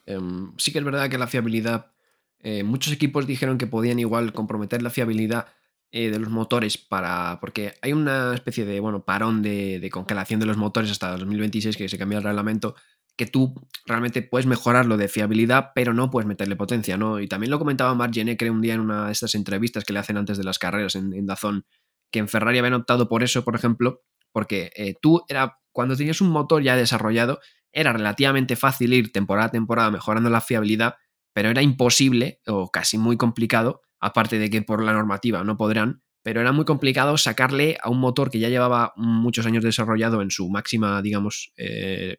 em, 0.06 0.54
sí 0.56 0.72
que 0.72 0.78
es 0.78 0.84
verdad 0.84 1.10
que 1.10 1.18
la 1.18 1.26
fiabilidad, 1.26 1.92
eh, 2.40 2.62
muchos 2.62 2.92
equipos 2.92 3.26
dijeron 3.26 3.58
que 3.58 3.66
podían 3.66 3.98
igual 3.98 4.32
comprometer 4.32 4.80
la 4.82 4.90
fiabilidad 4.90 5.48
eh, 5.92 6.10
de 6.10 6.18
los 6.18 6.30
motores 6.30 6.78
para, 6.78 7.38
porque 7.40 7.74
hay 7.82 7.92
una 7.92 8.32
especie 8.34 8.64
de, 8.64 8.80
bueno, 8.80 9.04
parón 9.04 9.42
de, 9.42 9.78
de 9.78 9.90
congelación 9.90 10.40
de 10.40 10.46
los 10.46 10.56
motores 10.56 10.90
hasta 10.90 11.16
2026 11.18 11.76
que 11.76 11.88
se 11.88 11.98
cambia 11.98 12.18
el 12.18 12.24
reglamento 12.24 12.74
que 13.16 13.26
tú 13.26 13.54
realmente 13.86 14.22
puedes 14.22 14.46
mejorar 14.46 14.86
lo 14.86 14.96
de 14.96 15.08
fiabilidad, 15.08 15.70
pero 15.74 15.94
no 15.94 16.10
puedes 16.10 16.26
meterle 16.26 16.56
potencia, 16.56 16.96
¿no? 16.96 17.20
Y 17.20 17.28
también 17.28 17.50
lo 17.50 17.58
comentaba 17.58 17.94
Marc 17.94 18.14
creo, 18.36 18.52
un 18.52 18.60
día 18.60 18.74
en 18.74 18.80
una 18.80 19.06
de 19.06 19.12
estas 19.12 19.34
entrevistas 19.34 19.84
que 19.84 19.92
le 19.92 20.00
hacen 20.00 20.16
antes 20.16 20.38
de 20.38 20.44
las 20.44 20.58
carreras 20.58 20.96
en, 20.96 21.26
Dazón, 21.26 21.66
que 22.10 22.18
en 22.18 22.28
Ferrari 22.28 22.58
habían 22.58 22.74
optado 22.74 23.08
por 23.08 23.22
eso, 23.22 23.44
por 23.44 23.54
ejemplo, 23.54 24.02
porque 24.32 24.70
eh, 24.74 24.94
tú 25.00 25.22
era, 25.28 25.58
cuando 25.72 25.96
tenías 25.96 26.20
un 26.20 26.30
motor 26.30 26.62
ya 26.62 26.76
desarrollado, 26.76 27.40
era 27.72 27.92
relativamente 27.92 28.56
fácil 28.56 28.92
ir 28.92 29.12
temporada 29.12 29.48
a 29.48 29.50
temporada 29.52 29.90
mejorando 29.90 30.30
la 30.30 30.40
fiabilidad, 30.40 30.96
pero 31.32 31.50
era 31.50 31.62
imposible 31.62 32.40
o 32.46 32.70
casi 32.70 32.98
muy 32.98 33.16
complicado, 33.16 33.82
aparte 34.00 34.38
de 34.38 34.50
que 34.50 34.62
por 34.62 34.82
la 34.82 34.92
normativa 34.92 35.42
no 35.44 35.56
podrán, 35.56 36.03
pero 36.24 36.40
era 36.40 36.52
muy 36.52 36.64
complicado 36.64 37.18
sacarle 37.18 37.76
a 37.82 37.90
un 37.90 38.00
motor 38.00 38.30
que 38.30 38.38
ya 38.38 38.48
llevaba 38.48 38.94
muchos 38.96 39.44
años 39.44 39.62
desarrollado 39.62 40.22
en 40.22 40.30
su 40.30 40.48
máxima, 40.48 41.02
digamos, 41.02 41.52
eh, 41.58 42.16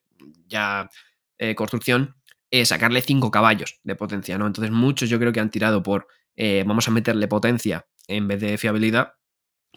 ya 0.47 0.91
eh, 1.39 1.55
construcción, 1.55 2.15
eh, 2.51 2.65
sacarle 2.65 3.01
5 3.01 3.31
caballos 3.31 3.79
de 3.83 3.95
potencia, 3.95 4.37
¿no? 4.37 4.45
Entonces 4.45 4.71
muchos 4.71 5.09
yo 5.09 5.17
creo 5.17 5.33
que 5.33 5.39
han 5.39 5.49
tirado 5.49 5.81
por 5.81 6.07
vamos 6.65 6.87
a 6.87 6.91
meterle 6.91 7.27
potencia 7.27 7.87
en 8.07 8.27
vez 8.27 8.41
de 8.41 8.57
fiabilidad, 8.59 9.13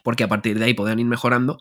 porque 0.05 0.25
a 0.25 0.29
partir 0.29 0.59
de 0.59 0.64
ahí 0.67 0.75
podrían 0.75 0.99
ir 0.99 1.07
mejorando. 1.07 1.57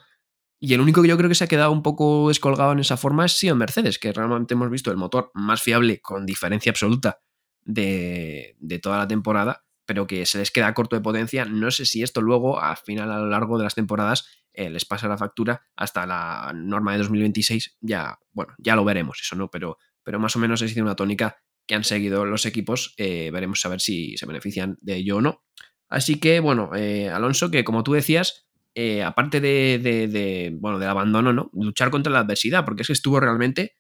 Y 0.60 0.74
el 0.74 0.82
único 0.82 1.02
que 1.02 1.08
yo 1.08 1.18
creo 1.18 1.30
que 1.30 1.36
se 1.36 1.46
ha 1.46 1.48
quedado 1.48 1.72
un 1.72 1.84
poco 1.84 2.28
descolgado 2.28 2.74
en 2.74 2.80
esa 2.80 2.98
forma 2.98 3.24
es 3.24 3.34
sido 3.34 3.56
Mercedes, 3.56 3.98
que 3.98 4.12
realmente 4.12 4.56
hemos 4.56 4.70
visto 4.72 4.92
el 4.92 4.98
motor 4.98 5.32
más 5.36 5.62
fiable 5.62 6.02
con 6.02 6.26
diferencia 6.26 6.72
absoluta 6.72 7.20
de, 7.64 8.58
de 8.60 8.80
toda 8.80 8.98
la 8.98 9.08
temporada, 9.08 9.67
pero 9.88 10.06
que 10.06 10.26
se 10.26 10.38
les 10.38 10.52
queda 10.52 10.74
corto 10.74 10.96
de 10.96 11.02
potencia. 11.02 11.46
No 11.46 11.72
sé 11.72 11.86
si 11.86 12.04
esto 12.04 12.22
luego, 12.22 12.62
al 12.62 12.78
final, 12.78 13.12
a 13.12 13.18
lo 13.18 13.30
largo 13.30 13.58
de 13.58 13.64
las 13.64 13.74
temporadas, 13.74 14.28
les 14.54 14.86
pasa 14.86 15.08
la 15.08 15.18
factura 15.18 15.64
hasta 15.76 16.06
la 16.06 16.52
norma 16.54 16.92
de 16.92 17.00
2026. 17.00 17.78
Ya, 17.82 18.20
bueno, 18.32 18.54
ya 18.58 18.76
lo 18.76 18.84
veremos 18.84 19.20
eso, 19.22 19.36
¿no? 19.36 19.50
Pero, 19.50 19.78
pero 20.04 20.20
más 20.20 20.36
o 20.36 20.40
menos 20.40 20.60
sido 20.60 20.84
una 20.84 20.96
tónica 20.96 21.38
que 21.66 21.76
han 21.76 21.84
seguido 21.84 22.26
los 22.26 22.46
equipos. 22.46 22.94
veremos 22.98 23.66
a 23.66 23.70
ver 23.70 23.82
si 23.82 24.18
se 24.18 24.26
benefician 24.26 24.78
de 24.82 24.98
ello 24.98 25.18
o 25.18 25.22
no. 25.22 25.44
Así 25.90 26.20
que, 26.20 26.40
bueno, 26.40 26.72
Alonso, 27.14 27.50
que 27.50 27.64
como 27.64 27.84
tú 27.84 27.94
decías, 27.94 28.48
aparte 29.06 29.40
de, 29.40 29.80
de, 29.80 30.56
bueno, 30.60 30.80
del 30.80 30.90
abandono, 30.90 31.34
¿no? 31.34 31.50
Luchar 31.54 31.92
contra 31.92 32.12
la 32.12 32.20
adversidad, 32.20 32.66
porque 32.66 32.82
es 32.82 32.88
que 32.88 32.94
estuvo 32.94 33.20
realmente 33.20 33.78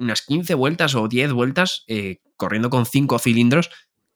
unas 0.00 0.22
15 0.22 0.54
vueltas 0.54 0.94
o 0.94 1.06
10 1.06 1.32
vueltas 1.32 1.84
eh, 1.86 2.20
corriendo 2.36 2.70
con 2.70 2.86
5 2.86 3.18
cilindros 3.18 3.70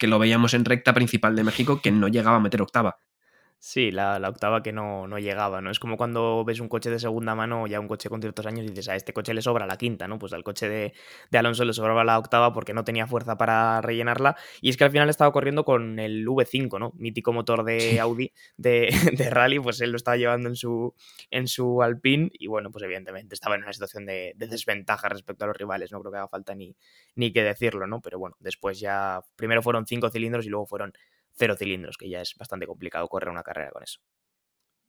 que 0.04 0.08
lo 0.08 0.18
veíamos 0.18 0.52
en 0.52 0.66
recta 0.66 0.92
principal 0.92 1.34
de 1.34 1.44
México 1.44 1.80
que 1.80 1.90
no 1.90 2.08
llegaba 2.08 2.36
a 2.36 2.40
meter 2.40 2.60
octava. 2.60 2.98
Sí, 3.66 3.90
la, 3.90 4.18
octava 4.28 4.62
que 4.62 4.72
no, 4.72 5.08
no, 5.08 5.18
llegaba, 5.18 5.62
¿no? 5.62 5.70
Es 5.70 5.78
como 5.78 5.96
cuando 5.96 6.44
ves 6.44 6.60
un 6.60 6.68
coche 6.68 6.90
de 6.90 6.98
segunda 6.98 7.34
mano 7.34 7.62
o 7.62 7.66
ya 7.66 7.80
un 7.80 7.88
coche 7.88 8.10
con 8.10 8.20
ciertos 8.20 8.44
años 8.44 8.66
y 8.66 8.68
dices, 8.68 8.90
a 8.90 8.94
este 8.94 9.14
coche 9.14 9.32
le 9.32 9.40
sobra 9.40 9.66
la 9.66 9.78
quinta, 9.78 10.06
¿no? 10.06 10.18
Pues 10.18 10.34
al 10.34 10.44
coche 10.44 10.68
de, 10.68 10.92
Alonso 11.32 11.64
le 11.64 11.72
sobraba 11.72 12.04
la 12.04 12.18
octava 12.18 12.52
porque 12.52 12.74
no 12.74 12.84
tenía 12.84 13.06
fuerza 13.06 13.38
para 13.38 13.80
rellenarla. 13.80 14.36
Y 14.60 14.68
es 14.68 14.76
que 14.76 14.84
al 14.84 14.90
final 14.90 15.08
estaba 15.08 15.32
corriendo 15.32 15.64
con 15.64 15.98
el 15.98 16.26
V5, 16.28 16.78
¿no? 16.78 16.92
Mítico 16.98 17.32
motor 17.32 17.64
de 17.64 18.00
Audi 18.00 18.32
de, 18.58 18.90
rally, 19.30 19.58
pues 19.58 19.80
él 19.80 19.92
lo 19.92 19.96
estaba 19.96 20.18
llevando 20.18 20.50
en 20.50 20.56
su, 20.56 20.94
en 21.30 21.48
su 21.48 21.82
Alpine 21.82 22.28
y 22.34 22.48
bueno, 22.48 22.70
pues 22.70 22.84
evidentemente 22.84 23.34
estaba 23.34 23.54
en 23.54 23.62
una 23.62 23.72
situación 23.72 24.04
de, 24.04 24.34
desventaja 24.36 25.08
respecto 25.08 25.46
a 25.46 25.48
los 25.48 25.56
rivales, 25.56 25.90
no 25.90 26.00
creo 26.00 26.12
que 26.12 26.18
haga 26.18 26.28
falta 26.28 26.54
ni, 26.54 26.76
ni 27.14 27.32
que 27.32 27.42
decirlo, 27.42 27.86
¿no? 27.86 28.02
Pero 28.02 28.18
bueno, 28.18 28.36
después 28.40 28.78
ya, 28.78 29.22
primero 29.36 29.62
fueron 29.62 29.86
cinco 29.86 30.10
cilindros 30.10 30.44
y 30.44 30.50
luego 30.50 30.66
fueron 30.66 30.92
cero 31.36 31.56
cilindros, 31.56 31.96
que 31.96 32.08
ya 32.08 32.20
es 32.20 32.34
bastante 32.36 32.66
complicado 32.66 33.08
correr 33.08 33.28
una 33.28 33.42
carrera 33.42 33.70
con 33.70 33.82
eso. 33.82 34.00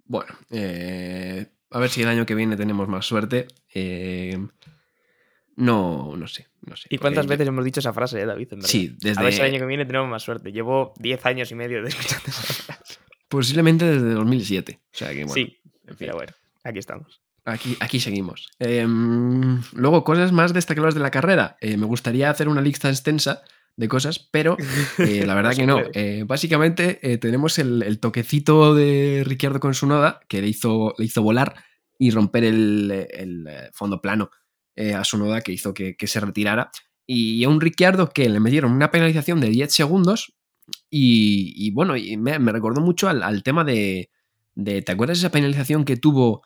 Bueno, 0.06 0.34
eh, 0.52 1.48
a 1.72 1.80
ver 1.80 1.90
si 1.90 2.04
el 2.04 2.08
año 2.08 2.26
que 2.26 2.36
viene 2.36 2.56
tenemos 2.56 2.88
más 2.88 3.06
suerte. 3.06 3.48
Eh, 3.74 4.38
no, 5.56 6.16
no 6.16 6.28
sé, 6.28 6.48
no 6.62 6.76
sé. 6.76 6.88
¿Y 6.92 6.98
cuántas 6.98 7.28
veces 7.28 7.48
hemos 7.48 7.66
dicho 7.66 7.80
esa 7.80 7.94
frase, 7.94 8.22
eh, 8.22 8.26
David? 8.26 8.50
Sí, 8.62 8.96
desde... 9.00 9.20
A 9.20 9.24
ver 9.24 9.34
si 9.34 9.40
el 9.40 9.48
año 9.48 9.60
que 9.60 9.66
viene 9.66 9.86
tenemos 9.86 10.10
más 10.10 10.22
suerte. 10.22 10.52
Llevo 10.52 10.94
10 11.00 11.26
años 11.26 11.52
y 11.52 11.56
medio 11.56 11.82
de 11.82 11.90
escuchar 11.90 12.22
esa 12.28 12.44
frase. 12.44 13.00
Posiblemente 13.28 13.86
desde 13.86 14.14
2007. 14.14 14.80
O 14.80 14.98
sea 14.98 15.10
que, 15.10 15.26
bueno, 15.26 15.34
sí, 15.34 15.58
en 15.88 15.98
fin. 15.98 16.10
bueno, 16.14 16.34
aquí 16.64 16.80
estamos. 16.80 17.22
Aquí, 17.46 17.78
aquí 17.80 18.00
seguimos. 18.00 18.50
Em, 18.60 19.62
luego, 19.74 20.04
cosas 20.04 20.32
más 20.32 20.54
destacables 20.54 20.94
de 20.94 21.00
la 21.00 21.12
carrera. 21.12 21.58
me 21.62 21.86
gustaría 21.86 22.30
hacer 22.30 22.48
una 22.48 22.62
lista 22.62 22.90
extensa 22.90 23.44
de 23.78 23.88
cosas, 23.88 24.20
pero 24.32 24.58
eh, 25.00 25.26
la 25.26 25.36
verdad 25.36 25.56
que 25.56 25.66
no. 25.66 25.82
Eh, 25.94 26.24
básicamente 26.26 27.00
eh, 27.02 27.18
tenemos 27.18 27.60
el, 27.60 28.00
toquecito 28.00 28.74
de 28.74 29.24
Ricciardo 29.26 29.60
con 29.60 29.74
su 29.74 29.88
noda 29.88 30.22
que 30.28 30.42
le 30.42 30.48
hizo, 30.48 30.94
le 30.98 31.06
hizo 31.06 31.22
volar 31.22 31.56
y 31.98 32.12
romper 32.12 32.44
el, 32.44 33.48
fondo 33.74 34.02
plano 34.02 34.30
a 34.94 35.06
su 35.06 35.18
noda 35.18 35.40
que 35.42 35.54
hizo 35.54 35.74
que, 35.74 35.96
se 36.06 36.20
retirara. 36.20 36.70
Y 37.08 37.44
a 37.44 37.50
un 37.50 37.62
Ricciardo 37.62 38.10
que 38.10 38.28
le 38.28 38.40
metieron 38.40 38.72
una 38.72 38.92
penalización 38.92 39.40
de 39.40 39.50
10 39.50 39.74
segundos 39.74 40.34
y, 40.90 41.72
bueno, 41.72 41.96
y 41.96 42.18
me, 42.18 42.38
recordó 42.52 42.82
mucho 42.82 43.08
al, 43.08 43.44
tema 43.44 43.64
de, 43.64 44.10
de, 44.56 44.82
¿Te 44.82 44.92
acuerdas 44.92 45.20
esa 45.20 45.30
penalización 45.30 45.86
que 45.86 45.96
tuvo 45.96 46.42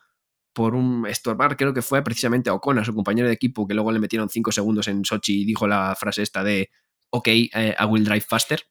por 0.52 0.74
un 0.76 1.06
estorbar? 1.06 1.56
Creo 1.56 1.74
que 1.74 1.82
fue 1.82 2.04
precisamente 2.04 2.50
a 2.50 2.54
Ocon, 2.54 2.78
a 2.78 2.84
su 2.84 2.94
compañero 2.94 3.26
de 3.26 3.34
equipo, 3.34 3.66
que 3.66 3.74
luego 3.74 3.90
le 3.90 3.98
metieron 3.98 4.28
5 4.28 4.52
segundos 4.52 4.86
en 4.86 5.04
Sochi 5.04 5.42
y 5.42 5.44
dijo 5.44 5.66
la 5.66 5.96
frase 5.98 6.22
esta 6.22 6.44
de 6.44 6.70
ok, 7.10 7.28
eh, 7.28 7.74
I 7.78 7.84
will 7.84 8.04
drive 8.04 8.24
faster. 8.26 8.62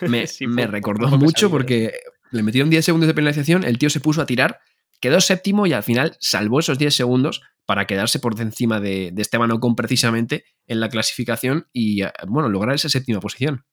Me, 0.00 0.24
me 0.48 0.66
recordó 0.66 1.08
mucho 1.18 1.50
porque 1.50 1.92
le 2.30 2.42
metieron 2.42 2.70
10 2.70 2.84
segundos 2.84 3.08
de 3.08 3.14
penalización, 3.14 3.64
el 3.64 3.78
tío 3.78 3.90
se 3.90 4.00
puso 4.00 4.22
a 4.22 4.26
tirar, 4.26 4.60
quedó 5.00 5.20
séptimo 5.20 5.66
y 5.66 5.72
al 5.72 5.82
final 5.82 6.16
salvó 6.20 6.60
esos 6.60 6.78
10 6.78 6.94
segundos 6.94 7.42
para 7.66 7.86
quedarse 7.86 8.18
por 8.18 8.40
encima 8.40 8.80
de, 8.80 9.10
de 9.12 9.22
Esteban 9.22 9.50
Ocon 9.50 9.76
precisamente 9.76 10.44
en 10.66 10.80
la 10.80 10.88
clasificación 10.88 11.68
y, 11.72 12.02
eh, 12.02 12.12
bueno, 12.26 12.48
lograr 12.48 12.74
esa 12.74 12.88
séptima 12.88 13.20
posición. 13.20 13.64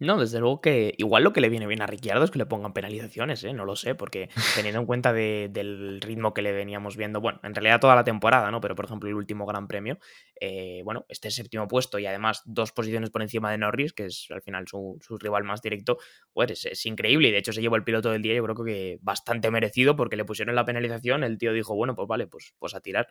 No, 0.00 0.18
desde 0.18 0.40
luego 0.40 0.62
que 0.62 0.94
igual 0.96 1.24
lo 1.24 1.34
que 1.34 1.42
le 1.42 1.50
viene 1.50 1.66
bien 1.66 1.82
a 1.82 1.86
Ricciardo 1.86 2.24
es 2.24 2.30
que 2.30 2.38
le 2.38 2.46
pongan 2.46 2.72
penalizaciones, 2.72 3.44
¿eh? 3.44 3.52
no 3.52 3.66
lo 3.66 3.76
sé, 3.76 3.94
porque 3.94 4.30
teniendo 4.54 4.80
en 4.80 4.86
cuenta 4.86 5.12
del 5.12 6.00
ritmo 6.00 6.32
que 6.32 6.40
le 6.40 6.52
veníamos 6.52 6.96
viendo, 6.96 7.20
bueno, 7.20 7.38
en 7.42 7.54
realidad 7.54 7.80
toda 7.80 7.94
la 7.94 8.02
temporada, 8.02 8.50
¿no? 8.50 8.62
Pero 8.62 8.74
por 8.74 8.86
ejemplo 8.86 9.10
el 9.10 9.14
último 9.14 9.44
Gran 9.44 9.68
Premio, 9.68 9.98
eh, 10.40 10.80
bueno, 10.84 11.04
este 11.10 11.30
séptimo 11.30 11.68
puesto 11.68 11.98
y 11.98 12.06
además 12.06 12.40
dos 12.46 12.72
posiciones 12.72 13.10
por 13.10 13.20
encima 13.20 13.50
de 13.50 13.58
Norris, 13.58 13.92
que 13.92 14.06
es 14.06 14.26
al 14.30 14.40
final 14.40 14.66
su, 14.66 14.98
rival 15.20 15.44
más 15.44 15.60
directo, 15.60 15.98
pues 16.32 16.64
es, 16.64 16.86
increíble 16.86 17.28
y 17.28 17.32
de 17.32 17.38
hecho 17.38 17.52
se 17.52 17.60
llevó 17.60 17.76
el 17.76 17.84
piloto 17.84 18.10
del 18.10 18.22
día, 18.22 18.32
yo 18.32 18.42
creo 18.42 18.64
que 18.64 18.98
bastante 19.02 19.50
merecido 19.50 19.96
porque 19.96 20.16
le 20.16 20.24
pusieron 20.24 20.54
la 20.54 20.64
penalización, 20.64 21.24
el 21.24 21.36
tío 21.36 21.52
dijo, 21.52 21.74
bueno, 21.74 21.94
pues 21.94 22.08
vale, 22.08 22.26
pues, 22.26 22.54
pues 22.58 22.74
a 22.74 22.80
tirar. 22.80 23.08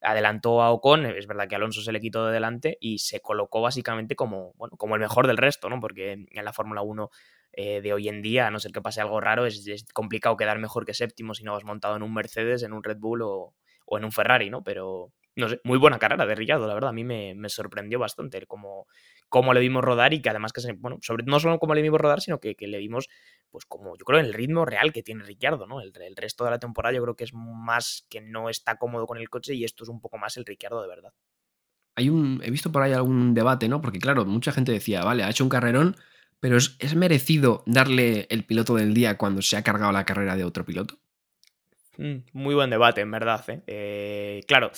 Adelantó 0.00 0.62
a 0.62 0.70
Ocon, 0.70 1.04
es 1.04 1.26
verdad 1.26 1.48
que 1.48 1.56
Alonso 1.56 1.82
se 1.82 1.92
le 1.92 2.00
quitó 2.00 2.26
de 2.26 2.32
delante 2.32 2.78
y 2.80 2.98
se 2.98 3.20
colocó 3.20 3.60
básicamente 3.60 4.16
como, 4.16 4.54
bueno, 4.54 4.78
como 4.78 4.94
el 4.94 5.02
mejor 5.02 5.26
del 5.26 5.36
resto, 5.36 5.68
¿no? 5.68 5.80
Porque 5.80 6.24
en 6.30 6.44
la 6.44 6.52
Fórmula 6.52 6.82
1 6.82 7.10
eh, 7.52 7.80
de 7.80 7.92
hoy 7.92 8.08
en 8.08 8.22
día, 8.22 8.46
a 8.46 8.50
no 8.50 8.60
ser 8.60 8.70
que 8.70 8.80
pase 8.80 9.00
algo 9.00 9.20
raro, 9.20 9.44
es, 9.44 9.84
complicado 9.92 10.36
quedar 10.36 10.58
mejor 10.58 10.86
que 10.86 10.94
séptimo 10.94 11.34
si 11.34 11.42
no 11.42 11.52
vas 11.52 11.64
montado 11.64 11.96
en 11.96 12.02
un 12.02 12.14
Mercedes, 12.14 12.62
en 12.62 12.72
un 12.72 12.84
Red 12.84 12.98
Bull 12.98 13.22
o, 13.22 13.54
en 13.90 14.04
un 14.04 14.12
Ferrari, 14.12 14.50
¿no? 14.50 14.62
Pero, 14.62 15.12
no 15.34 15.48
sé, 15.48 15.60
muy 15.64 15.76
buena 15.76 15.98
carrera 15.98 16.26
de 16.26 16.36
Ricciardo, 16.36 16.68
la 16.68 16.74
verdad, 16.74 16.90
a 16.90 16.92
mí 16.92 17.02
me, 17.02 17.34
sorprendió 17.48 17.98
bastante 17.98 18.46
cómo, 18.46 18.86
cómo, 19.28 19.52
le 19.52 19.58
vimos 19.58 19.82
rodar 19.82 20.14
y 20.14 20.22
que 20.22 20.30
además 20.30 20.52
que, 20.52 20.60
bueno, 20.74 20.98
sobre, 21.02 21.24
no 21.24 21.40
solo 21.40 21.58
cómo 21.58 21.74
le 21.74 21.82
vimos 21.82 22.00
rodar, 22.00 22.20
sino 22.20 22.38
que, 22.38 22.54
le 22.56 22.78
vimos, 22.78 23.08
pues 23.50 23.64
como 23.64 23.96
yo 23.96 24.04
creo, 24.04 24.20
el 24.20 24.32
ritmo 24.32 24.64
real 24.64 24.92
que 24.92 25.02
tiene 25.02 25.24
Ricciardo, 25.24 25.66
¿no? 25.66 25.80
El, 25.80 25.92
el, 26.00 26.14
resto 26.14 26.44
de 26.44 26.52
la 26.52 26.60
temporada 26.60 26.94
yo 26.94 27.02
creo 27.02 27.16
que 27.16 27.24
es 27.24 27.34
más 27.34 28.06
que 28.08 28.20
no 28.20 28.48
está 28.48 28.76
cómodo 28.76 29.08
con 29.08 29.18
el 29.18 29.28
coche 29.28 29.54
y 29.54 29.64
esto 29.64 29.82
es 29.82 29.90
un 29.90 30.00
poco 30.00 30.18
más 30.18 30.36
el 30.36 30.46
Ricciardo 30.46 30.80
de 30.82 30.88
verdad. 30.88 31.12
Hay 31.96 32.08
un, 32.08 32.40
he 32.44 32.50
visto 32.52 32.70
por 32.70 32.82
ahí 32.82 32.92
algún 32.92 33.34
debate, 33.34 33.68
¿no? 33.68 33.80
Porque 33.80 33.98
claro, 33.98 34.24
mucha 34.24 34.52
gente 34.52 34.70
decía, 34.70 35.02
vale, 35.02 35.24
ha 35.24 35.30
hecho 35.30 35.42
un 35.42 35.50
carrerón, 35.50 35.96
pero 36.40 36.56
¿es, 36.56 36.94
merecido 36.96 37.62
darle 37.66 38.26
el 38.30 38.44
piloto 38.44 38.74
del 38.74 38.94
día 38.94 39.16
cuando 39.18 39.42
se 39.42 39.56
ha 39.56 39.62
cargado 39.62 39.92
la 39.92 40.06
carrera 40.06 40.36
de 40.36 40.44
otro 40.44 40.64
piloto? 40.64 40.98
Mm, 41.98 42.16
muy 42.32 42.54
buen 42.54 42.70
debate, 42.70 43.02
en 43.02 43.10
verdad. 43.10 43.44
¿eh? 43.48 43.62
Eh, 43.66 44.40
claro. 44.48 44.70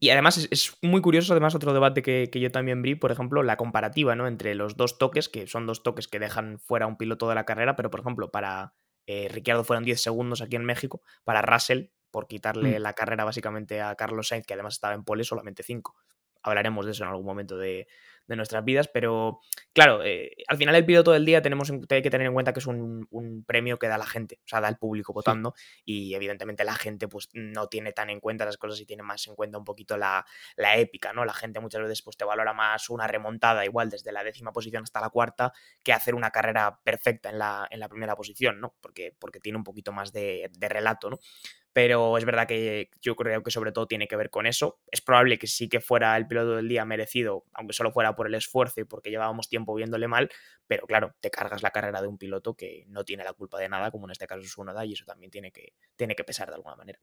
Y 0.00 0.10
además 0.10 0.48
es, 0.50 0.76
muy 0.82 1.00
curioso, 1.00 1.32
además, 1.32 1.54
otro 1.54 1.72
debate 1.72 2.02
que, 2.02 2.28
yo 2.32 2.50
también 2.50 2.82
vi, 2.82 2.94
por 2.94 3.10
ejemplo, 3.10 3.42
la 3.42 3.56
comparativa 3.56 4.14
¿no? 4.14 4.26
entre 4.28 4.54
los 4.54 4.76
dos 4.76 4.98
toques, 4.98 5.28
que 5.28 5.46
son 5.46 5.66
dos 5.66 5.82
toques 5.82 6.06
que 6.08 6.18
dejan 6.18 6.58
fuera 6.58 6.86
un 6.86 6.96
piloto 6.96 7.28
de 7.28 7.34
la 7.34 7.44
carrera, 7.44 7.74
pero 7.74 7.90
por 7.90 8.00
ejemplo, 8.00 8.30
para 8.30 8.74
eh, 9.06 9.28
Ricciardo 9.28 9.64
fueron 9.64 9.84
10 9.84 10.00
segundos 10.00 10.40
aquí 10.40 10.54
en 10.54 10.64
México, 10.64 11.02
para 11.24 11.42
Russell, 11.42 11.86
por 12.10 12.28
quitarle 12.28 12.78
mm. 12.78 12.82
la 12.82 12.92
carrera 12.92 13.24
básicamente 13.24 13.80
a 13.80 13.94
Carlos 13.96 14.28
Sainz, 14.28 14.46
que 14.46 14.54
además 14.54 14.74
estaba 14.74 14.94
en 14.94 15.04
pole, 15.04 15.24
solamente 15.24 15.62
5. 15.62 15.96
Hablaremos 16.42 16.86
de 16.86 16.92
eso 16.92 17.04
en 17.04 17.10
algún 17.10 17.26
momento 17.26 17.56
de, 17.56 17.86
de 18.28 18.36
nuestras 18.36 18.62
vidas, 18.64 18.88
pero 18.92 19.40
claro, 19.72 20.04
eh, 20.04 20.30
al 20.48 20.58
final 20.58 20.74
el 20.74 20.84
piloto 20.84 21.12
del 21.12 21.24
día 21.24 21.40
tenemos 21.40 21.72
que 21.88 22.02
tener 22.02 22.26
en 22.26 22.34
cuenta 22.34 22.52
que 22.52 22.60
es 22.60 22.66
un, 22.66 23.08
premio 23.46 23.78
que 23.78 23.88
da 23.88 23.96
la 23.96 24.06
gente, 24.06 24.38
o 24.44 24.48
sea, 24.48 24.60
da 24.60 24.68
el 24.68 24.76
público 24.76 25.14
votando 25.14 25.54
y 25.84 26.14
evidentemente 26.14 26.62
la 26.64 26.74
gente 26.74 27.08
pues 27.08 27.30
no 27.32 27.68
tiene 27.68 27.92
tan 27.92 28.10
en 28.10 28.20
cuenta 28.20 28.44
las 28.44 28.58
cosas 28.58 28.80
y 28.80 28.86
tiene 28.86 29.02
más 29.02 29.26
en 29.26 29.34
cuenta 29.34 29.56
un 29.56 29.64
poquito 29.64 29.96
la, 29.96 30.26
épica, 30.76 31.14
¿no? 31.14 31.24
La 31.24 31.32
gente 31.32 31.58
muchas 31.60 31.80
veces 31.80 32.02
pues 32.02 32.18
te 32.18 32.24
valora 32.26 32.52
más 32.52 32.90
una 32.90 33.06
remontada 33.06 33.64
igual 33.64 33.88
desde 33.88 34.12
la 34.12 34.22
décima 34.22 34.52
posición 34.52 34.82
hasta 34.82 35.00
la 35.00 35.08
cuarta 35.08 35.52
que 35.82 35.94
hacer 35.94 36.14
una 36.14 36.30
carrera 36.30 36.78
perfecta 36.84 37.30
en 37.30 37.38
la, 37.38 37.66
en 37.70 37.80
la 37.80 37.88
primera 37.88 38.14
posición, 38.14 38.60
¿no? 38.60 38.74
Porque, 38.82 39.16
porque 39.18 39.40
tiene 39.40 39.56
un 39.56 39.64
poquito 39.64 39.92
más 39.92 40.12
de, 40.12 40.50
de 40.52 40.68
relato, 40.68 41.08
¿no? 41.08 41.18
Pero 41.78 42.18
es 42.18 42.24
verdad 42.24 42.48
que 42.48 42.90
yo 43.00 43.14
creo 43.14 43.44
que 43.44 43.52
sobre 43.52 43.70
todo 43.70 43.86
tiene 43.86 44.08
que 44.08 44.16
ver 44.16 44.30
con 44.30 44.46
eso. 44.46 44.80
Es 44.90 45.00
probable 45.00 45.38
que 45.38 45.46
sí 45.46 45.68
que 45.68 45.80
fuera 45.80 46.16
el 46.16 46.26
piloto 46.26 46.56
del 46.56 46.66
día 46.66 46.84
merecido, 46.84 47.44
aunque 47.54 47.72
solo 47.72 47.92
fuera 47.92 48.16
por 48.16 48.26
el 48.26 48.34
esfuerzo 48.34 48.80
y 48.80 48.84
porque 48.84 49.10
llevábamos 49.10 49.48
tiempo 49.48 49.76
viéndole 49.76 50.08
mal, 50.08 50.28
pero 50.66 50.88
claro, 50.88 51.14
te 51.20 51.30
cargas 51.30 51.62
la 51.62 51.70
carrera 51.70 52.02
de 52.02 52.08
un 52.08 52.18
piloto 52.18 52.54
que 52.54 52.84
no 52.88 53.04
tiene 53.04 53.22
la 53.22 53.32
culpa 53.32 53.60
de 53.60 53.68
nada, 53.68 53.92
como 53.92 54.08
en 54.08 54.10
este 54.10 54.26
caso 54.26 54.40
es 54.40 54.58
Unoda, 54.58 54.84
y 54.84 54.94
eso 54.94 55.04
también 55.04 55.30
tiene 55.30 55.52
que, 55.52 55.74
tiene 55.94 56.16
que 56.16 56.24
pesar 56.24 56.48
de 56.48 56.56
alguna 56.56 56.74
manera. 56.74 56.98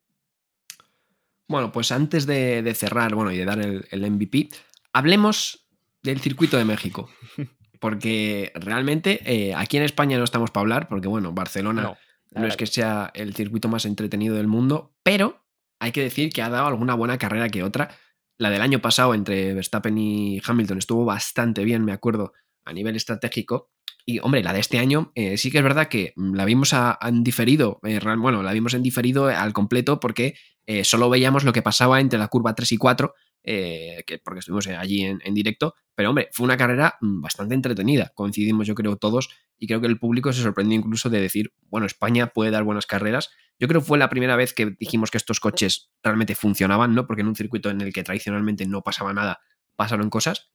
Bueno, 1.47 1.71
pues 1.71 1.93
antes 1.93 2.25
de, 2.25 2.73
cerrar 2.75 3.15
bueno, 3.15 3.31
y 3.31 3.37
de 3.37 3.45
dar 3.45 3.61
el, 3.61 4.11
MVP, 4.11 4.49
hablemos 4.91 5.69
del 6.03 6.19
circuito 6.19 6.57
de 6.57 6.65
México. 6.65 7.09
Porque 7.79 8.51
realmente 8.55 9.21
eh, 9.25 9.53
aquí 9.53 9.77
en 9.77 9.83
España 9.83 10.17
no 10.17 10.23
estamos 10.25 10.49
para 10.49 10.63
hablar, 10.63 10.87
porque 10.87 11.07
bueno, 11.07 11.33
Barcelona 11.33 11.81
no 11.83 11.97
es 12.35 12.57
que 12.57 12.67
sea 12.67 13.11
el 13.13 13.33
circuito 13.33 13.67
más 13.67 13.85
entretenido 13.85 14.35
del 14.35 14.47
mundo, 14.47 14.93
pero 15.03 15.45
hay 15.79 15.91
que 15.91 16.01
decir 16.01 16.31
que 16.31 16.41
ha 16.41 16.49
dado 16.49 16.67
alguna 16.67 16.95
buena 16.95 17.17
carrera 17.17 17.49
que 17.49 17.63
otra. 17.63 17.95
La 18.37 18.49
del 18.49 18.61
año 18.61 18.79
pasado 18.79 19.13
entre 19.13 19.53
Verstappen 19.53 19.97
y 19.97 20.41
Hamilton 20.45 20.77
estuvo 20.77 21.05
bastante 21.05 21.63
bien, 21.63 21.85
me 21.85 21.93
acuerdo, 21.93 22.33
a 22.65 22.73
nivel 22.73 22.95
estratégico. 22.95 23.69
Y 24.05 24.19
hombre, 24.19 24.43
la 24.43 24.53
de 24.53 24.59
este 24.59 24.77
año 24.77 25.11
eh, 25.15 25.37
sí 25.37 25.49
que 25.49 25.57
es 25.57 25.63
verdad 25.63 25.87
que 25.87 26.13
la 26.15 26.45
vimos 26.45 26.73
en 27.01 27.23
diferido, 27.23 27.79
eh, 27.83 27.99
bueno, 28.17 28.43
la 28.43 28.53
vimos 28.53 28.73
en 28.75 28.83
diferido 28.83 29.27
al 29.27 29.51
completo 29.53 29.99
porque 29.99 30.35
eh, 30.67 30.83
solo 30.83 31.09
veíamos 31.09 31.43
lo 31.43 31.53
que 31.53 31.63
pasaba 31.63 31.99
entre 31.99 32.19
la 32.19 32.27
curva 32.27 32.53
3 32.53 32.73
y 32.73 32.77
4 32.77 33.13
eh, 33.47 34.03
que, 34.07 34.17
porque 34.17 34.39
estuvimos 34.39 34.65
allí 34.65 35.03
en, 35.03 35.33
directo, 35.35 35.75
pero 35.93 36.09
hombre, 36.09 36.29
fue 36.31 36.45
una 36.45 36.57
carrera 36.57 36.95
mm, 36.99 37.21
bastante 37.21 37.53
entretenida, 37.53 38.11
coincidimos 38.15 38.65
yo 38.65 38.73
creo 38.73 38.97
todos 38.97 39.29
y 39.59 39.67
creo 39.67 39.81
que 39.81 39.87
el 39.87 39.99
público 39.99 40.33
se 40.33 40.41
sorprendió 40.41 40.79
incluso 40.79 41.11
de 41.11 41.21
decir, 41.21 41.53
bueno, 41.69 41.85
España 41.85 42.33
puede 42.33 42.49
dar 42.49 42.63
buenas 42.63 42.87
carreras 42.87 43.29
Yo 43.59 43.67
creo 43.67 43.81
que 43.81 43.85
fue 43.87 43.99
la 43.99 44.09
primera 44.09 44.35
vez 44.35 44.53
que 44.53 44.75
dijimos 44.79 45.11
que 45.11 45.17
estos 45.17 45.39
coches 45.39 45.91
realmente 46.01 46.33
funcionaban, 46.33 46.95
¿no? 46.95 47.05
Porque 47.05 47.21
en 47.21 47.27
un 47.27 47.35
circuito 47.35 47.69
en 47.69 47.81
el 47.81 47.93
que 47.93 48.03
tradicionalmente 48.03 48.65
no 48.65 48.81
pasaba 48.81 49.13
nada, 49.13 49.39
pasaron 49.75 50.09
cosas. 50.09 50.51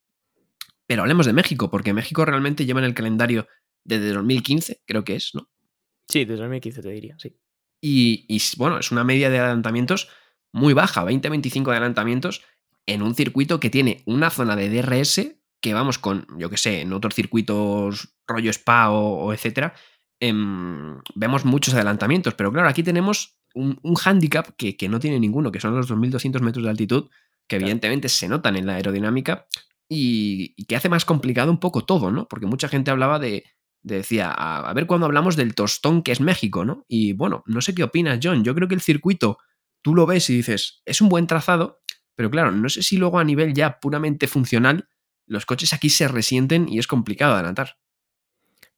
Pero 0.89 1.03
hablemos 1.03 1.27
de 1.27 1.33
México, 1.33 1.71
porque 1.71 1.93
México 1.93 2.25
realmente 2.25 2.67
lleva 2.67 2.81
en 2.81 2.87
el 2.87 2.95
calendario 2.95 3.47
desde 3.85 4.13
2015, 4.13 4.83
creo 4.85 5.05
que 5.05 5.15
es, 5.15 5.31
¿no? 5.33 5.49
Sí, 6.09 6.25
desde 6.25 6.41
2015 6.41 6.83
te 6.83 6.91
diría, 6.91 7.17
sí. 7.21 7.39
Y, 7.81 8.27
y 8.29 8.43
bueno, 8.57 8.79
es 8.81 8.91
una 8.91 9.05
media 9.05 9.31
de 9.31 9.39
adelantamientos 9.39 10.09
muy 10.53 10.75
baja, 10.75 11.05
20-25 11.05 11.71
adelantamientos 11.71 12.43
en 12.87 13.03
un 13.03 13.15
circuito 13.15 13.61
que 13.61 13.71
tiene 13.71 14.03
una 14.07 14.31
zona 14.31 14.57
de 14.57 14.69
DRS 14.69 15.41
que 15.61 15.75
vamos 15.75 15.99
con, 15.99 16.27
yo 16.39 16.51
que 16.51 16.57
sé, 16.57 16.81
en 16.81 16.93
otros 16.93 17.15
circuitos 17.15 18.15
rollo 18.27 18.51
spa 18.51 18.91
o, 18.91 19.33
etcétera, 19.33 19.75
em, 20.21 20.99
vemos 21.15 21.45
muchos 21.45 21.75
adelantamientos, 21.75 22.35
pero 22.35 22.53
claro, 22.53 22.69
aquí 22.69 22.83
tenemos 22.83 23.39
un, 23.55 23.79
un 23.83 23.97
handicap 24.03 24.49
que, 24.57 24.77
que, 24.77 24.89
no 24.89 25.01
tiene 25.01 25.21
ninguno, 25.21 25.53
que 25.53 25.61
son 25.61 25.75
los 25.75 25.91
2.200 25.91 26.41
metros 26.41 26.65
de 26.65 26.71
altitud, 26.71 27.11
que 27.47 27.57
evidentemente 27.57 28.09
se 28.09 28.29
notan 28.29 28.57
en 28.57 28.67
la 28.67 28.75
aerodinámica 28.75 29.47
y, 29.89 30.55
y, 30.57 30.65
que 30.65 30.77
hace 30.77 30.89
más 30.89 31.05
complicado 31.05 31.51
un 31.51 31.59
poco 31.59 31.85
todo, 31.85 32.11
¿no? 32.11 32.29
Porque 32.29 32.47
mucha 32.47 32.69
gente 32.69 32.91
hablaba 32.91 33.19
de, 33.19 33.45
de 33.83 33.97
decía, 33.97 34.31
a, 34.31 34.71
a 34.71 34.73
ver 34.73 34.87
cuando 34.87 35.07
hablamos 35.07 35.37
del 35.37 35.55
tostón 35.55 36.03
que 36.03 36.13
es 36.13 36.21
México, 36.21 36.65
¿no? 36.65 36.85
Y 36.89 37.13
bueno, 37.13 37.43
no 37.47 37.61
sé 37.61 37.75
qué 37.75 37.83
opinas, 37.83 38.21
John, 38.23 38.45
yo 38.45 38.55
creo 38.55 38.69
que 38.69 38.77
el 38.77 38.81
circuito, 38.81 39.39
tú 39.83 39.95
lo 39.95 40.07
ves 40.07 40.31
y 40.31 40.37
dices, 40.37 40.83
es 40.85 41.01
un 41.01 41.09
buen 41.09 41.27
trazado, 41.27 41.81
pero 42.15 42.31
claro, 42.31 42.53
no 42.53 42.69
sé 42.69 42.83
si 42.83 42.97
luego 42.97 43.19
a 43.19 43.25
nivel 43.25 43.55
ya 43.55 43.81
puramente 43.81 44.27
funcional, 44.27 44.89
los 45.27 45.47
coches 45.47 45.73
aquí 45.73 45.91
se 45.91 46.09
resienten 46.09 46.69
y 46.69 46.79
es 46.79 46.87
complicado 46.87 47.35
adelantar. 47.35 47.77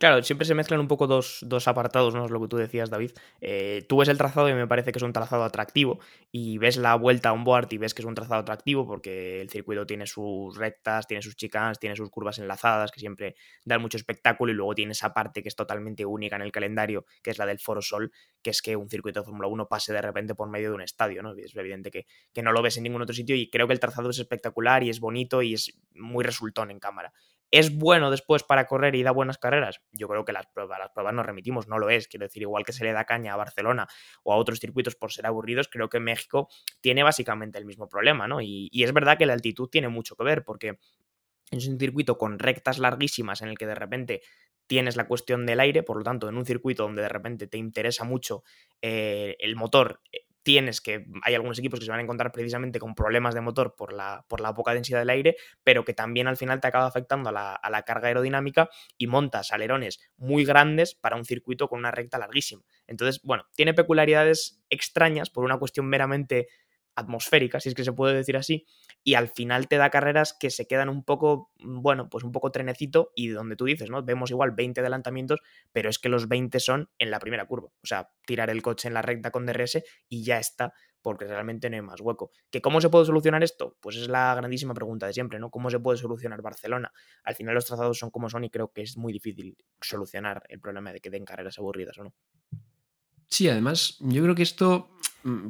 Claro, 0.02 0.20
siempre 0.24 0.44
se 0.44 0.56
mezclan 0.56 0.80
un 0.80 0.88
poco 0.88 1.06
dos, 1.06 1.38
dos 1.46 1.68
apartados, 1.68 2.12
¿no? 2.12 2.24
Es 2.24 2.32
lo 2.32 2.40
que 2.40 2.48
tú 2.48 2.56
decías, 2.56 2.90
David. 2.90 3.12
Eh, 3.40 3.86
tú 3.88 3.98
ves 3.98 4.08
el 4.08 4.18
trazado 4.18 4.48
y 4.48 4.52
me 4.52 4.66
parece 4.66 4.90
que 4.90 4.98
es 4.98 5.02
un 5.04 5.12
trazado 5.12 5.44
atractivo. 5.44 6.00
Y 6.32 6.58
ves 6.58 6.76
la 6.76 6.96
vuelta 6.96 7.28
a 7.28 7.32
un 7.32 7.44
board 7.44 7.68
y 7.70 7.78
ves 7.78 7.94
que 7.94 8.02
es 8.02 8.06
un 8.06 8.16
trazado 8.16 8.40
atractivo 8.40 8.84
porque 8.84 9.40
el 9.40 9.48
circuito 9.48 9.86
tiene 9.86 10.08
sus 10.08 10.56
rectas, 10.56 11.06
tiene 11.06 11.22
sus 11.22 11.36
chicanas, 11.36 11.78
tiene 11.78 11.94
sus 11.94 12.10
curvas 12.10 12.40
enlazadas 12.40 12.90
que 12.90 12.98
siempre 12.98 13.36
dan 13.64 13.80
mucho 13.80 13.96
espectáculo. 13.96 14.50
Y 14.50 14.56
luego 14.56 14.74
tiene 14.74 14.90
esa 14.90 15.14
parte 15.14 15.40
que 15.40 15.48
es 15.48 15.54
totalmente 15.54 16.04
única 16.04 16.34
en 16.34 16.42
el 16.42 16.50
calendario, 16.50 17.04
que 17.22 17.30
es 17.30 17.38
la 17.38 17.46
del 17.46 17.60
Foro 17.60 17.80
Sol, 17.80 18.10
que 18.42 18.50
es 18.50 18.60
que 18.60 18.74
un 18.74 18.90
circuito 18.90 19.20
de 19.20 19.24
Fórmula 19.24 19.46
1 19.46 19.68
pase 19.68 19.92
de 19.92 20.02
repente 20.02 20.34
por 20.34 20.48
medio 20.50 20.70
de 20.70 20.74
un 20.74 20.82
estadio, 20.82 21.22
¿no? 21.22 21.32
Es 21.36 21.54
evidente 21.54 21.92
que, 21.92 22.06
que 22.34 22.42
no 22.42 22.50
lo 22.50 22.60
ves 22.60 22.76
en 22.76 22.82
ningún 22.82 23.02
otro 23.02 23.14
sitio. 23.14 23.36
Y 23.36 23.48
creo 23.50 23.68
que 23.68 23.74
el 23.74 23.78
trazado 23.78 24.10
es 24.10 24.18
espectacular 24.18 24.82
y 24.82 24.90
es 24.90 24.98
bonito 24.98 25.42
y 25.42 25.54
es 25.54 25.78
muy 25.94 26.24
resultón 26.24 26.72
en 26.72 26.80
cámara. 26.80 27.12
¿Es 27.52 27.76
bueno 27.76 28.10
después 28.10 28.42
para 28.44 28.66
correr 28.66 28.94
y 28.94 29.02
da 29.02 29.10
buenas 29.10 29.36
carreras? 29.36 29.82
Yo 29.92 30.08
creo 30.08 30.24
que 30.24 30.32
las 30.32 30.46
pruebas, 30.46 30.78
las 30.78 30.90
pruebas 30.90 31.12
nos 31.12 31.26
remitimos, 31.26 31.68
no 31.68 31.78
lo 31.78 31.90
es. 31.90 32.08
Quiero 32.08 32.24
decir, 32.24 32.40
igual 32.40 32.64
que 32.64 32.72
se 32.72 32.82
le 32.82 32.94
da 32.94 33.04
caña 33.04 33.34
a 33.34 33.36
Barcelona 33.36 33.86
o 34.22 34.32
a 34.32 34.36
otros 34.36 34.58
circuitos 34.58 34.96
por 34.96 35.12
ser 35.12 35.26
aburridos, 35.26 35.68
creo 35.68 35.90
que 35.90 36.00
México 36.00 36.48
tiene 36.80 37.02
básicamente 37.02 37.58
el 37.58 37.66
mismo 37.66 37.90
problema, 37.90 38.26
¿no? 38.26 38.40
Y, 38.40 38.70
es 38.72 38.94
verdad 38.94 39.18
que 39.18 39.26
la 39.26 39.34
altitud 39.34 39.68
tiene 39.68 39.88
mucho 39.88 40.16
que 40.16 40.24
ver, 40.24 40.44
porque 40.44 40.78
es 41.50 41.68
un 41.68 41.78
circuito 41.78 42.16
con 42.16 42.38
rectas 42.38 42.78
larguísimas 42.78 43.42
en 43.42 43.50
el 43.50 43.58
que 43.58 43.66
de 43.66 43.74
repente 43.74 44.22
tienes 44.66 44.96
la 44.96 45.06
cuestión 45.06 45.44
del 45.44 45.60
aire, 45.60 45.82
por 45.82 45.98
lo 45.98 46.04
tanto, 46.04 46.30
en 46.30 46.38
un 46.38 46.46
circuito 46.46 46.84
donde 46.84 47.02
de 47.02 47.10
repente 47.10 47.48
te 47.48 47.58
interesa 47.58 48.04
mucho 48.04 48.44
eh, 48.80 49.36
el 49.40 49.56
motor, 49.56 50.00
tienes 50.42 50.80
que, 50.80 51.06
hay 51.22 51.34
algunos 51.34 51.58
equipos 51.58 51.78
que 51.78 51.84
se 51.84 51.90
van 51.90 52.00
a 52.00 52.02
encontrar 52.02 52.32
precisamente 52.32 52.78
con 52.78 52.94
problemas 52.94 53.34
de 53.34 53.40
motor 53.40 53.74
por 53.76 53.92
la, 53.92 54.24
por 54.28 54.40
la 54.40 54.54
poca 54.54 54.74
densidad 54.74 54.98
del 54.98 55.10
aire, 55.10 55.36
pero 55.62 55.84
que 55.84 55.94
también 55.94 56.26
al 56.26 56.36
final 56.36 56.60
te 56.60 56.68
acaba 56.68 56.86
afectando 56.86 57.28
a 57.30 57.32
la, 57.32 57.54
a 57.54 57.70
la, 57.70 57.82
carga 57.82 58.08
aerodinámica 58.08 58.68
y 58.96 59.06
montas 59.06 59.52
alerones 59.52 60.00
muy 60.16 60.44
grandes 60.44 60.94
para 60.94 61.16
un 61.16 61.24
circuito 61.24 61.68
con 61.68 61.78
una 61.78 61.90
recta 61.90 62.18
larguísima. 62.18 62.62
Entonces, 62.86 63.22
bueno, 63.22 63.46
tiene 63.54 63.74
peculiaridades 63.74 64.62
extrañas 64.70 65.30
por 65.30 65.44
una 65.44 65.58
cuestión 65.58 65.86
meramente 65.86 66.48
atmosférica, 66.94 67.60
si 67.60 67.70
es 67.70 67.74
que 67.74 67.84
se 67.84 67.92
puede 67.92 68.14
decir 68.14 68.36
así, 68.36 68.66
y 69.02 69.14
al 69.14 69.28
final 69.28 69.68
te 69.68 69.76
da 69.76 69.90
carreras 69.90 70.36
que 70.38 70.50
se 70.50 70.66
quedan 70.66 70.88
un 70.88 71.04
poco, 71.04 71.50
bueno, 71.58 72.08
pues 72.08 72.24
un 72.24 72.32
poco 72.32 72.50
trenecito 72.50 73.12
y 73.14 73.28
donde 73.28 73.56
tú 73.56 73.64
dices, 73.64 73.90
¿no? 73.90 74.02
Vemos 74.02 74.30
igual 74.30 74.52
20 74.52 74.80
adelantamientos, 74.80 75.40
pero 75.72 75.90
es 75.90 75.98
que 75.98 76.08
los 76.08 76.28
20 76.28 76.60
son 76.60 76.90
en 76.98 77.10
la 77.10 77.18
primera 77.18 77.46
curva, 77.46 77.68
o 77.68 77.86
sea, 77.86 78.10
tirar 78.26 78.50
el 78.50 78.62
coche 78.62 78.88
en 78.88 78.94
la 78.94 79.02
recta 79.02 79.30
con 79.30 79.46
DRS 79.46 79.82
y 80.08 80.24
ya 80.24 80.38
está, 80.38 80.74
porque 81.00 81.24
realmente 81.24 81.68
no 81.68 81.76
hay 81.76 81.82
más 81.82 82.00
hueco. 82.00 82.30
¿Que 82.50 82.60
cómo 82.60 82.80
se 82.80 82.88
puede 82.88 83.06
solucionar 83.06 83.42
esto? 83.42 83.76
Pues 83.80 83.96
es 83.96 84.08
la 84.08 84.34
grandísima 84.34 84.74
pregunta 84.74 85.06
de 85.06 85.12
siempre, 85.12 85.40
¿no? 85.40 85.50
¿Cómo 85.50 85.70
se 85.70 85.80
puede 85.80 85.98
solucionar 85.98 86.42
Barcelona? 86.42 86.92
Al 87.24 87.34
final 87.34 87.54
los 87.54 87.66
trazados 87.66 87.98
son 87.98 88.10
como 88.10 88.28
son 88.28 88.44
y 88.44 88.50
creo 88.50 88.72
que 88.72 88.82
es 88.82 88.96
muy 88.96 89.12
difícil 89.12 89.56
solucionar 89.80 90.44
el 90.48 90.60
problema 90.60 90.92
de 90.92 91.00
que 91.00 91.10
den 91.10 91.24
carreras 91.24 91.58
aburridas 91.58 91.98
o 91.98 92.04
no. 92.04 92.14
Sí, 93.28 93.48
además, 93.48 93.96
yo 94.00 94.22
creo 94.22 94.34
que 94.34 94.42
esto 94.42 94.90
Mm, 94.90 95.01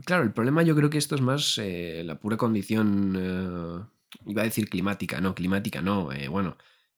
claro, 0.05 0.25
el 0.25 0.33
problema 0.33 0.63
yo 0.63 0.75
creo 0.75 0.91
que 0.91 0.99
esto 0.99 1.15
es 1.15 1.21
más 1.21 1.59
eh, 1.59 2.03
la 2.05 2.19
pura 2.19 2.37
condición, 2.37 3.17
eh, 3.17 4.21
iba 4.27 4.43
a 4.43 4.45
decir 4.45 4.69
climática, 4.69 5.21
no, 5.21 5.35
climática 5.35 5.81
no, 5.81 6.13
eh, 6.13 6.29
bueno, 6.29 6.57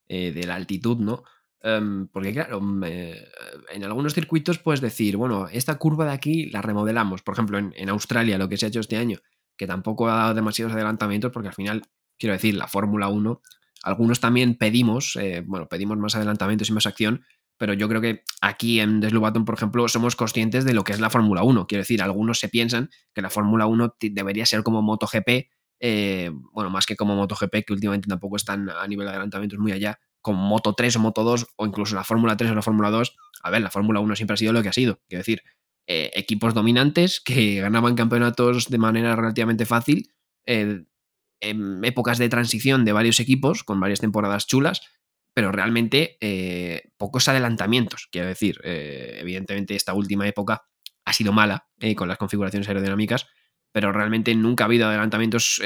de 0.08 0.44
la 0.46 0.54
altitud, 0.54 0.98
¿no? 0.98 1.24
Um, 1.62 2.08
porque 2.08 2.32
claro, 2.32 2.60
mm, 2.60 2.84
en 2.84 3.84
algunos 3.84 4.12
circuitos 4.12 4.58
puedes 4.58 4.82
decir, 4.82 5.16
bueno, 5.16 5.48
esta 5.48 5.76
curva 5.76 6.04
de 6.04 6.12
aquí 6.12 6.50
la 6.50 6.60
remodelamos, 6.60 7.22
por 7.22 7.34
ejemplo, 7.34 7.58
en, 7.58 7.72
en, 7.74 7.88
Australia, 7.88 8.36
lo 8.36 8.48
que 8.48 8.58
se 8.58 8.66
ha 8.66 8.68
hecho 8.68 8.80
este 8.80 8.98
año, 8.98 9.18
que 9.56 9.66
tampoco 9.66 10.08
ha 10.08 10.16
dado 10.16 10.34
demasiados 10.34 10.74
adelantamientos, 10.74 11.32
porque 11.32 11.48
al 11.48 11.54
final, 11.54 11.82
quiero 12.18 12.34
decir, 12.34 12.54
la 12.54 12.68
Fórmula 12.68 13.08
1, 13.08 13.40
algunos 13.82 14.20
también 14.20 14.56
pedimos, 14.56 15.18
bueno, 15.46 15.66
pedimos 15.68 15.96
más 15.98 16.14
adelantamientos 16.16 16.68
y 16.68 16.72
más 16.72 16.86
acción, 16.86 17.24
pero 17.56 17.72
yo 17.72 17.88
creo 17.88 18.00
que 18.00 18.22
aquí 18.40 18.80
en 18.80 19.00
Deslubaton, 19.00 19.44
por 19.44 19.54
ejemplo, 19.54 19.86
somos 19.88 20.16
conscientes 20.16 20.64
de 20.64 20.74
lo 20.74 20.84
que 20.84 20.92
es 20.92 21.00
la 21.00 21.10
Fórmula 21.10 21.42
1. 21.42 21.66
Quiero 21.66 21.82
decir, 21.82 22.02
algunos 22.02 22.38
se 22.38 22.48
piensan 22.48 22.90
que 23.14 23.22
la 23.22 23.30
Fórmula 23.30 23.66
1 23.66 23.96
debería 24.00 24.46
ser 24.46 24.62
como 24.62 24.82
MotoGP, 24.82 25.50
eh, 25.80 26.30
bueno, 26.52 26.70
más 26.70 26.86
que 26.86 26.96
como 26.96 27.14
MotoGP, 27.14 27.64
que 27.66 27.72
últimamente 27.72 28.08
tampoco 28.08 28.36
están 28.36 28.68
a 28.70 28.86
nivel 28.86 29.06
de 29.06 29.10
adelantamientos 29.10 29.58
muy 29.58 29.72
allá, 29.72 29.98
como 30.20 30.42
Moto 30.42 30.72
3 30.72 30.96
o 30.96 31.00
Moto 31.00 31.22
2, 31.22 31.46
o 31.56 31.66
incluso 31.66 31.94
la 31.94 32.04
Fórmula 32.04 32.36
3 32.36 32.50
o 32.50 32.54
la 32.54 32.62
Fórmula 32.62 32.90
2. 32.90 33.16
A 33.42 33.50
ver, 33.50 33.62
la 33.62 33.70
Fórmula 33.70 34.00
1 34.00 34.16
siempre 34.16 34.34
ha 34.34 34.36
sido 34.38 34.52
lo 34.52 34.62
que 34.62 34.70
ha 34.70 34.72
sido. 34.72 35.00
Quiero 35.08 35.20
decir, 35.20 35.42
eh, 35.86 36.10
equipos 36.14 36.54
dominantes 36.54 37.20
que 37.20 37.56
ganaban 37.60 37.94
campeonatos 37.94 38.68
de 38.68 38.78
manera 38.78 39.14
relativamente 39.16 39.66
fácil, 39.66 40.10
eh, 40.46 40.84
en 41.40 41.84
épocas 41.84 42.18
de 42.18 42.28
transición 42.28 42.84
de 42.84 42.92
varios 42.92 43.20
equipos, 43.20 43.64
con 43.64 43.80
varias 43.80 44.00
temporadas 44.00 44.46
chulas, 44.46 44.80
pero 45.34 45.50
realmente 45.50 46.16
eh, 46.20 46.90
pocos 46.96 47.28
adelantamientos. 47.28 48.08
Quiero 48.10 48.28
decir, 48.28 48.60
eh, 48.62 49.18
evidentemente 49.20 49.74
esta 49.74 49.92
última 49.92 50.26
época 50.28 50.62
ha 51.04 51.12
sido 51.12 51.32
mala 51.32 51.66
eh, 51.80 51.96
con 51.96 52.08
las 52.08 52.18
configuraciones 52.18 52.68
aerodinámicas, 52.68 53.26
pero 53.72 53.92
realmente 53.92 54.34
nunca 54.36 54.64
ha 54.64 54.66
habido 54.66 54.86
adelantamientos 54.86 55.60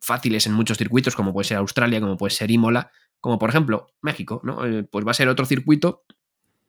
fáciles 0.00 0.46
en 0.46 0.52
muchos 0.52 0.78
circuitos, 0.78 1.16
como 1.16 1.32
puede 1.32 1.48
ser 1.48 1.56
Australia, 1.58 2.00
como 2.00 2.16
puede 2.16 2.30
ser 2.30 2.50
Imola, 2.52 2.92
como 3.20 3.38
por 3.38 3.50
ejemplo 3.50 3.88
México, 4.00 4.40
¿no? 4.44 4.62
Pues 4.90 5.04
va 5.04 5.10
a 5.10 5.14
ser 5.14 5.28
otro 5.28 5.44
circuito 5.44 6.04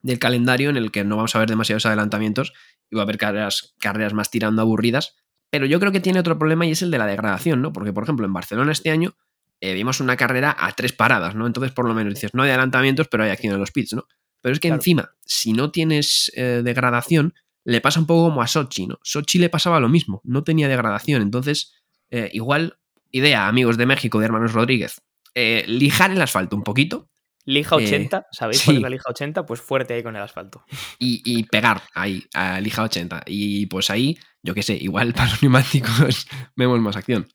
del 0.02 0.18
calendario 0.18 0.72
en 0.72 0.78
el 0.78 0.92
que 0.92 1.04
no 1.04 1.18
vamos 1.18 1.36
a 1.36 1.40
ver 1.40 1.50
demasiados 1.50 1.86
adelantamientos 1.86 2.54
y 2.90 2.96
va 2.96 3.04
a 3.04 3.06
haber 3.06 3.20
carreras, 3.20 3.76
carreras 3.80 4.14
más 4.14 4.32
tirando 4.32 4.64
aburridas, 4.64 5.16
pero 5.52 5.68
yo 5.68 5.80
creo 5.80 5.92
que 5.92 6.00
tiene 6.00 6.20
otro 6.20 6.40
problema 6.40 6.66
y 6.66 6.72
es 6.72 6.82
el 6.82 6.90
de 6.90 6.98
la 6.98 7.06
degradación, 7.06 7.62
¿no? 7.62 7.72
Porque, 7.72 7.94
por 7.94 8.04
ejemplo, 8.04 8.26
en 8.26 8.34
Barcelona 8.34 8.72
este 8.72 8.90
año 8.90 9.16
eh, 9.64 9.74
vimos 9.74 10.02
una 10.02 10.18
carrera 10.18 10.54
a 10.60 10.74
tres 10.74 10.92
paradas, 10.92 11.36
¿no? 11.36 11.48
Entonces, 11.48 11.72
por 11.72 11.88
lo 11.88 11.94
menos 11.94 12.16
dices, 12.16 12.34
no 12.34 12.44
hay 12.44 12.50
adelantamientos, 12.50 13.08
pero 13.08 13.24
hay 13.24 13.30
acción 13.30 13.54
en 13.54 13.62
los 13.62 13.72
pits, 13.72 13.94
¿no? 13.94 14.08
Pero 14.42 14.52
es 14.52 14.60
que 14.60 14.68
claro. 14.68 14.82
encima, 14.82 15.12
si 15.26 15.54
no 15.54 15.72
tienes 15.72 16.30
eh, 16.36 16.60
degradación, 16.62 17.34
le 17.64 17.80
pasa 17.80 18.02
un 18.02 18.06
poco 18.06 18.28
como 18.28 18.42
a 18.42 18.48
Sochi, 18.48 18.88
¿no? 18.88 19.00
Sochi 19.04 19.40
le 19.40 19.48
pasaba 19.48 19.80
lo 19.80 19.88
mismo, 19.88 20.20
no 20.26 20.44
tenía 20.44 20.68
degradación. 20.68 21.22
Entonces, 21.22 21.76
eh, 22.12 22.30
igual, 22.34 22.78
idea, 23.10 23.48
amigos 23.48 23.78
de 23.78 23.86
México, 23.86 24.20
de 24.20 24.26
hermanos 24.26 24.52
Rodríguez, 24.52 25.02
eh, 25.34 25.64
lijar 25.66 26.12
el 26.12 26.22
asfalto 26.22 26.58
un 26.58 26.64
poquito. 26.64 27.10
Lija 27.46 27.78
80, 27.78 28.18
eh, 28.18 28.22
¿sabéis 28.34 28.60
sí. 28.60 28.66
cuál 28.66 28.76
es 28.76 28.84
la 28.84 28.90
lija 28.90 29.10
80? 29.10 29.46
Pues 29.46 29.62
fuerte 29.62 29.94
ahí 29.94 30.04
con 30.04 30.18
el 30.18 30.22
asfalto. 30.22 30.66
Y, 31.00 31.22
y 31.24 31.44
pegar 31.44 31.84
ahí, 31.94 32.26
a 32.34 32.60
lija 32.60 32.84
80. 32.84 33.24
Y 33.28 33.68
pues 33.68 33.90
ahí, 33.90 34.18
yo 34.42 34.54
qué 34.54 34.62
sé, 34.62 34.76
igual 34.76 35.14
para 35.14 35.30
los 35.30 35.42
neumáticos 35.42 36.28
vemos 36.58 36.82
más 36.82 36.98
acción. 36.98 37.28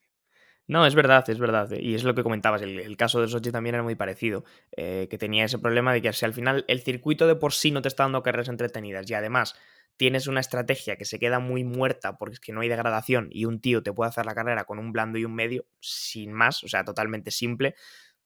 No, 0.69 0.85
es 0.85 0.93
verdad, 0.93 1.27
es 1.29 1.39
verdad. 1.39 1.71
Y 1.71 1.95
es 1.95 2.03
lo 2.03 2.13
que 2.13 2.21
comentabas. 2.21 2.61
El, 2.61 2.79
el 2.79 2.95
caso 2.95 3.19
de 3.19 3.27
Sochi 3.27 3.51
también 3.51 3.73
era 3.75 3.83
muy 3.83 3.95
parecido. 3.95 4.45
Eh, 4.77 5.07
que 5.09 5.17
tenía 5.17 5.45
ese 5.45 5.57
problema 5.57 5.93
de 5.93 6.01
que 6.01 6.13
si 6.13 6.25
al 6.25 6.33
final 6.33 6.63
el 6.67 6.81
circuito 6.81 7.25
de 7.27 7.35
por 7.35 7.53
sí 7.53 7.71
no 7.71 7.81
te 7.81 7.87
está 7.87 8.03
dando 8.03 8.21
carreras 8.21 8.49
entretenidas 8.49 9.09
y 9.09 9.15
además 9.15 9.55
tienes 9.97 10.27
una 10.27 10.39
estrategia 10.41 10.95
que 10.95 11.05
se 11.05 11.17
queda 11.19 11.39
muy 11.39 11.63
muerta 11.63 12.17
porque 12.17 12.35
es 12.35 12.39
que 12.39 12.53
no 12.53 12.61
hay 12.61 12.69
degradación 12.69 13.29
y 13.31 13.45
un 13.45 13.59
tío 13.59 13.81
te 13.83 13.91
puede 13.91 14.09
hacer 14.09 14.25
la 14.27 14.35
carrera 14.35 14.63
con 14.65 14.77
un 14.79 14.93
blando 14.93 15.17
y 15.17 15.25
un 15.25 15.33
medio 15.35 15.65
sin 15.81 16.31
más, 16.33 16.63
o 16.63 16.67
sea, 16.69 16.85
totalmente 16.85 17.31
simple, 17.31 17.75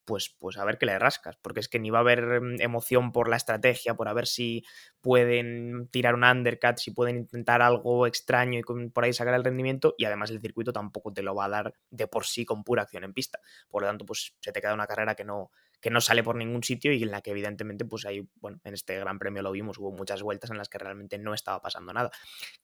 pues, 0.06 0.36
pues 0.40 0.58
a 0.58 0.66
ver 0.66 0.78
qué 0.78 0.86
le 0.86 1.00
rascas, 1.00 1.38
porque 1.42 1.60
es 1.60 1.70
que 1.70 1.80
ni 1.80 1.90
va 1.90 2.00
a 2.00 2.02
haber 2.02 2.42
mm, 2.42 2.62
emoción 2.62 3.12
por 3.12 3.30
la 3.30 3.38
estrategia, 3.38 3.96
por 3.96 4.08
a 4.08 4.14
ver 4.14 4.28
si 4.28 4.64
pueden 5.02 5.88
tirar 5.90 6.16
un 6.16 6.24
undercut, 6.24 6.78
si 6.78 6.92
pueden 6.92 7.18
intentar 7.18 7.62
algo 7.62 8.08
extraño 8.08 8.60
y 8.60 8.90
por 8.90 9.04
ahí 9.04 9.14
sacar 9.14 9.34
el 9.34 9.44
rendimiento, 9.44 9.96
y 9.98 10.06
además 10.06 10.32
el 10.32 10.42
circuito 10.42 10.74
tampoco 10.74 11.14
te 11.14 11.24
lo 11.24 11.36
va 11.36 11.46
a 11.46 11.50
dar 11.50 11.74
de 11.90 12.08
por 12.08 12.26
sí 12.26 12.46
con 12.46 12.64
pura 12.64 12.84
acción 12.84 13.04
en 13.04 13.14
pista. 13.14 13.40
Por 13.70 13.84
lo 13.84 13.88
tanto, 13.90 14.06
pues 14.06 14.36
se 14.40 14.52
te 14.52 14.62
queda 14.62 14.74
una 14.74 14.88
carrera 14.88 15.16
que 15.16 15.24
no, 15.26 15.52
que 15.84 15.90
no 15.90 16.00
sale 16.00 16.24
por 16.24 16.38
ningún 16.38 16.64
sitio 16.64 16.94
y 16.94 17.04
en 17.04 17.12
la 17.12 17.22
que 17.22 17.32
evidentemente 17.32 17.84
pues 17.84 18.06
ahí, 18.06 18.26
bueno, 18.36 18.58
en 18.64 18.74
este 18.74 18.98
gran 18.98 19.20
premio 19.20 19.44
lo 19.44 19.52
vimos, 19.52 19.78
hubo 19.78 19.92
muchas 19.92 20.24
vueltas 20.24 20.50
en 20.50 20.58
las 20.58 20.70
que 20.70 20.78
realmente 20.78 21.18
no 21.18 21.34
estaba 21.34 21.62
pasando 21.62 21.92
nada. 21.92 22.10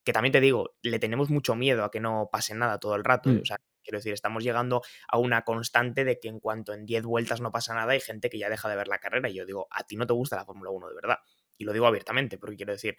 Que 0.05 0.13
también 0.13 0.31
te 0.31 0.39
digo, 0.39 0.77
le 0.81 0.99
tenemos 0.99 1.29
mucho 1.29 1.53
miedo 1.53 1.83
a 1.83 1.91
que 1.91 1.99
no 1.99 2.29
pase 2.31 2.55
nada 2.55 2.79
todo 2.79 2.95
el 2.95 3.03
rato, 3.03 3.29
mm. 3.29 3.41
o 3.41 3.45
sea, 3.45 3.57
quiero 3.83 3.99
decir, 3.99 4.13
estamos 4.13 4.41
llegando 4.41 4.81
a 5.09 5.17
una 5.17 5.41
constante 5.43 6.05
de 6.05 6.17
que 6.17 6.29
en 6.29 6.39
cuanto 6.39 6.73
en 6.73 6.85
10 6.85 7.03
vueltas 7.03 7.41
no 7.41 7.51
pasa 7.51 7.75
nada, 7.75 7.91
hay 7.91 7.99
gente 7.99 8.29
que 8.29 8.39
ya 8.39 8.49
deja 8.49 8.69
de 8.69 8.77
ver 8.77 8.87
la 8.87 8.99
carrera 8.99 9.29
y 9.29 9.33
yo 9.33 9.45
digo, 9.45 9.67
a 9.69 9.83
ti 9.83 9.97
no 9.97 10.07
te 10.07 10.13
gusta 10.13 10.37
la 10.37 10.45
Fórmula 10.45 10.71
1 10.71 10.87
de 10.87 10.95
verdad. 10.95 11.17
Y 11.57 11.65
lo 11.65 11.73
digo 11.73 11.87
abiertamente, 11.87 12.37
porque 12.37 12.55
quiero 12.55 12.71
decir, 12.71 12.95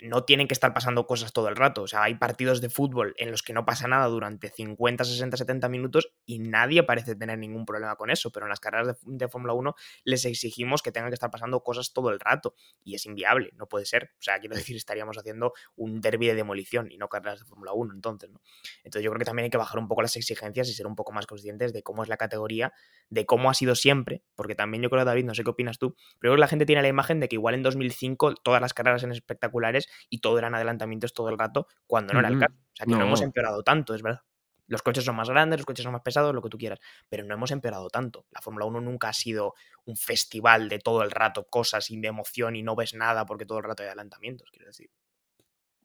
no 0.00 0.24
tienen 0.24 0.48
que 0.48 0.54
estar 0.54 0.72
pasando 0.72 1.06
cosas 1.06 1.32
todo 1.32 1.48
el 1.48 1.56
rato. 1.56 1.82
O 1.82 1.86
sea, 1.86 2.02
hay 2.04 2.14
partidos 2.14 2.60
de 2.60 2.70
fútbol 2.70 3.14
en 3.18 3.30
los 3.30 3.42
que 3.42 3.52
no 3.52 3.64
pasa 3.64 3.86
nada 3.86 4.06
durante 4.06 4.48
50, 4.48 5.04
60, 5.04 5.36
70 5.36 5.68
minutos 5.68 6.12
y 6.24 6.38
nadie 6.38 6.82
parece 6.82 7.14
tener 7.16 7.38
ningún 7.38 7.66
problema 7.66 7.96
con 7.96 8.10
eso. 8.10 8.30
Pero 8.30 8.46
en 8.46 8.50
las 8.50 8.60
carreras 8.60 8.96
de, 9.02 9.28
Fórmula 9.28 9.52
1 9.52 9.74
les 10.04 10.24
exigimos 10.24 10.82
que 10.82 10.92
tengan 10.92 11.10
que 11.10 11.14
estar 11.14 11.30
pasando 11.30 11.62
cosas 11.62 11.92
todo 11.92 12.10
el 12.10 12.20
rato. 12.20 12.54
Y 12.82 12.94
es 12.94 13.04
inviable, 13.06 13.50
no 13.56 13.66
puede 13.66 13.84
ser. 13.84 14.12
O 14.18 14.22
sea, 14.22 14.38
quiero 14.38 14.56
decir, 14.56 14.76
estaríamos 14.76 15.18
haciendo 15.18 15.52
un 15.76 16.00
derby 16.00 16.28
de 16.28 16.34
demolición 16.34 16.90
y 16.90 16.96
no 16.96 17.08
carreras 17.08 17.40
de 17.40 17.46
Fórmula 17.46 17.72
1. 17.72 17.94
Entonces, 17.94 18.30
¿no? 18.30 18.40
Entonces 18.84 19.02
yo 19.04 19.10
creo 19.10 19.18
que 19.18 19.24
también 19.26 19.44
hay 19.44 19.50
que 19.50 19.58
bajar 19.58 19.78
un 19.78 19.88
poco 19.88 20.02
las 20.02 20.16
exigencias 20.16 20.68
y 20.68 20.74
ser 20.74 20.86
un 20.86 20.96
poco 20.96 21.12
más 21.12 21.26
conscientes 21.26 21.72
de 21.72 21.82
cómo 21.82 22.02
es 22.02 22.08
la 22.08 22.16
categoría, 22.16 22.72
de 23.10 23.26
cómo 23.26 23.50
ha 23.50 23.54
sido 23.54 23.74
siempre. 23.74 24.22
Porque 24.34 24.54
también 24.54 24.82
yo 24.82 24.90
creo, 24.90 25.04
David, 25.04 25.24
no 25.24 25.34
sé 25.34 25.44
qué 25.44 25.50
opinas 25.50 25.78
tú, 25.78 25.94
pero 26.18 26.32
creo 26.32 26.34
que 26.34 26.40
la 26.40 26.48
gente 26.48 26.66
tiene 26.66 26.82
la 26.82 26.88
imagen 26.88 27.20
de 27.20 27.28
que 27.28 27.36
igual 27.36 27.54
en 27.54 27.62
2005 27.62 28.34
todas 28.36 28.60
las 28.60 28.72
carreras 28.72 29.02
eran 29.02 29.12
espectaculares 29.12 29.73
y 30.10 30.18
todo 30.18 30.38
eran 30.38 30.54
adelantamientos 30.54 31.12
todo 31.12 31.28
el 31.28 31.38
rato, 31.38 31.66
cuando 31.86 32.12
no 32.12 32.20
era 32.20 32.28
el 32.28 32.38
caso. 32.38 32.54
O 32.54 32.76
sea, 32.76 32.86
que 32.86 32.92
no. 32.92 33.02
hemos 33.02 33.22
empeorado 33.22 33.62
tanto, 33.62 33.94
es 33.94 34.02
verdad. 34.02 34.22
Los 34.66 34.82
coches 34.82 35.04
son 35.04 35.16
más 35.16 35.28
grandes, 35.28 35.58
los 35.58 35.66
coches 35.66 35.82
son 35.82 35.92
más 35.92 36.02
pesados, 36.02 36.34
lo 36.34 36.40
que 36.42 36.48
tú 36.48 36.56
quieras, 36.56 36.80
pero 37.08 37.24
no 37.24 37.34
hemos 37.34 37.50
empeorado 37.50 37.88
tanto. 37.90 38.26
La 38.30 38.40
Fórmula 38.40 38.64
1 38.64 38.80
nunca 38.80 39.10
ha 39.10 39.12
sido 39.12 39.54
un 39.84 39.96
festival 39.96 40.68
de 40.68 40.78
todo 40.78 41.02
el 41.02 41.10
rato, 41.10 41.46
cosas 41.48 41.90
y 41.90 42.00
de 42.00 42.08
emoción 42.08 42.56
y 42.56 42.62
no 42.62 42.74
ves 42.74 42.94
nada 42.94 43.26
porque 43.26 43.44
todo 43.44 43.58
el 43.58 43.64
rato 43.64 43.82
hay 43.82 43.88
adelantamientos, 43.88 44.48
quiero 44.50 44.66
decir. 44.66 44.90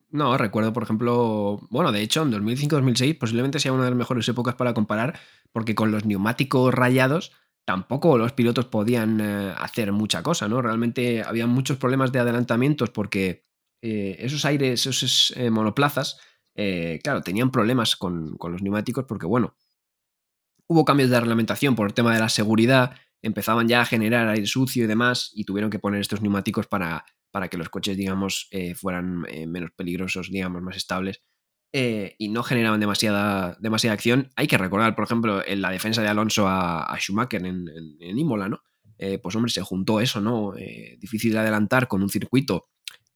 No, 0.08 0.36
recuerdo, 0.36 0.72
por 0.72 0.82
ejemplo, 0.82 1.60
bueno, 1.70 1.92
de 1.92 2.00
hecho, 2.00 2.22
en 2.22 2.32
2005-2006 2.32 3.18
posiblemente 3.18 3.60
sea 3.60 3.72
una 3.72 3.84
de 3.84 3.90
las 3.90 3.98
mejores 3.98 4.28
épocas 4.28 4.56
para 4.56 4.74
comparar, 4.74 5.20
porque 5.52 5.74
con 5.74 5.92
los 5.92 6.04
neumáticos 6.04 6.74
rayados 6.74 7.32
tampoco 7.64 8.18
los 8.18 8.32
pilotos 8.32 8.64
podían 8.64 9.20
eh, 9.20 9.54
hacer 9.56 9.92
mucha 9.92 10.24
cosa, 10.24 10.48
¿no? 10.48 10.60
Realmente 10.62 11.22
había 11.22 11.46
muchos 11.46 11.76
problemas 11.76 12.10
de 12.10 12.18
adelantamientos 12.18 12.90
porque 12.90 13.46
eh, 13.82 14.16
esos 14.20 14.44
aires, 14.44 14.86
esos 14.86 15.32
eh, 15.36 15.50
monoplazas, 15.50 16.18
eh, 16.54 17.00
claro, 17.02 17.22
tenían 17.22 17.50
problemas 17.50 17.96
con, 17.96 18.36
los 18.38 18.62
neumáticos 18.62 19.06
porque, 19.06 19.26
bueno, 19.26 19.56
hubo 20.66 20.84
cambios 20.84 21.10
de 21.10 21.18
reglamentación 21.18 21.74
por 21.74 21.86
el 21.86 21.94
tema 21.94 22.12
de 22.12 22.20
la 22.20 22.28
seguridad, 22.28 22.94
empezaban 23.22 23.68
ya 23.68 23.80
a 23.80 23.86
generar 23.86 24.28
aire 24.28 24.46
sucio 24.46 24.84
y 24.84 24.86
demás, 24.86 25.30
y 25.34 25.44
tuvieron 25.44 25.70
que 25.70 25.78
poner 25.78 26.00
estos 26.00 26.20
neumáticos 26.20 26.66
para, 26.66 27.06
para 27.30 27.48
que 27.48 27.56
los 27.56 27.70
coches, 27.70 27.96
digamos, 27.96 28.48
fueran 28.76 29.24
menos 29.48 29.70
peligrosos, 29.72 30.30
digamos, 30.30 30.62
más 30.62 30.76
estables. 30.76 31.22
y 31.72 32.28
no 32.28 32.42
generaban 32.42 32.80
demasiada, 32.80 33.56
demasiada 33.60 33.94
acción. 33.94 34.30
Hay 34.36 34.46
que 34.46 34.58
recordar, 34.58 34.94
por 34.94 35.04
ejemplo, 35.04 35.42
en 35.44 35.60
la 35.60 35.70
defensa 35.70 36.02
de 36.02 36.08
Alonso 36.08 36.46
a, 36.48 36.96
Schumacher 36.98 37.44
en, 37.44 37.68
en, 38.00 38.18
Imola, 38.18 38.48
¿no? 38.48 38.62
pues 39.22 39.34
hombre, 39.36 39.50
se 39.50 39.62
juntó 39.62 40.00
eso, 40.00 40.20
¿no? 40.20 40.52
difícil 40.98 41.32
de 41.32 41.40
adelantar 41.40 41.88
con 41.88 42.02
un 42.02 42.08
circuito 42.08 42.68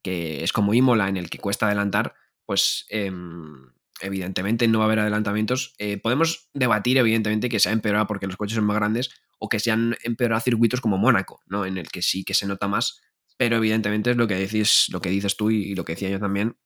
que 0.05 0.45
es 0.45 0.53
como 0.53 0.75
Imola 0.75 1.09
en 1.09 1.17
el 1.17 1.31
que 1.31 1.39
cuesta 1.39 1.67
adelantar, 1.67 2.15
pues 2.45 2.87
em, 2.91 3.71
evidentemente 4.01 4.69
no 4.69 4.79
va 4.79 4.85
a 4.85 4.89
haber 4.89 5.01
adelantamientos. 5.01 5.75
Eh, 5.79 5.97
podemos 5.97 6.51
debatir, 6.53 6.99
evidentemente, 6.99 7.49
que 7.49 7.59
se 7.59 7.71
ha 7.71 7.73
empeorado 7.73 8.07
porque 8.07 8.27
los 8.27 8.37
coches 8.37 8.55
son 8.55 8.67
más 8.67 8.77
grandes 8.77 9.11
o 9.39 9.49
que 9.49 9.59
se 9.59 9.71
han 9.71 9.97
empeorado 10.05 10.43
circuitos 10.43 10.83
como 10.83 10.99
Mónaco, 10.99 11.43
¿no? 11.47 11.65
En 11.65 11.79
el 11.79 11.89
que 11.89 12.03
sí 12.03 12.23
que 12.23 12.35
se 12.35 12.47
nota 12.47 12.69
más, 12.69 13.01
pero 13.39 13.57
evidentemente 13.57 14.11
es 14.11 14.17
lo 14.17 14.29
que 14.29 14.37
dices, 14.37 14.87
lo 14.91 15.01
que 15.01 15.09
dices 15.09 15.37
tú 15.37 15.51
y, 15.51 15.75
lo 15.75 15.85
que 15.85 15.95
decía 15.95 16.11
yo 16.11 16.21
también. 16.21 16.59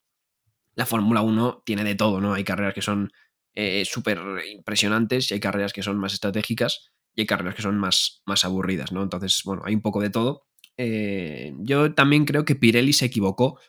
La 0.74 0.84
Fórmula 0.84 1.22
1 1.22 1.62
tiene 1.64 1.84
de 1.84 1.95
todo, 1.95 2.20
¿no? 2.20 2.34
Hay 2.34 2.43
carreras 2.43 2.74
que 2.74 2.82
son 2.82 3.12
eh, 3.55 3.84
súper 3.84 4.20
impresionantes 4.53 5.30
y 5.30 5.34
hay 5.34 5.41
carreras 5.41 5.72
que 5.72 5.84
son 5.84 5.97
más 5.99 6.12
estratégicas 6.12 6.91
y 7.14 7.22
hay 7.22 7.26
carreras 7.26 7.55
que 7.55 7.62
son 7.62 7.78
más, 7.78 8.22
más 8.26 8.45
aburridas, 8.45 8.91
¿no? 8.91 9.03
Entonces, 9.05 9.43
bueno, 9.45 9.62
hay 9.64 9.76
un 9.76 9.82
poco 9.82 10.01
de 10.01 10.11
todo 10.11 10.49
eh, 10.79 11.53
yo 11.59 11.93
también 11.93 12.24
creo 12.24 12.45
que 12.45 12.55
Pirelli 12.55 12.93
se 12.93 13.07
equivocó, 13.07 13.61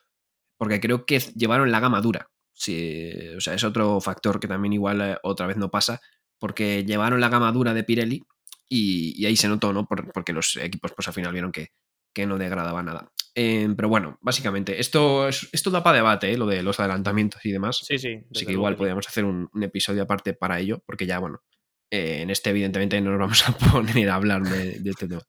porque 0.57 0.80
creo 0.80 1.05
que 1.05 1.20
llevaron 1.36 1.72
la 1.72 1.80
gama 1.80 2.01
dura. 2.01 2.30
Sí, 2.53 3.12
o 3.36 3.41
sea, 3.41 3.55
es 3.55 3.64
otro 3.64 3.99
factor 3.99 4.39
que 4.39 4.47
también 4.47 4.74
igual 4.74 5.01
eh, 5.01 5.18
otra 5.24 5.47
vez 5.47 5.57
no 5.57 5.72
pasa, 5.72 5.99
porque 6.38 6.86
llevaron 6.86 7.20
la 7.20 7.30
gama 7.30 7.51
dura 7.51 7.74
de 7.74 7.84
Pirelli 7.84 8.22
y, 8.70 9.26
ahí 9.26 9.36
se 9.36 9.47
notó, 9.47 9.74
¿no? 9.74 9.88
porque 9.88 10.34
los 10.34 10.55
equipos 10.57 10.91
pues 10.93 11.07
al 11.07 11.14
final 11.14 11.34
vieron 11.34 11.51
que, 11.51 11.70
que 12.14 12.28
no 12.28 12.38
degradaba 12.38 12.84
nada. 12.84 13.12
Eh, 13.34 13.70
pero 13.76 13.89
bueno, 13.89 14.18
básicamente, 14.22 14.80
esto, 14.80 15.28
es, 15.28 15.49
esto 15.51 15.72
da 15.72 15.82
para 15.82 15.97
debate, 15.97 16.38
lo 16.38 16.45
de 16.45 16.62
los 16.62 16.80
adelantamientos 16.80 17.43
y 17.45 17.51
demás. 17.51 17.80
Sí, 17.88 17.97
sí. 17.97 18.20
Así 18.36 18.45
que 18.45 18.51
igual 18.51 18.76
podríamos 18.76 19.07
hacer 19.07 19.26
un, 19.26 19.49
episodio 19.62 20.03
aparte 20.03 20.34
para 20.34 20.60
ello, 20.60 20.84
porque 20.86 21.07
ya, 21.07 21.18
bueno, 21.20 21.41
en 21.89 22.30
este 22.30 22.51
evidentemente 22.51 23.01
no 23.01 23.12
nos 23.12 23.20
vamos 23.20 23.49
a 23.49 23.57
poner 23.72 24.10
a 24.10 24.16
hablar 24.16 24.43
de, 24.43 24.80
de 24.80 24.89
este 24.89 25.07
tema. 25.07 25.24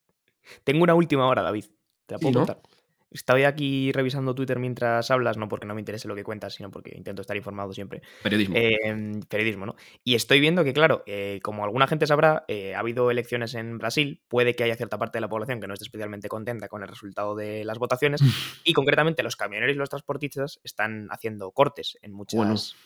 Tengo 0.64 0.82
una 0.82 0.94
última 0.94 1.26
hora, 1.26 1.42
David. 1.42 1.64
Te 2.06 2.14
la 2.14 2.18
puedo 2.18 2.34
contar. 2.34 2.62
Estoy 3.10 3.42
aquí 3.42 3.90
revisando 3.90 4.36
Twitter 4.36 4.60
mientras 4.60 5.10
hablas, 5.10 5.36
no 5.36 5.48
porque 5.48 5.66
no 5.66 5.74
me 5.74 5.80
interese 5.80 6.06
lo 6.06 6.14
que 6.14 6.22
cuentas, 6.22 6.54
sino 6.54 6.70
porque 6.70 6.92
intento 6.96 7.22
estar 7.22 7.36
informado 7.36 7.72
siempre. 7.72 8.02
Periodismo. 8.22 8.54
Em, 8.56 9.20
periodismo, 9.22 9.66
¿no? 9.66 9.74
Y 10.04 10.14
estoy 10.14 10.38
viendo 10.38 10.62
que, 10.62 10.72
claro, 10.72 11.02
eh, 11.06 11.40
como 11.42 11.64
alguna 11.64 11.88
gente 11.88 12.06
sabrá, 12.06 12.44
eh, 12.46 12.76
ha 12.76 12.78
habido 12.78 13.10
elecciones 13.10 13.54
en 13.54 13.78
Brasil, 13.78 14.22
puede 14.28 14.54
que 14.54 14.62
haya 14.62 14.76
cierta 14.76 14.96
parte 14.96 15.18
de 15.18 15.22
la 15.22 15.28
población 15.28 15.60
que 15.60 15.66
no 15.66 15.74
esté 15.74 15.86
especialmente 15.86 16.28
contenta 16.28 16.68
con 16.68 16.82
el 16.82 16.88
resultado 16.88 17.34
de 17.34 17.64
las 17.64 17.78
votaciones, 17.78 18.20
y 18.64 18.72
concretamente 18.74 19.24
los 19.24 19.34
camioneros 19.34 19.74
y 19.74 19.78
los 19.78 19.88
transportistas 19.88 20.60
están 20.62 21.08
haciendo 21.10 21.50
cortes 21.50 21.98
en 22.02 22.12
muchas... 22.12 22.76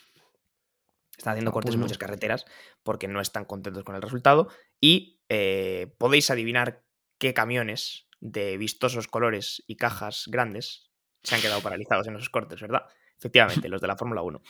Están 1.16 1.32
haciendo 1.32 1.52
cortes 1.52 1.74
en 1.74 1.80
muchas 1.80 1.98
carreteras 1.98 2.44
porque 2.82 3.06
no 3.06 3.20
están 3.20 3.44
contentos 3.44 3.84
con 3.84 3.94
el 3.94 4.02
resultado 4.02 4.48
y 4.80 5.20
eh, 5.28 5.94
podéis 5.96 6.28
adivinar 6.30 6.83
qué 7.24 7.32
camiones 7.32 8.06
de 8.20 8.58
vistosos 8.58 9.08
colores 9.08 9.64
y 9.66 9.76
cajas 9.76 10.26
grandes 10.28 10.90
se 11.22 11.34
han 11.34 11.40
quedado 11.40 11.62
paralizados 11.62 12.06
en 12.06 12.16
esos 12.16 12.28
cortes, 12.28 12.60
¿verdad? 12.60 12.82
Efectivamente, 13.16 13.70
los 13.70 13.80
de 13.80 13.86
la 13.86 13.96
Fórmula 13.96 14.20
1. 14.20 14.42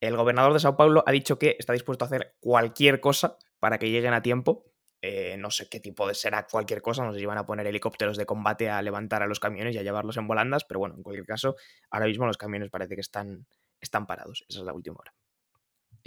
El 0.00 0.16
gobernador 0.16 0.52
de 0.52 0.58
Sao 0.58 0.76
Paulo 0.76 1.04
ha 1.06 1.12
dicho 1.12 1.38
que 1.38 1.54
está 1.60 1.74
dispuesto 1.74 2.04
a 2.04 2.08
hacer 2.08 2.34
cualquier 2.40 2.98
cosa 2.98 3.38
para 3.60 3.78
que 3.78 3.88
lleguen 3.88 4.14
a 4.14 4.22
tiempo. 4.22 4.64
Eh, 5.00 5.36
no 5.38 5.52
sé 5.52 5.68
qué 5.68 5.78
tipo 5.78 6.08
de 6.08 6.14
será 6.14 6.48
cualquier 6.48 6.82
cosa, 6.82 7.04
no 7.04 7.12
sé 7.12 7.20
si 7.20 7.26
van 7.26 7.38
a 7.38 7.46
poner 7.46 7.68
helicópteros 7.68 8.16
de 8.16 8.26
combate 8.26 8.68
a 8.68 8.82
levantar 8.82 9.22
a 9.22 9.28
los 9.28 9.38
camiones 9.38 9.76
y 9.76 9.78
a 9.78 9.84
llevarlos 9.84 10.16
en 10.16 10.26
volandas, 10.26 10.64
pero 10.64 10.80
bueno, 10.80 10.96
en 10.96 11.04
cualquier 11.04 11.24
caso, 11.24 11.54
ahora 11.88 12.06
mismo 12.06 12.26
los 12.26 12.36
camiones 12.36 12.68
parece 12.68 12.96
que 12.96 13.00
están, 13.00 13.46
están 13.80 14.08
parados. 14.08 14.44
Esa 14.48 14.58
es 14.58 14.64
la 14.64 14.72
última 14.72 14.96
hora. 14.98 15.14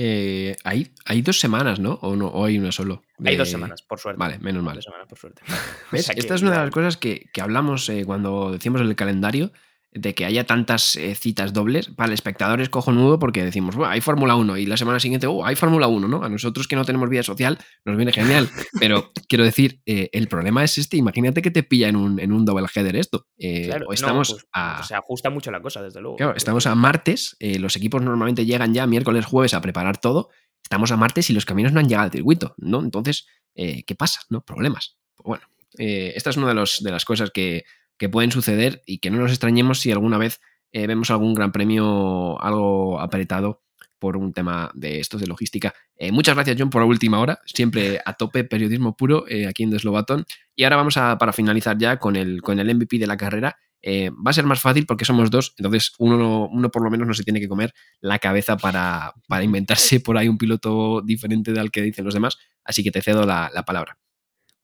Eh, 0.03 0.55
hay, 0.63 0.91
hay 1.05 1.21
dos 1.21 1.39
semanas, 1.39 1.79
¿no? 1.79 1.99
¿O, 2.01 2.15
no, 2.15 2.25
o 2.25 2.43
hay 2.43 2.57
una 2.57 2.71
solo? 2.71 3.03
Hay 3.23 3.35
dos 3.35 3.51
semanas, 3.51 3.83
por 3.83 3.99
suerte. 3.99 4.17
Vale, 4.17 4.39
menos 4.39 4.63
mal. 4.63 4.73
Dos 4.73 4.85
semanas, 4.85 5.07
por 5.07 5.19
suerte. 5.19 5.43
Esta 5.91 6.33
es 6.33 6.41
una 6.41 6.49
de 6.49 6.57
las 6.57 6.71
cosas 6.71 6.97
que, 6.97 7.29
que 7.31 7.39
hablamos 7.39 7.87
eh, 7.87 8.03
cuando 8.03 8.51
decimos 8.51 8.81
el 8.81 8.95
calendario, 8.95 9.51
de 9.93 10.15
que 10.15 10.25
haya 10.25 10.45
tantas 10.45 10.95
eh, 10.95 11.15
citas 11.15 11.51
dobles, 11.51 11.89
para 11.89 12.07
el 12.07 12.13
espectador 12.13 12.61
es 12.61 12.69
cojonudo 12.69 13.19
porque 13.19 13.43
decimos, 13.43 13.75
bueno, 13.75 13.91
hay 13.91 13.99
Fórmula 13.99 14.35
1 14.35 14.57
y 14.57 14.65
la 14.65 14.77
semana 14.77 14.99
siguiente, 14.99 15.27
oh, 15.27 15.45
hay 15.45 15.55
Fórmula 15.55 15.87
1, 15.87 16.07
¿no? 16.07 16.23
A 16.23 16.29
nosotros 16.29 16.67
que 16.67 16.77
no 16.77 16.85
tenemos 16.85 17.09
vida 17.09 17.23
social 17.23 17.57
nos 17.83 17.97
viene 17.97 18.13
genial, 18.13 18.49
pero 18.79 19.11
quiero 19.27 19.43
decir, 19.43 19.81
eh, 19.85 20.09
el 20.13 20.29
problema 20.29 20.63
es 20.63 20.77
este, 20.77 20.95
imagínate 20.95 21.41
que 21.41 21.51
te 21.51 21.63
pilla 21.63 21.89
en 21.89 21.97
un, 21.97 22.19
en 22.19 22.31
un 22.31 22.45
double 22.45 22.67
header 22.73 22.95
esto. 22.95 23.27
Eh, 23.37 23.65
claro, 23.65 23.91
estamos 23.91 24.31
pues, 24.31 24.45
a... 24.53 24.81
Se 24.83 24.95
ajusta 24.95 25.29
mucho 25.29 25.51
la 25.51 25.61
cosa, 25.61 25.81
desde 25.81 25.99
luego. 25.99 26.15
Claro, 26.15 26.35
estamos 26.37 26.65
a 26.67 26.75
martes, 26.75 27.35
los 27.39 27.75
equipos 27.75 28.01
normalmente 28.01 28.45
llegan 28.45 28.73
ya 28.73 28.87
miércoles, 28.87 29.25
jueves 29.25 29.53
a 29.53 29.61
preparar 29.61 29.97
todo, 29.97 30.29
estamos 30.63 30.91
a 30.91 30.97
martes 30.97 31.29
y 31.29 31.33
los 31.33 31.45
caminos 31.45 31.73
no 31.73 31.81
han 31.81 31.89
llegado 31.89 32.05
al 32.05 32.11
circuito, 32.11 32.55
¿no? 32.57 32.79
Entonces, 32.79 33.27
¿qué 33.53 33.95
pasa? 33.97 34.21
¿No? 34.29 34.41
Problemas. 34.41 34.97
Pues 35.15 35.25
bueno, 35.25 35.43
esta 35.77 36.29
es 36.29 36.37
una 36.37 36.47
de, 36.47 36.53
los, 36.53 36.81
de 36.81 36.91
las 36.91 37.03
cosas 37.03 37.31
que 37.31 37.65
que 38.01 38.09
pueden 38.09 38.31
suceder 38.31 38.81
y 38.87 38.97
que 38.97 39.11
no 39.11 39.19
nos 39.19 39.29
extrañemos 39.29 39.79
si 39.79 39.91
alguna 39.91 40.17
vez 40.17 40.41
eh, 40.71 40.87
vemos 40.87 41.11
algún 41.11 41.35
gran 41.35 41.51
premio 41.51 42.41
algo 42.41 42.99
apretado 42.99 43.61
por 43.99 44.17
un 44.17 44.33
tema 44.33 44.71
de 44.73 44.99
estos 44.99 45.21
de 45.21 45.27
logística. 45.27 45.75
Eh, 45.95 46.11
muchas 46.11 46.33
gracias, 46.33 46.57
John, 46.57 46.71
por 46.71 46.81
la 46.81 46.87
última 46.87 47.19
hora. 47.19 47.37
Siempre 47.45 48.01
a 48.03 48.13
tope, 48.13 48.43
periodismo 48.43 48.97
puro 48.97 49.25
eh, 49.27 49.45
aquí 49.45 49.61
en 49.61 49.69
Deslobatón. 49.69 50.25
Y 50.55 50.63
ahora 50.63 50.77
vamos 50.77 50.97
a, 50.97 51.19
para 51.19 51.31
finalizar 51.31 51.77
ya 51.77 51.97
con 51.97 52.15
el, 52.15 52.41
con 52.41 52.59
el 52.59 52.73
MVP 52.73 52.97
de 52.97 53.05
la 53.05 53.17
carrera. 53.17 53.55
va 53.85 54.31
a 54.31 54.33
ser 54.33 54.45
más 54.45 54.61
fácil 54.61 54.87
porque 54.87 55.05
somos 55.05 55.29
dos, 55.29 55.53
entonces 55.59 55.93
uno, 55.99 56.47
uno 56.51 56.71
por 56.71 56.83
lo 56.83 56.89
menos 56.89 57.07
no 57.07 57.13
se 57.13 57.23
tiene 57.23 57.39
que 57.39 57.47
comer 57.47 57.71
la 57.99 58.17
cabeza 58.17 58.57
para, 58.57 59.13
para 59.27 59.43
inventarse 59.43 59.99
por 60.05 60.17
ahí 60.17 60.27
un 60.27 60.39
piloto 60.39 61.03
diferente 61.03 61.53
del 61.53 61.69
que 61.69 61.83
dicen 61.83 62.03
los 62.03 62.15
demás. 62.15 62.39
Así 62.63 62.83
que 62.83 62.89
te 62.89 63.03
cedo 63.03 63.27
la 63.27 63.63
palabra. 63.63 64.00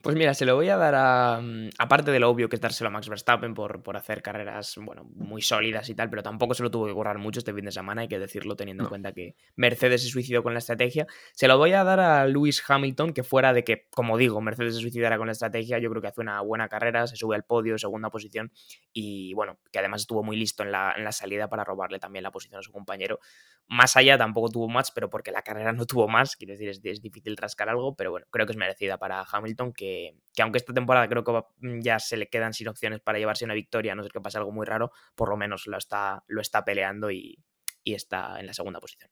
Pues 0.07 0.15
mira, 0.15 0.33
se 0.33 0.45
lo 0.45 0.55
voy 0.55 0.69
a 0.69 0.77
dar 0.77 0.95
a. 0.95 1.41
mm, 1.41 1.71
Aparte 1.79 2.11
de 2.11 2.21
lo 2.21 2.29
obvio 2.29 2.47
que 2.47 2.55
es 2.55 2.61
dárselo 2.61 2.87
a 2.87 2.91
Max 2.91 3.09
Verstappen 3.09 3.53
por, 3.53 3.83
por 3.83 3.97
hacer 3.97 4.21
carreras, 4.21 4.75
bueno, 4.81 5.03
muy 5.13 5.41
sólidas 5.41 5.89
y 5.89 5.95
tal, 5.95 6.09
pero 6.09 6.23
tampoco 6.23 6.53
se 6.53 6.63
lo 6.63 6.71
tuvo 6.71 6.87
que 6.87 6.93
currar 6.93 7.17
mucho 7.17 7.39
este 7.39 7.53
fin 7.53 7.65
de 7.65 7.73
semana, 7.73 8.03
hay 8.03 8.07
que 8.07 8.17
decirlo, 8.17 8.55
teniendo 8.55 8.83
en 8.83 8.87
cuenta 8.89 9.11
que 9.11 9.35
Mercedes 9.57 10.03
se 10.03 10.07
suicidó 10.07 10.43
con 10.43 10.53
la 10.53 10.59
estrategia. 10.59 11.07
Se 11.33 11.49
lo 11.49 11.57
voy 11.57 11.73
a 11.73 11.83
dar 11.83 11.99
a 11.99 12.25
Lewis 12.25 12.63
Hamilton, 12.65 13.11
que 13.11 13.23
fuera 13.23 13.51
de 13.51 13.65
que, 13.65 13.87
como 13.89 14.17
digo, 14.17 14.39
Mercedes 14.39 14.75
se 14.75 14.79
suicidara 14.79 15.17
con 15.17 15.27
la 15.27 15.33
estrategia, 15.33 15.77
yo 15.77 15.89
creo 15.89 16.01
que 16.01 16.07
hace 16.07 16.21
una 16.21 16.39
buena 16.39 16.69
carrera, 16.69 17.05
se 17.05 17.17
sube 17.17 17.35
al 17.35 17.43
podio, 17.43 17.77
segunda 17.77 18.09
posición, 18.09 18.53
y 18.93 19.33
bueno, 19.33 19.59
que 19.73 19.79
además 19.79 20.03
estuvo 20.03 20.23
muy 20.23 20.37
listo 20.37 20.63
en 20.63 20.71
la, 20.71 20.93
en 20.95 21.03
la 21.03 21.11
salida 21.11 21.49
para 21.49 21.65
robarle 21.65 21.99
también 21.99 22.23
la 22.23 22.31
posición 22.31 22.61
a 22.61 22.63
su 22.63 22.71
compañero. 22.71 23.19
Más 23.67 23.97
allá 23.97 24.17
tampoco 24.17 24.47
tuvo 24.47 24.69
más, 24.69 24.89
pero 24.91 25.09
porque 25.09 25.33
la 25.33 25.41
carrera 25.41 25.73
no 25.73 25.85
tuvo 25.85 26.07
más, 26.07 26.37
quiero 26.37 26.53
decir, 26.53 26.69
es, 26.69 26.79
es 26.81 27.01
difícil 27.01 27.35
rascar 27.35 27.67
algo, 27.67 27.93
pero 27.93 28.11
bueno, 28.11 28.25
creo 28.29 28.45
que 28.45 28.53
es 28.53 28.57
merecida 28.57 28.97
para 28.97 29.25
Hamilton, 29.29 29.73
que, 29.73 29.96
que 30.37 30.43
aunque 30.43 30.59
esta 30.59 30.71
temporada 30.71 31.09
creo 31.09 31.23
que 31.23 31.31
mm, 31.67 31.81
ya 31.81 31.99
se 31.99 32.15
le 32.15 32.29
quedan 32.29 32.53
sin 32.53 32.67
opciones 32.67 33.01
para 33.01 33.17
llevarse 33.17 33.43
una 33.43 33.55
victoria, 33.55 33.93
a 33.93 33.95
no 33.95 34.03
ser 34.03 34.11
que 34.11 34.21
pase 34.21 34.37
algo 34.37 34.51
muy 34.51 34.65
raro, 34.65 34.91
por 35.15 35.29
lo 35.29 35.35
menos 35.35 35.65
lo 35.65 35.77
está, 35.77 36.23
lo 36.27 36.41
está 36.41 36.63
peleando 36.63 37.09
y, 37.11 37.39
está 37.83 38.37
en 38.39 38.45
la 38.45 38.53
segunda 38.53 38.81
posición. 38.81 39.09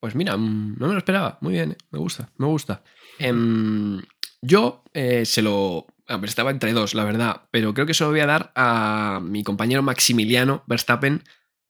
Pues 0.00 0.14
mira, 0.14 0.36
mm, 0.36 0.76
no 0.78 0.86
me 0.88 0.94
lo 0.94 0.98
esperaba. 0.98 1.36
Muy 1.42 1.52
bien, 1.52 1.72
eh, 1.72 1.76
me 1.90 1.98
gusta, 1.98 2.30
me 2.38 2.46
gusta. 2.46 2.82
Em, 3.18 4.00
yo 4.40 4.82
eh, 4.94 5.26
se 5.26 5.42
lo. 5.42 5.86
estaba 6.24 6.50
entre 6.50 6.72
dos, 6.72 6.94
la 6.94 7.04
verdad, 7.04 7.42
pero 7.50 7.74
creo 7.74 7.86
que 7.86 7.92
se 7.94 8.04
lo 8.04 8.10
voy 8.10 8.20
a 8.20 8.26
dar 8.26 8.52
a 8.54 9.20
mi 9.22 9.44
compañero 9.44 9.82
Maximiliano 9.82 10.64
Verstappen, 10.66 11.22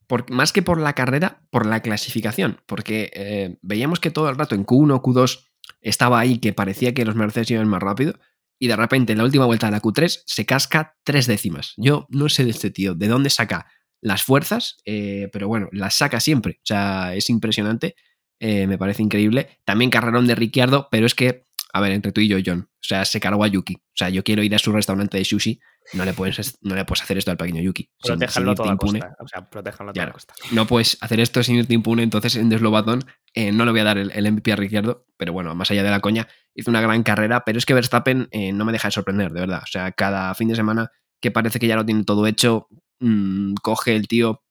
por, 0.07 0.31
más 0.31 0.53
que 0.53 0.63
por 0.63 0.81
la 0.81 0.93
carrera, 0.93 1.43
por 1.51 1.67
la 1.67 1.83
clasificación, 1.83 2.61
porque 2.67 3.11
eh, 3.13 3.59
veíamos 3.63 3.99
que 3.99 4.13
todo 4.13 4.29
el 4.31 4.37
rato 4.37 4.55
en 4.55 4.65
Q1, 4.65 5.03
Q2 5.03 5.47
estaba 5.81 6.19
ahí, 6.19 6.39
que 6.39 6.53
parecía 6.53 6.95
que 6.95 7.05
los 7.05 7.17
Mercedes 7.17 7.51
iban 7.51 7.69
más 7.69 7.83
rápido, 7.83 8.19
y 8.59 8.69
de 8.69 8.77
repente 8.77 9.13
en 9.13 9.19
la 9.19 9.25
última 9.25 9.47
vuelta 9.47 9.67
de 9.67 9.73
la 9.73 9.83
Q3 9.83 10.23
se 10.25 10.47
casca 10.47 10.97
tres 11.05 11.27
décimas. 11.27 11.75
Yo 11.77 12.07
no 12.09 12.29
sé 12.29 12.45
de 12.45 12.51
este 12.51 12.71
tío, 12.71 12.95
de 12.95 13.09
dónde 13.09 13.31
saca 13.31 13.67
las 14.01 14.23
fuerzas, 14.23 14.77
eh, 14.85 15.29
pero 15.33 15.49
bueno, 15.49 15.69
las 15.73 15.97
saca 15.97 16.21
siempre, 16.21 16.59
o 16.59 16.67
sea, 16.67 17.15
es 17.15 17.29
impresionante. 17.31 17.95
Eh, 18.39 18.67
me 18.67 18.79
parece 18.79 19.03
increíble. 19.03 19.61
También 19.65 19.91
carrerón 19.91 20.27
de 20.27 20.35
Ricciardo, 20.35 20.89
pero 20.91 21.07
es 21.07 21.15
que, 21.15 21.45
a 21.73 21.81
ver, 21.81 21.93
entre 21.93 22.13
tú 22.13 22.21
y 22.21 22.29
yo, 22.29 22.39
John, 22.45 22.69
o 22.71 22.83
sea, 22.83 23.05
se 23.05 23.21
cargó 23.21 23.45
a 23.45 23.49
Yuki. 23.49 23.75
O 23.75 23.97
sea, 23.97 24.11
yo 24.11 24.23
quiero 24.23 24.43
ir 24.43 24.55
a 24.55 24.59
su 24.59 24.73
restaurante 24.73 25.17
de 25.17 25.25
sushi, 25.25 25.59
no 25.93 26.05
le 26.05 26.13
puedes, 26.15 26.59
no 26.63 26.75
le 26.75 26.85
puedes 26.85 27.03
hacer 27.03 27.19
esto 27.19 27.31
al 27.31 27.37
pequeño 27.37 27.63
Yuki. 27.63 27.85
sin- 27.85 27.93
sin 28.13 28.19
Protéjanlo 28.19 28.51
a 28.51 28.53
irte 28.53 28.63
toda 28.63 28.73
impune. 28.73 29.01
costa. 29.01 29.17
O 29.21 29.29
sea, 29.29 29.51
protéjanlo 29.51 29.91
a 29.91 29.93
toda 29.95 30.05
Claro. 30.05 30.13
costa. 30.13 30.35
No 30.53 30.67
puedes 30.67 30.99
hacer 31.01 31.21
esto 31.21 31.43
sin 31.43 31.57
irte 31.57 31.75
impune, 31.75 32.03
entonces 32.03 32.37
en 32.37 32.49
Deslobatón 32.49 33.05
eh, 33.35 33.53
no 33.53 33.65
le 33.65 33.71
voy 33.71 33.81
a 33.81 33.85
dar 33.85 33.99
el, 33.99 34.11
el 34.13 34.27
MVP 34.33 34.53
a 34.53 34.57
Ricciardo, 34.57 35.07
pero 35.17 35.33
bueno, 35.33 35.55
más 35.55 35.71
allá 35.71 35.83
de 35.83 35.91
la 35.91 36.01
coña, 36.01 36.27
hizo 36.55 36.71
una 36.71 36.81
gran 36.81 37.03
carrera, 37.03 37.43
pero 37.45 37.59
es 37.59 37.67
que 37.67 37.75
Verstappen 37.75 38.29
eh, 38.31 38.53
no 38.53 38.65
me 38.65 38.73
deja 38.73 38.89
de 38.89 38.93
sorprender, 38.93 39.33
de 39.33 39.41
verdad. 39.41 39.61
O 39.63 39.67
sea, 39.67 39.93
cada 39.93 40.35
fin 40.35 40.49
de 40.49 40.57
semana 40.57 40.91
que 41.21 41.31
parece 41.31 41.59
que 41.59 41.67
ya 41.67 41.77
lo 41.77 41.85
tiene 41.85 42.05
todo 42.05 42.27
hecho, 42.27 42.69
mm, 43.01 43.55
coge 43.63 43.95
el 43.97 44.09
tío 44.09 44.43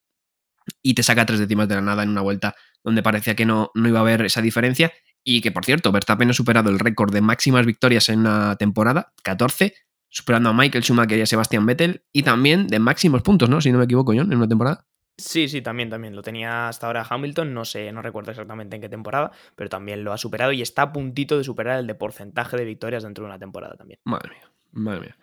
y 0.82 0.94
te 0.94 1.02
saca 1.02 1.26
tres 1.26 1.38
décimas 1.40 1.68
de 1.68 1.76
la 1.76 1.80
nada 1.80 2.02
en 2.02 2.10
una 2.10 2.20
vuelta 2.22 2.54
donde 2.84 3.02
parecía 3.02 3.34
que 3.34 3.44
no, 3.46 3.70
no 3.74 3.88
iba 3.88 3.98
a 3.98 4.02
haber 4.02 4.22
esa 4.24 4.40
diferencia. 4.42 4.92
Y 5.28 5.40
que, 5.40 5.50
por 5.50 5.64
cierto, 5.64 5.90
Verstappen 5.90 6.30
ha 6.30 6.32
superado 6.32 6.70
el 6.70 6.78
récord 6.78 7.12
de 7.12 7.20
máximas 7.20 7.66
victorias 7.66 8.08
en 8.10 8.20
una 8.20 8.54
temporada, 8.54 9.12
14, 9.24 9.74
superando 10.08 10.50
a 10.50 10.52
Michael 10.52 10.84
Schumacher 10.84 11.18
y 11.18 11.22
a 11.22 11.26
Sebastian 11.26 11.66
Vettel, 11.66 12.04
y 12.12 12.22
también 12.22 12.66
de 12.66 12.78
máximos 12.78 13.22
puntos, 13.22 13.48
¿no? 13.48 13.60
Si 13.60 13.72
no 13.72 13.78
me 13.78 13.84
equivoco, 13.84 14.12
John, 14.16 14.32
en 14.32 14.38
una 14.38 14.48
temporada. 14.48 14.86
Sí, 15.18 15.48
sí, 15.48 15.62
también, 15.62 15.88
también. 15.88 16.14
Lo 16.14 16.22
tenía 16.22 16.68
hasta 16.68 16.86
ahora 16.86 17.06
Hamilton, 17.08 17.54
no 17.54 17.64
sé, 17.64 17.90
no 17.90 18.02
recuerdo 18.02 18.30
exactamente 18.30 18.76
en 18.76 18.82
qué 18.82 18.88
temporada, 18.88 19.32
pero 19.54 19.70
también 19.70 20.04
lo 20.04 20.12
ha 20.12 20.18
superado 20.18 20.52
y 20.52 20.60
está 20.60 20.82
a 20.82 20.92
puntito 20.92 21.38
de 21.38 21.44
superar 21.44 21.78
el 21.78 21.86
de 21.86 21.94
porcentaje 21.94 22.56
de 22.56 22.64
victorias 22.64 23.02
dentro 23.02 23.24
de 23.24 23.30
una 23.30 23.38
temporada 23.38 23.76
también. 23.76 23.98
Madre 24.04 24.30
mía, 24.30 24.50
madre 24.72 25.00
mía. 25.00 25.16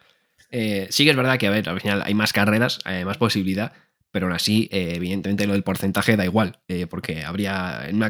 Eh, 0.49 0.87
sí 0.89 1.03
que 1.03 1.11
es 1.11 1.15
verdad 1.15 1.37
que, 1.37 1.47
a 1.47 1.51
ver, 1.51 1.69
al 1.69 1.79
final 1.79 2.01
hay 2.03 2.13
más 2.15 2.33
carreras, 2.33 2.79
hay 2.85 3.05
más 3.05 3.17
posibilidad, 3.17 3.73
pero 4.13 4.27
aún 4.27 4.35
así, 4.35 4.69
eh, 4.71 4.93
evidentemente 4.95 5.47
lo 5.47 5.53
del 5.53 5.63
porcentaje 5.63 6.15
da 6.15 6.23
igual, 6.23 6.59
eh, 6.67 6.85
porque 6.85 7.23
habría 7.23 7.87
en 7.87 7.95
una 7.95 8.07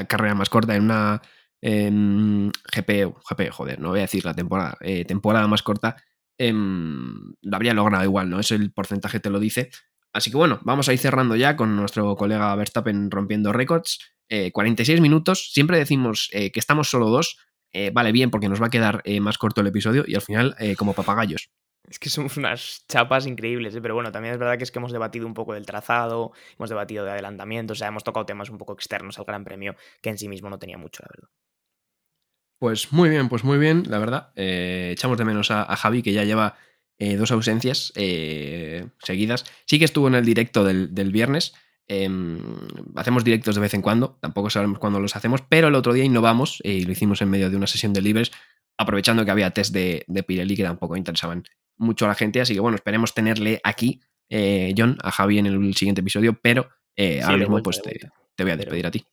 eh, 0.00 0.06
carrera 0.06 0.34
más 0.34 0.50
corta, 0.50 0.76
en 0.76 0.82
una 0.82 1.22
em, 1.62 2.50
GP, 2.50 3.14
GP, 3.30 3.50
joder, 3.50 3.80
no 3.80 3.88
voy 3.88 4.00
a 4.00 4.02
decir 4.02 4.26
la 4.26 4.34
temporada, 4.34 4.76
eh, 4.82 5.06
temporada 5.06 5.48
más 5.48 5.62
corta, 5.62 5.96
em, 6.38 7.34
lo 7.42 7.56
habría 7.56 7.74
logrado 7.74 8.04
igual, 8.04 8.30
¿no? 8.30 8.40
Eso 8.40 8.54
el 8.54 8.72
porcentaje 8.72 9.20
te 9.20 9.30
lo 9.30 9.40
dice. 9.40 9.70
Así 10.12 10.30
que 10.30 10.36
bueno, 10.36 10.60
vamos 10.62 10.88
a 10.88 10.92
ir 10.94 10.98
cerrando 10.98 11.36
ya 11.36 11.56
con 11.56 11.76
nuestro 11.76 12.16
colega 12.16 12.54
Verstappen 12.54 13.10
rompiendo 13.10 13.52
récords. 13.52 13.98
Eh, 14.28 14.50
46 14.50 15.00
minutos, 15.00 15.52
siempre 15.52 15.78
decimos 15.78 16.30
eh, 16.32 16.50
que 16.50 16.58
estamos 16.58 16.88
solo 16.88 17.10
dos, 17.10 17.38
eh, 17.72 17.90
vale 17.92 18.12
bien 18.12 18.30
porque 18.30 18.48
nos 18.48 18.60
va 18.60 18.66
a 18.66 18.70
quedar 18.70 19.02
eh, 19.04 19.20
más 19.20 19.38
corto 19.38 19.60
el 19.60 19.66
episodio 19.66 20.04
y 20.06 20.14
al 20.14 20.22
final 20.22 20.56
como 20.78 20.94
papagayos. 20.94 21.50
Es 21.88 22.00
que 22.00 22.08
somos 22.08 22.36
unas 22.36 22.84
chapas 22.88 23.26
increíbles, 23.26 23.76
pero 23.80 23.94
bueno, 23.94 24.10
también 24.10 24.32
es 24.32 24.40
verdad 24.40 24.58
que 24.58 24.64
es 24.64 24.72
que 24.72 24.78
hemos 24.80 24.90
debatido 24.90 25.26
un 25.26 25.34
poco 25.34 25.54
del 25.54 25.66
trazado, 25.66 26.32
hemos 26.58 26.68
debatido 26.68 27.04
de 27.04 27.12
adelantamiento, 27.12 27.74
o 27.74 27.76
sea, 27.76 27.88
hemos 27.88 28.02
tocado 28.02 28.26
temas 28.26 28.50
un 28.50 28.58
poco 28.58 28.72
externos 28.72 29.18
al 29.18 29.24
Gran 29.24 29.44
Premio, 29.44 29.76
que 30.00 30.10
en 30.10 30.18
sí 30.18 30.28
mismo 30.28 30.50
no 30.50 30.58
tenía 30.58 30.78
mucho, 30.78 31.04
la 31.04 31.10
verdad. 31.14 31.28
Pues 32.58 32.92
muy 32.92 33.08
bien, 33.10 33.28
pues 33.28 33.44
muy 33.44 33.58
bien, 33.58 33.84
la 33.88 33.98
verdad. 33.98 34.32
Eh, 34.36 34.90
echamos 34.92 35.18
de 35.18 35.24
menos 35.24 35.50
a, 35.50 35.62
a 35.62 35.76
Javi 35.76 36.02
que 36.02 36.12
ya 36.12 36.24
lleva 36.24 36.56
eh, 36.98 37.16
dos 37.16 37.30
ausencias 37.30 37.92
eh, 37.96 38.86
seguidas. 38.98 39.44
Sí 39.66 39.78
que 39.78 39.84
estuvo 39.84 40.08
en 40.08 40.14
el 40.14 40.24
directo 40.24 40.64
del, 40.64 40.94
del 40.94 41.12
viernes. 41.12 41.52
em, 41.88 42.38
hacemos 42.96 43.24
directos 43.24 43.54
de 43.54 43.60
vez 43.60 43.74
en 43.74 43.82
cuando, 43.82 44.18
tampoco 44.20 44.48
sabemos 44.50 44.78
cuándo 44.78 44.98
los 45.00 45.14
hacemos, 45.16 45.42
pero 45.48 45.68
el 45.68 45.74
otro 45.74 45.92
día 45.92 46.04
innovamos 46.04 46.60
eh, 46.64 46.72
y 46.72 46.84
lo 46.84 46.92
hicimos 46.92 47.20
en 47.22 47.28
medio 47.30 47.50
de 47.50 47.56
una 47.56 47.66
sesión 47.66 47.92
de 47.92 48.00
libres, 48.02 48.32
aprovechando 48.78 49.24
que 49.24 49.30
había 49.30 49.50
test 49.50 49.72
de, 49.72 50.04
de 50.08 50.22
Pirelli 50.22 50.56
que 50.56 50.64
tampoco 50.64 50.96
interesaban 50.96 51.44
mucho 51.76 52.06
a 52.06 52.08
la 52.08 52.14
gente. 52.14 52.40
Así 52.40 52.54
que 52.54 52.60
bueno, 52.60 52.74
esperemos 52.76 53.12
tenerle 53.14 53.60
aquí, 53.64 54.00
eh, 54.30 54.74
John, 54.76 54.96
a 55.02 55.12
Javi 55.12 55.38
en 55.38 55.46
el 55.46 55.74
siguiente 55.76 56.00
episodio, 56.00 56.38
pero 56.42 56.70
eh, 56.96 57.18
Sí, 57.18 57.22
ahora 57.22 57.36
mismo 57.36 57.52
vuelta, 57.52 57.64
pues 57.64 57.82
te, 57.82 57.90
voy 58.42 58.52
a 58.52 58.56
Pero- 58.56 58.56
despedir 58.56 58.86
a 58.86 58.90
ti. 58.90 59.04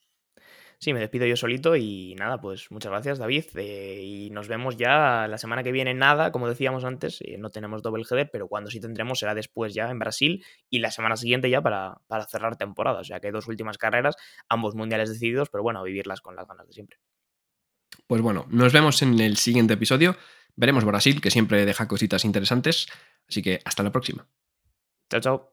Sí, 0.83 0.91
me 0.91 0.99
despido 0.99 1.25
yo 1.25 1.37
solito 1.37 1.77
y 1.77 2.13
nada, 2.15 2.41
pues 2.41 2.69
muchas 2.69 2.91
gracias 2.91 3.17
David 3.17 3.45
eh, 3.55 4.01
y 4.03 4.29
nos 4.31 4.49
vemos 4.49 4.75
ya 4.75 5.29
la 5.29 5.37
semana 5.37 5.63
que 5.63 5.71
viene, 5.71 5.93
nada, 5.93 6.33
como 6.33 6.49
decíamos 6.49 6.83
antes, 6.83 7.21
eh, 7.21 7.37
no 7.37 7.51
tenemos 7.51 7.81
doble 7.81 8.03
GD, 8.03 8.29
pero 8.29 8.49
cuando 8.49 8.69
sí 8.69 8.81
tendremos 8.81 9.19
será 9.19 9.33
después 9.33 9.73
ya 9.73 9.89
en 9.89 9.97
Brasil 9.97 10.43
y 10.69 10.79
la 10.79 10.91
semana 10.91 11.15
siguiente 11.15 11.49
ya 11.49 11.61
para, 11.61 12.01
para 12.07 12.25
cerrar 12.25 12.57
temporada, 12.57 12.99
o 12.99 13.03
sea 13.05 13.21
que 13.21 13.27
hay 13.27 13.31
dos 13.31 13.47
últimas 13.47 13.77
carreras, 13.77 14.17
ambos 14.49 14.75
mundiales 14.75 15.07
decididos, 15.07 15.47
pero 15.49 15.63
bueno, 15.63 15.79
a 15.79 15.83
vivirlas 15.83 16.19
con 16.19 16.35
las 16.35 16.49
ganas 16.49 16.67
de 16.67 16.73
siempre. 16.73 16.97
Pues 18.05 18.21
bueno, 18.21 18.45
nos 18.49 18.73
vemos 18.73 19.01
en 19.03 19.17
el 19.21 19.37
siguiente 19.37 19.75
episodio. 19.75 20.17
Veremos 20.57 20.83
Brasil, 20.83 21.21
que 21.21 21.31
siempre 21.31 21.65
deja 21.65 21.87
cositas 21.87 22.25
interesantes. 22.25 22.87
Así 23.29 23.41
que 23.41 23.61
hasta 23.63 23.83
la 23.83 23.91
próxima. 23.93 24.27
Chao, 25.09 25.21
chao. 25.21 25.52